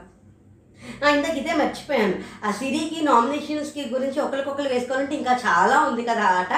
ఇందాక 1.14 1.34
ఇదే 1.40 1.52
మర్చిపోయాను. 1.60 2.16
ఆ 2.46 2.50
సిరీకి 2.60 2.98
నామినేషన్స్కి 3.08 3.82
గురించి 3.94 4.18
ఒకరికొకరు 4.24 4.70
వేసుకోవాలంటే 4.74 5.14
ఇంకా 5.18 5.32
చాలా 5.46 5.76
ఉంది 5.88 6.02
కదా 6.10 6.24
ఆట. 6.38 6.52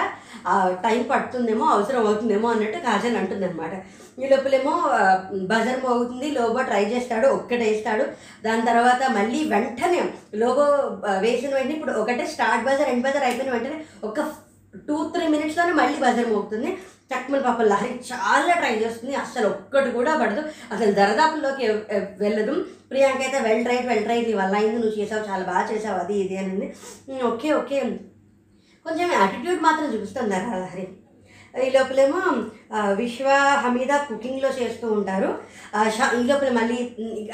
టైం 0.85 1.03
పడుతుందేమో 1.11 1.65
అవసరం 1.75 2.01
అవుతుందేమో 2.07 2.47
అన్నట్టు 2.53 2.79
కాజన్ 2.87 3.19
అంటుంది 3.21 3.47
అనమాట 3.49 3.75
ఈ 4.23 4.27
లోపలేమో 4.31 4.73
బజర్ 5.51 5.83
మోగుతుంది 5.85 6.29
లోబో 6.31 6.63
ట్రై 6.71 6.83
చేస్తాడు 6.93 7.27
ఒక్కటే 7.37 7.65
వేస్తాడు. 7.69 8.05
దాని 8.47 8.65
తర్వాత 8.71 9.03
మళ్ళీ 9.19 9.39
వెంటనే 9.53 10.01
లోగో 10.43 10.65
వేసిన 11.27 11.53
వెంటనే 11.55 11.77
ఇప్పుడు 11.77 11.95
ఒకటే 12.03 12.27
స్టార్ట్ 12.35 12.67
బజర్ 12.69 12.91
ఎండ్ 12.95 13.07
బజర్ 13.07 13.27
అయిపోయిన 13.29 13.53
వెంటనే 13.55 13.79
ఒక 14.09 14.21
టూ 14.89 14.97
త్రీ 15.15 15.25
మినిట్స్లోనే 15.35 15.73
మళ్ళీ 15.81 15.97
బజర్ 16.05 16.33
మోగుతుంది. 16.33 16.71
చక్మల 17.11 17.41
పాప 17.47 17.63
లహరి 17.63 17.95
చాలా 18.11 18.53
ట్రై 18.61 18.75
చేస్తుంది. 18.83 19.15
అసలు 19.25 19.47
ఒక్కటి 19.55 19.91
కూడా 19.99 20.13
పడదు. 20.23 20.43
అసలు 20.75 20.93
దరదాపుల్లోకి 20.99 21.65
వెళ్ళదు. 22.25 22.55
ప్రియాంక 22.91 23.21
అయితే 23.27 23.39
వెల్ 23.49 23.67
రైట్ 23.71 23.87
వెల్ 23.91 24.09
రైట్ 24.11 24.29
నీ 24.29 24.35
వల్ల 24.41 24.55
అయింది 24.61 24.79
నువ్వు 24.83 24.97
చేసావు 25.01 25.29
చాలా 25.31 25.45
బాగా 25.51 25.65
చేసావు 25.73 25.99
అది 26.05 26.17
ఇది 26.25 26.39
అని 26.43 26.69
ఓకే 27.31 27.51
ఓకే. 27.61 27.79
కొంచెం 28.87 29.09
యాటిట్యూడ్ 29.21 29.61
మాత్రం 29.69 29.89
చూపిస్తుంది 29.95 30.31
లహరి. 30.31 30.87
ఈ 31.61 31.71
లోపలేమో 31.71 32.21
విశ్వ 32.95 33.29
హమీద 33.65 33.93
కుకింగ్లో 34.09 34.51
చేస్తూ 34.61 34.87
ఉంటారు. 34.93 35.31
ఈ 36.21 36.23
లోపల 36.29 36.51
మళ్ళీ 36.59 36.77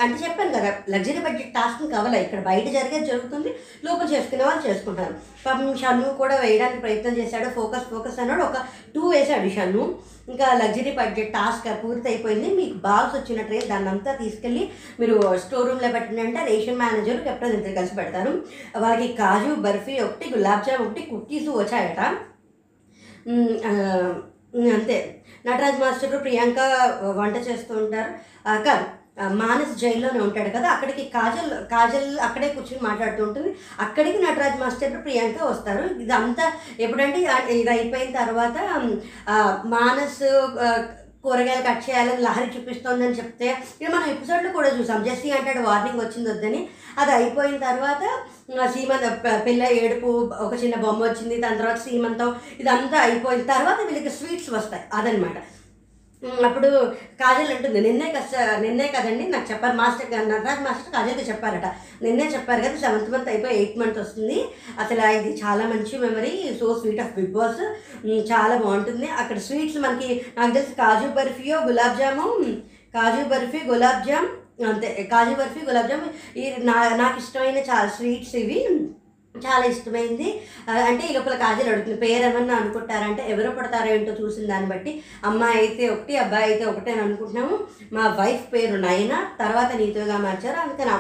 అంటే 0.01 0.17
చెప్పాను 0.25 0.51
కదా 0.51 0.71
లగ్జరీ 0.91 1.21
బడ్జెట్ 1.27 1.55
టాస్క్ 1.55 1.93
కావాలా? 1.93 2.19
ఇక్కడ 2.19 2.41
బయట 2.49 2.67
జరిగేది 2.77 3.07
జరుగుతుంది 3.07 3.51
లోపల 3.85 4.07
చేసుకునే 4.15 4.45
వాళ్ళు 4.45 4.69
చేసుకుంటారు. 4.69 5.15
పాపం 5.47 5.77
షన్ను 5.83 6.09
కూడా 6.19 6.37
వేయడానికి 6.37 6.81
ప్రయత్నం 6.81 7.17
చేశాడు 7.19 7.49
ఫోకస్ 7.51 7.89
ఫోకస్ 7.91 8.19
అన్నాడు. 8.21 8.43
ఒక 8.43 8.57
టూ 8.95 9.03
వేసాడు 9.09 9.49
షన్ను. 9.49 9.85
ఇంకా 10.29 10.47
లగ్జరీ 10.63 10.91
బడ్జెట్ 10.93 11.33
టాస్క్ 11.33 11.85
పూర్తి 11.85 12.09
అయిపోయింది 12.09 12.49
మీకు 12.55 12.75
బాల్స్ 12.87 13.15
వచ్చిన 13.17 13.43
ట్రే 13.43 13.61
దాన్ని 13.71 13.91
అంతా 13.91 14.13
తీసుకెళ్ళి 14.13 14.65
మీరు 15.01 15.39
స్టోర్ 15.39 15.69
రూమ్లో 15.69 15.89
పెట్టినంటే 15.89 16.39
అంటే 16.39 16.57
రేషన్ 16.57 16.79
మేనేజర్ 16.79 17.23
కెప్టెన్ 17.25 17.53
ఇద్దరు 17.53 17.75
కలిసి 17.75 17.95
పెడతారు. 17.95 18.33
వాళ్ళకి 18.77 19.13
కాజు 19.13 19.55
బర్ఫీ 19.55 20.01
ఒకటి 20.01 20.27
గులాబ్ 20.37 20.65
జామ్ 20.65 20.83
ఒకటి 20.87 21.03
కుకీస్ 21.11 21.49
వచ్చాయట. 21.49 22.03
అంతే. 24.77 24.97
నటరాజ్ 25.47 25.81
మాస్టర్ 25.81 26.23
ప్రియాంక 26.23 26.61
వంట 27.19 27.37
చేస్తూ 27.49 27.73
ఉంటారు. 27.83 28.13
కాదు 28.67 28.87
మానస్ 29.41 29.73
జైల్లోనే 29.81 30.21
ఉంటాడు 30.25 30.51
కదా 30.57 30.69
అక్కడికి 30.75 31.03
కాజల్ 31.15 31.51
కాజల్ 31.73 32.11
అక్కడే 32.27 32.49
కూర్చొని 32.49 32.83
మాట్లాడుతూ 32.89 33.23
ఉంటుంది. 33.27 33.51
అక్కడికి 33.85 34.19
నటరాజ్ 34.25 34.61
మాస్టర్ 34.61 34.95
ప్రియాంక 35.07 35.39
వస్తారు. 35.51 35.85
ఇదంతా 36.05 36.47
ఎప్పుడంటే 36.85 37.19
ఇది 37.59 37.71
అయిపోయిన 37.77 38.11
తర్వాత 38.21 38.57
మానస్ 39.77 40.23
కూరగాయలు 41.29 41.65
కట్ 41.69 41.85
చేయాలని 41.87 42.25
లహరి 42.27 42.51
చూపిస్తోందని 42.57 43.19
చెప్తే 43.21 43.49
ఇది 43.81 43.91
మనం 43.95 44.07
ఎపిసోడ్లో 44.15 44.53
కూడా 44.59 44.71
చూసాం. 44.79 45.01
జెస్సీ 45.09 45.31
అంటాడు 45.39 45.63
వార్నింగ్ 45.69 46.03
వచ్చింది 46.05 46.29
వద్దని 46.33 46.61
అది 47.03 47.13
అయిపోయిన 47.19 47.59
తర్వాత 47.69 48.05
సీమంత 48.75 49.07
పిల్ల 49.47 49.63
ఏడుపు 49.83 50.09
ఒక 50.47 50.55
చిన్న 50.63 50.77
బొమ్మ 50.85 51.01
వచ్చింది 51.07 51.37
దాని 51.45 51.61
తర్వాత 51.61 51.81
సీమంతం 51.87 52.31
ఇదంతా 52.63 52.99
అయిపోయిన 53.07 53.45
తర్వాత 53.53 53.79
వీళ్ళకి 53.89 54.13
స్వీట్స్ 54.19 54.51
వస్తాయి 54.57 54.85
అదనమాట. 54.99 55.37
అప్పుడు 56.47 56.69
కాజల్ 57.21 57.53
అంటుంది 57.55 57.81
నిన్నే 57.87 58.07
కష్ట 58.15 58.35
నిన్నే 58.63 58.87
కదండి 58.95 59.25
నాకు 59.35 59.47
చెప్పారు 59.51 59.77
మాస్టర్ 59.81 60.11
గారు 60.13 60.27
నటరాజ్ 60.31 60.65
మాస్టర్ 60.67 60.95
కాజల్కి 60.95 61.27
చెప్పారట. 61.31 61.67
నిన్నే 62.05 62.27
చెప్పారు 62.35 62.63
కదా 62.65 62.81
సెవెంత్ 62.85 63.13
మంత్ 63.15 63.31
అయిపోయి 63.33 63.57
ఎయిత్ 63.59 63.79
మంత్ 63.83 64.01
వస్తుంది. 64.03 64.39
అసలు 64.83 65.05
ఇది 65.19 65.31
చాలా 65.43 65.67
మంచి 65.73 65.95
memory 66.05 66.33
so 66.61 66.67
sweet 66.81 67.03
of 67.05 67.15
Bigg 67.19 67.33
Boss 67.39 67.63
చాలా 68.33 68.55
బాగుంటుంది. 68.65 69.09
అక్కడ 69.23 69.39
స్వీట్స్ 69.47 69.79
మనకి 69.87 70.11
నాకు 70.39 70.53
తెలిసి 70.59 70.75
కాజు 70.83 71.09
బర్ఫీయో 71.19 71.59
గులాబ్ 71.69 71.99
జాము 72.03 72.29
కాజు 72.97 73.23
బర్ఫీ 73.33 73.63
గులాబ్ 73.73 74.07
జామ్ 74.09 74.31
అంతే 74.69 74.89
కాజు 75.11 75.35
బర్ఫీ 75.41 75.61
గులాబ్ 75.67 75.91
జామ్ 75.91 76.07
ఈ 76.41 76.45
నా 76.69 76.77
నాకు 77.03 77.19
ఇష్టమైన 77.23 77.59
చాలా 77.71 77.89
స్వీట్స్ 77.97 78.37
ఇవి. 78.43 78.61
చాలా 79.47 79.65
ఇష్టమైంది. 79.73 80.29
అంటే 80.89 81.03
ఈ 81.09 81.13
లోపల 81.17 81.35
కాజల్ 81.43 81.71
అడుగుతుంది 81.73 81.99
పేరు 82.05 82.25
ఏమన్నా 82.29 82.55
అనుకుంటారంటే 82.63 83.23
ఎవరు 83.33 83.51
పడతారో 83.59 83.89
ఏంటో 83.95 84.15
చూసిన 84.23 84.47
దాన్ని 84.53 84.69
బట్టి 84.73 84.93
అమ్మాయి 85.31 85.59
అయితే 85.63 85.85
ఒకటి 85.95 86.17
అబ్బాయి 86.25 86.47
అయితే 86.51 86.65
ఒకటే 86.73 86.91
అని 86.95 87.03
అనుకుంటున్నాము. 87.07 87.57
మా 87.97 88.05
వైఫ్ 88.21 88.45
పేరు 88.55 88.77
నైనా 88.87 89.19
తర్వాత 89.43 89.71
నీతోగా 89.81 90.17
మార్చారు. 90.27 90.59
అందుకని 90.65 90.93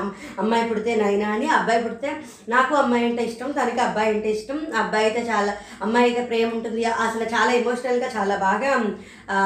అమ్మాయి 0.43 0.69
పుడితే 0.71 0.95
నైనా 1.05 1.29
అని 1.37 1.49
అబ్బాయి 1.59 1.83
పుడితే 1.87 2.11
నాకు 2.55 2.75
అమ్మాయి 2.83 3.07
అంటే 3.09 3.25
ఇష్టం 3.31 3.53
తనకి 3.59 3.83
అబ్బాయి 3.89 4.13
అంటే 4.15 4.31
ఇష్టం. 4.37 4.61
అబ్బాయి 4.83 5.07
అయితే 5.09 5.23
చాలా 5.33 5.55
అమ్మాయి 5.87 6.09
అయితే 6.09 6.23
ప్రేమ 6.31 6.49
ఉంటుంది. 6.59 6.85
అసలు 7.07 7.27
చాలా 7.35 7.51
ఎమోషనల్గా 7.61 8.11
చాలా 8.17 8.37
బాగా 8.47 8.71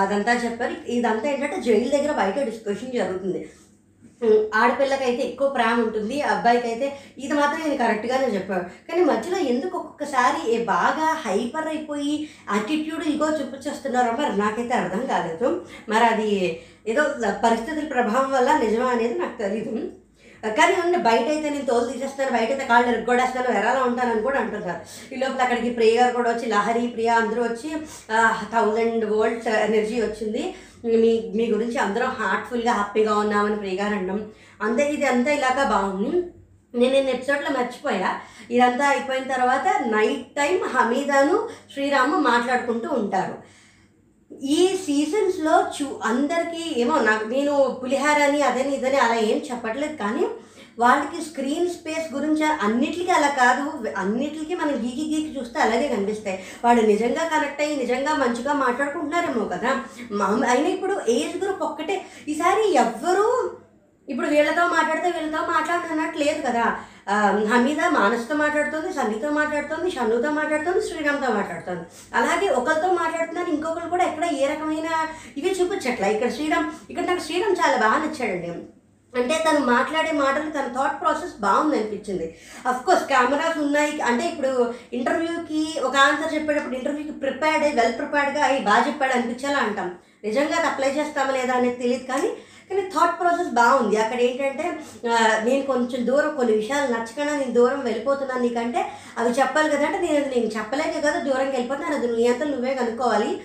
అదంతా 0.05 0.35
చెప్పారు. 0.45 0.77
ఇదంతా 0.99 1.27
ఏంటంటే 1.33 1.59
జైలు 1.69 1.91
దగ్గర 1.97 2.13
బయట 2.23 2.39
డిస్కషన్ 2.51 2.97
జరుగుతుంది. 3.01 3.43
ఆడపిల్లకైతే 4.61 5.23
ఎక్కువ 5.29 5.49
ప్రేమ 5.57 5.77
ఉంటుంది 5.87 6.17
అబ్బాయికి 6.33 6.67
అయితే 6.73 6.87
ఇది 7.25 7.33
మాత్రం 7.41 7.61
నేను 7.65 7.79
కరెక్ట్గానే 7.83 8.29
చెప్పాడు 8.37 8.67
కానీ 8.89 9.03
మధ్యలో 9.13 9.39
ఎందుకు 9.53 9.75
ఒక్కొక్కసారి 9.81 10.43
ఏ 10.55 10.59
బాగా 10.75 11.09
హైపర్ 11.25 11.71
అయిపోయి 11.73 12.15
యాటిట్యూడ్ 12.53 13.07
ఇగో 13.15 13.31
చూపించేస్తున్నారో 13.39 14.13
మరి 14.21 14.37
నాకైతే 14.45 14.77
అర్థం 14.83 15.03
కాలేదు. 15.13 15.49
మరి 15.93 16.07
అది 16.13 16.31
ఏదో 16.93 17.03
పరిస్థితుల 17.47 17.89
ప్రభావం 17.97 18.31
వల్ల 18.37 18.53
నిజమా 18.67 18.89
అనేది 18.95 19.17
నాకు 19.25 19.37
తెలీదు. 19.43 19.75
కానీ 20.43 20.75
ఉన్న 20.85 20.97
బయట 21.07 21.27
అయితే 21.33 21.49
నేను 21.55 21.67
తోలు 21.69 21.85
తీసేస్తాను 21.91 22.33
బయట 22.37 22.49
అయితే 22.53 22.65
కాళ్ళు 22.71 22.89
ఎరుగొడేస్తాను 22.93 23.51
ఎరాలా 23.59 23.83
ఉంటానని 23.89 24.23
కూడా 24.25 24.39
అంటున్నారు. 24.41 24.81
ఈ 25.13 25.19
లోపల 25.21 25.43
అక్కడికి 25.45 25.71
ప్రియ 25.77 25.93
గారు 25.99 26.13
కూడా 26.17 26.31
వచ్చి 26.33 26.47
లహరి 26.55 26.83
ప్రియ 26.95 27.11
అందరూ 27.21 27.43
వచ్చి 27.49 27.71
థౌజండ్ 28.55 29.05
వోల్ట్ 29.13 29.49
ఎనర్జీ 29.67 29.99
వచ్చింది. 30.07 30.43
మీ 30.85 31.11
మీ 31.35 31.45
గురించి 31.47 31.79
అందరం 31.79 32.11
హార్ట్ఫుల్గా 32.21 32.73
హ్యాపీగా 32.73 33.15
ఉన్నామని 33.19 33.57
ప్రియగారు 33.57 33.95
అనడం. 33.95 34.31
అంతే 34.63 34.93
ఇది 34.93 35.07
అంతా 35.07 35.33
ఇలాగా 35.33 35.65
బాగుంది. 35.71 36.23
నేను 36.75 36.93
నేను 36.93 37.11
ఎపిసోడ్లో 37.11 37.51
మర్చిపోయా. 37.51 38.11
ఇదంతా 38.51 38.89
అయిపోయిన 38.89 39.25
తర్వాత 39.25 39.67
నైట్ 39.87 40.27
టైం 40.37 40.61
హమీదాను 40.65 41.49
శ్రీరాము 41.73 42.17
మాట్లాడుకుంటూ 42.17 42.91
ఉంటారు. 42.91 43.35
ఈ 44.45 44.77
సీజన్స్లో 44.87 45.65
చూ 45.77 45.87
అందరికీ 46.05 46.75
ఏమో 46.81 46.99
నాకు 46.99 47.25
నేను 47.25 47.79
పులిహారని 47.83 48.43
అదని 48.43 48.77
ఇదని 48.77 48.97
అలా 48.97 49.15
ఏం 49.15 49.39
చెప్పట్లేదు 49.51 49.97
కానీ 49.97 50.27
వాళ్ళకి 50.79 51.23
స్క్రీన్ 51.25 51.71
స్పేస్ 51.71 52.15
గురించి 52.15 52.45
అన్నిటికీ 52.45 53.11
అలా 53.11 53.29
కాదు. 53.29 53.89
అన్నిటికీ 53.97 54.55
మనం 54.55 54.73
గీకి 54.73 55.17
గీకి 55.17 55.41
చూస్తే 55.41 55.61
అలాగే 55.61 55.89
కనిపిస్తాయి. 55.89 56.45
వాళ్ళు 56.65 56.87
నిజంగా 56.87 57.29
కనెక్ట్ 57.29 57.63
అయ్యి 57.63 57.77
నిజంగా 57.77 58.15
మంచిగా 58.15 58.53
మాట్లాడుకుంటున్నారేమో 58.53 59.45
కదా. 59.45 59.85
మా 60.13 60.43
అయినా 60.49 60.69
ఇప్పుడు 60.69 61.01
ఏజ్ 61.09 61.45
గ్రూప్ 61.45 61.63
ఒక్కటే. 61.63 62.07
ఈసారి 62.29 62.75
ఎవ్వరూ 62.75 63.51
ఇప్పుడు 64.09 64.27
వీళ్ళతో 64.27 64.67
మాట్లాడితే 64.67 65.21
వీళ్ళతో 65.21 65.47
మాట్లాడుతున్నట్టు 65.47 66.19
లేదు 66.19 66.43
కదా. 66.43 66.77
ఆ, 67.09 67.45
హమీద 67.53 67.81
మానస్తో 67.89 68.35
మాట్లాడుతుంది 68.35 68.93
సన్నితో 68.93 69.31
మాట్లాడుతుంది 69.31 69.91
షన్నుతో 69.91 70.31
మాట్లాడుతుంది 70.31 70.89
శ్రీరామ్తో 70.89 71.33
మాట్లాడుతుంది. 71.33 71.81
అలాగే 72.15 72.49
ఒకరితో 72.49 72.93
మాట్లాడుతున్నారు 72.93 73.51
ఇంకొకరు 73.51 73.89
కూడా 73.89 74.05
ఎక్కడ 74.05 74.25
ఏ 74.25 74.47
రకమైన 74.47 74.87
ఇవి 75.37 75.51
చూపించట్లా. 75.51 76.09
ఇక్కడ 76.09 76.31
శ్రీరామ్ 76.31 76.71
ఇక్కడ 76.91 77.05
నాకు 77.05 77.21
శ్రీరామ్ 77.21 77.53
చాలా 77.53 77.77
బాగా 77.77 77.99
నచ్చాడండి. 78.05 78.82
అంటే 79.17 79.45
తను 79.51 79.59
మాట్లాడే 79.59 80.13
మాటలు 80.13 80.51
తన 80.51 80.73
థాట్ 80.77 81.01
ప్రాసెస్ 81.01 81.41
బాగుంది 81.41 81.77
అనిపించింది. 81.77 82.39
అఫ్ 82.69 82.87
కోర్స్ 82.87 83.05
కెమెరాస్ 83.05 83.59
ఉన్నాయి. 83.59 84.01
అంటే 84.01 84.25
ఇప్పుడు 84.27 84.75
ఇంటర్వ్యూకి 84.93 85.81
ఒక 85.81 85.97
ఆన్సర్ 85.97 86.35
చెప్పేటప్పుడు 86.35 86.75
ఇంటర్వ్యూకి 86.75 87.13
ప్రిపేర్డ్ 87.13 87.65
అయ్యి 87.65 87.81
వెల్ 87.81 87.99
ప్రిపేర్డ్గా 87.99 88.45
అయ్యి 88.45 88.63
బాగా 88.63 88.87
చెప్పాడు 88.87 89.13
అనిపించేలా 89.13 89.59
అంటాం. 89.59 89.95
నిజంగా 90.25 90.57
అది 90.57 90.67
అప్లై 90.67 90.91
చేస్తామా 90.91 91.31
లేదా 91.31 91.55
అనేది 91.55 91.83
తెలియదు 91.83 92.05
కానీ 92.05 92.29
కానీ 92.71 92.83
థాట్ 92.83 93.21
ప్రాసెస్ 93.21 93.49
బాగుంది. 93.49 93.97
అక్కడ 93.97 94.21
ఏంటంటే 94.21 94.73
నేను 95.45 95.63
కొంచెం 95.63 96.07
దూరం 96.07 96.37
కొన్ని 96.37 96.57
విషయాలు 96.57 96.93
నచ్చకుండా 96.93 97.37
నేను 97.37 97.53
దూరం 97.53 97.81
వెళ్ళిపోతున్నాను 97.81 98.43
నీకంటే. 98.43 98.85
అవి 99.19 99.31
చెప్పాలి 99.31 99.71
కదా 99.71 99.87
అంటే 99.87 99.99
నేను 99.99 100.25
అది 100.25 100.35
నేను 100.35 100.51
చెప్పలేక 100.59 100.99
కదా 101.05 101.19
దూరంకి 101.19 101.51
వెళ్ళిపోతున్నాను. 101.51 101.97
అది 101.97 102.17
నీ 102.17 102.27
అంతా 102.27 102.47
నువ్వే 102.47 102.75
కనుక్కోవాలి. 102.75 103.41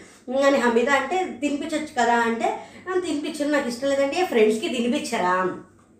అని 0.47 0.57
హమీద 0.57 0.89
అంటే 0.89 1.17
తినిపించవచ్చు 1.41 1.93
కదా 1.99 2.15
అంటే 2.15 2.47
తినిపించారు 2.95 3.51
నాకు 3.51 3.67
ఇష్టం 3.67 3.89
లేదంటే 3.89 4.25
ఫ్రెండ్స్కి 4.25 4.67
తినిపించరా? 4.69 5.33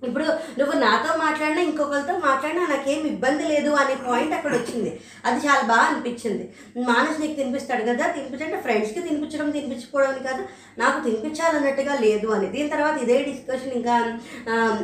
ఇప్పుడు 0.04 0.26
నువ్వు 0.60 0.74
నాతో 0.80 1.18
మాట్లాడినా 1.18 1.62
ఇంకొకరితో 1.62 2.14
మాట్లాడినా 2.26 2.68
నాకేం 2.68 3.08
ఇబ్బంది 3.08 3.44
లేదు 3.44 3.70
అనే 3.70 3.96
పాయింట్ 4.08 4.34
అక్కడ 4.34 4.54
వచ్చింది. 4.56 5.02
అది 5.26 5.40
చాలా 5.48 5.62
బాగా 5.62 5.82
అనిపించింది. 5.82 6.44
మానస్ 6.90 7.22
నీకు 7.22 7.34
తినిపిస్తాడు 7.34 7.82
కదా 7.82 8.08
తినిపించంటే 8.08 8.58
ఫ్రెండ్స్కి 8.62 9.00
తినిపించడం 9.00 9.50
తినిపించుకోవడం 9.52 10.24
కాదు. 10.24 10.44
నాకు 10.82 11.04
తినిపించాలన్నట్టుగా 11.04 11.94
లేదు 11.94 12.28
అని. 12.28 12.48
దీని 12.48 12.70
తర్వాత 12.70 12.98
ఇదే 12.98 13.18
డిస్కషన్ 13.24 13.74
ఇంకా 13.74 13.96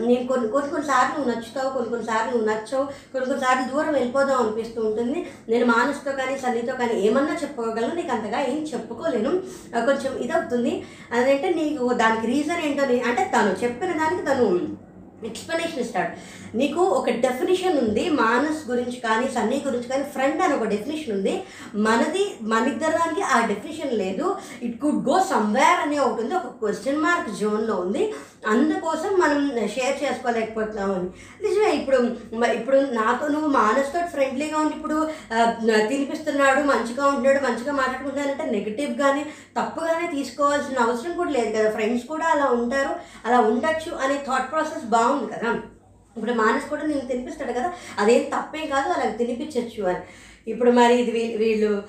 నేను 0.07 0.27
కొన్ని 0.27 0.47
కొన్ని 0.47 0.69
కొన్నిసార్లు 0.71 1.13
నువ్వు 1.15 1.31
నచ్చుతావు 1.31 1.69
కొన్ని 1.69 1.89
కొన్నిసార్లు 1.89 2.31
నువ్వు 2.31 2.47
నచ్చవు. 2.51 2.85
కొన్ని 3.13 3.27
కొన్నిసార్లు 3.29 3.65
దూరం 3.73 3.93
వెళ్ళిపోదాం 3.93 4.41
అనిపిస్తూ 4.43 4.81
ఉంటుంది. 4.85 5.25
నేను 5.49 5.65
మానసుతో 5.65 6.11
కానీ 6.11 6.37
సన్నితో 6.37 6.75
కానీ 6.75 6.95
ఏమన్నా 7.01 7.35
చెప్పుకోగలను. 7.43 7.95
నీకు 7.95 8.11
అంతగా 8.11 8.39
ఏం 8.53 8.59
చెప్పుకోలేను. 8.73 9.33
కొంచెం 9.89 10.17
ఇదవుతుంది. 10.17 10.73
అదంటే 11.13 11.49
నీకు 11.61 11.93
దానికి 11.93 12.27
రీజన్ 12.27 12.65
ఏంటో 12.69 12.83
అంటే 13.11 13.31
తను 13.37 13.63
చెప్పిన 13.63 13.91
దానికి 14.03 14.25
తను 14.31 14.47
ఎక్స్ప్లెనేషన్ 15.25 15.79
ఇస్తాడు. 15.79 16.11
నీకు 16.57 16.79
ఒక 16.81 17.09
డెఫినేషన్ 17.09 17.77
ఉంది 17.77 18.09
మానస్ 18.09 18.69
గురించి 18.69 18.97
కానీ 18.99 19.27
సన్నీ 19.27 19.63
గురించి 19.65 19.83
కానీ 19.83 20.03
ఫ్రెండ్ 20.03 20.41
అని 20.41 20.53
ఒక 20.53 20.63
డెఫినేషన్ 20.63 21.13
ఉంది. 21.13 21.43
మనది 21.75 22.35
మనిద్దరానికి 22.41 23.21
ఆ 23.21 23.45
డెఫినేషన్ 23.45 23.91
లేదు. 23.91 24.35
ఇట్ 24.61 24.81
కుడ్ 24.81 25.09
గో 25.09 25.25
సమ్వేర్ 25.29 25.81
అనే 25.81 25.99
ఒకటి 25.99 26.23
ఉంది. 26.23 26.35
ఒక 26.35 26.45
క్వశ్చన్ 26.45 26.97
మార్క్ 26.97 27.39
జోన్లో 27.39 27.75
ఉంది. 27.75 28.13
అందుకోసం 28.47 29.09
మనం 29.19 29.67
షేర్ 29.67 30.03
చేసుకోలేకపోతున్నామని. 30.03 31.09
నిజమే 31.43 31.71
ఇప్పుడు 31.71 31.97
ఇప్పుడు 32.45 32.77
నాతో 32.77 33.27
నువ్వు 33.27 33.49
మానసుతో 33.49 33.99
ఫ్రెండ్లీగా 34.07 34.57
ఉండి 34.59 34.75
ఇప్పుడు 34.75 34.97
తినిపిస్తున్నాడు 35.87 36.59
మంచిగా 36.61 37.07
ఉంటున్నాడు 37.07 37.43
మంచిగా 37.43 37.73
మాట్లాడుకుంటున్నాడంటే 37.73 38.45
నెగిటివ్గానే 38.51 39.23
తప్పుగానే 39.57 40.07
తీసుకోవాల్సిన 40.15 40.79
అవసరం 40.79 41.13
కూడా 41.15 41.29
లేదు 41.29 41.57
కదా. 41.57 41.71
ఫ్రెండ్స్ 41.71 42.05
కూడా 42.07 42.25
అలా 42.25 42.45
ఉంటారు 42.45 42.93
అలా 43.25 43.39
ఉండొచ్చు 43.39 43.95
అనే 43.97 44.23
థాట్ 44.27 44.51
ప్రాసెస్ 44.51 44.85
బాగుంది 44.85 45.31
కదా. 45.33 45.51
ఇప్పుడు 46.17 46.33
మానస్ 46.33 46.69
కూడా 46.69 46.83
నేను 46.83 47.01
తినిపిస్తాడు 47.01 47.53
కదా 47.53 47.69
అదేం 47.99 48.23
తప్పేం 48.35 48.65
కాదు 48.67 48.89
అలా 48.93 49.11
తినిపించవచ్చు 49.11 49.89
అని. 49.89 49.99
ఇప్పుడు 50.51 50.71
మరి 50.71 50.93
ఇది 50.95 51.11
వీ- 51.11 51.37
వీళ్ళు 51.37 51.83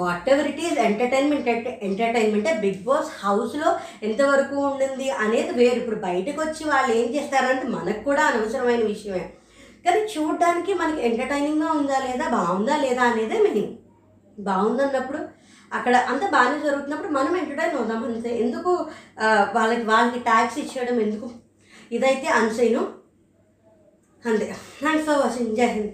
whatever 0.32 0.48
it 0.50 0.60
is 0.66 0.78
entertainment 0.88 1.48
entertainment 1.88 2.48
Bigg 2.64 2.82
Boss 2.88 3.10
హౌస్లో 3.22 3.70
ఎంతవరకు 4.08 4.56
ఉండింది 4.68 5.08
అనేది 5.24 5.52
వేరు. 5.60 5.78
ఇప్పుడు 5.82 5.98
బయటకు 6.08 6.38
వచ్చి 6.44 6.62
వాళ్ళు 6.72 6.90
ఏం 7.00 7.08
చేస్తారంటే 7.16 7.66
మనకు 7.76 8.02
కూడా 8.08 8.24
అనవసరమైన 8.30 8.82
విషయమే. 8.92 9.24
కానీ 9.86 10.00
చూడడానికి 10.12 10.74
మనకి 10.82 11.00
ఎంటర్టైనింగ్గా 11.08 11.70
ఉందా 11.78 11.96
లేదా 12.08 12.26
బాగుందా 12.36 12.76
లేదా 12.84 13.02
అనేదే 13.10 13.38
మెయిన్ 13.46 13.72
బాగుందన్నప్పుడు 14.50 15.20
అక్కడ 15.72 15.94
అంత 16.10 16.24
బాగానే 16.34 16.58
జరుగుతున్నప్పుడు 16.66 17.10
మనం 17.16 17.32
ఎంటర్టైన్ 17.42 17.76
అవుదాం 17.78 18.02
అంతే. 18.08 18.30
ఎందుకు 18.44 18.72
వాళ్ళకి 19.56 19.84
వాళ్ళకి 19.92 20.20
ట్యాక్స్ 20.28 20.58
ఇచ్చేయడం 20.62 20.98
ఎందుకు? 21.06 21.28
ఇదైతే 21.96 22.28
అన్సైను 22.38 22.82
అంతే. 24.24 24.46
థ్యాంక్స్ 24.82 25.06
ఫర్ 25.08 25.20
వాచింగ్ 25.24 25.56
జై 25.60 25.68
హింద్. 25.76 25.92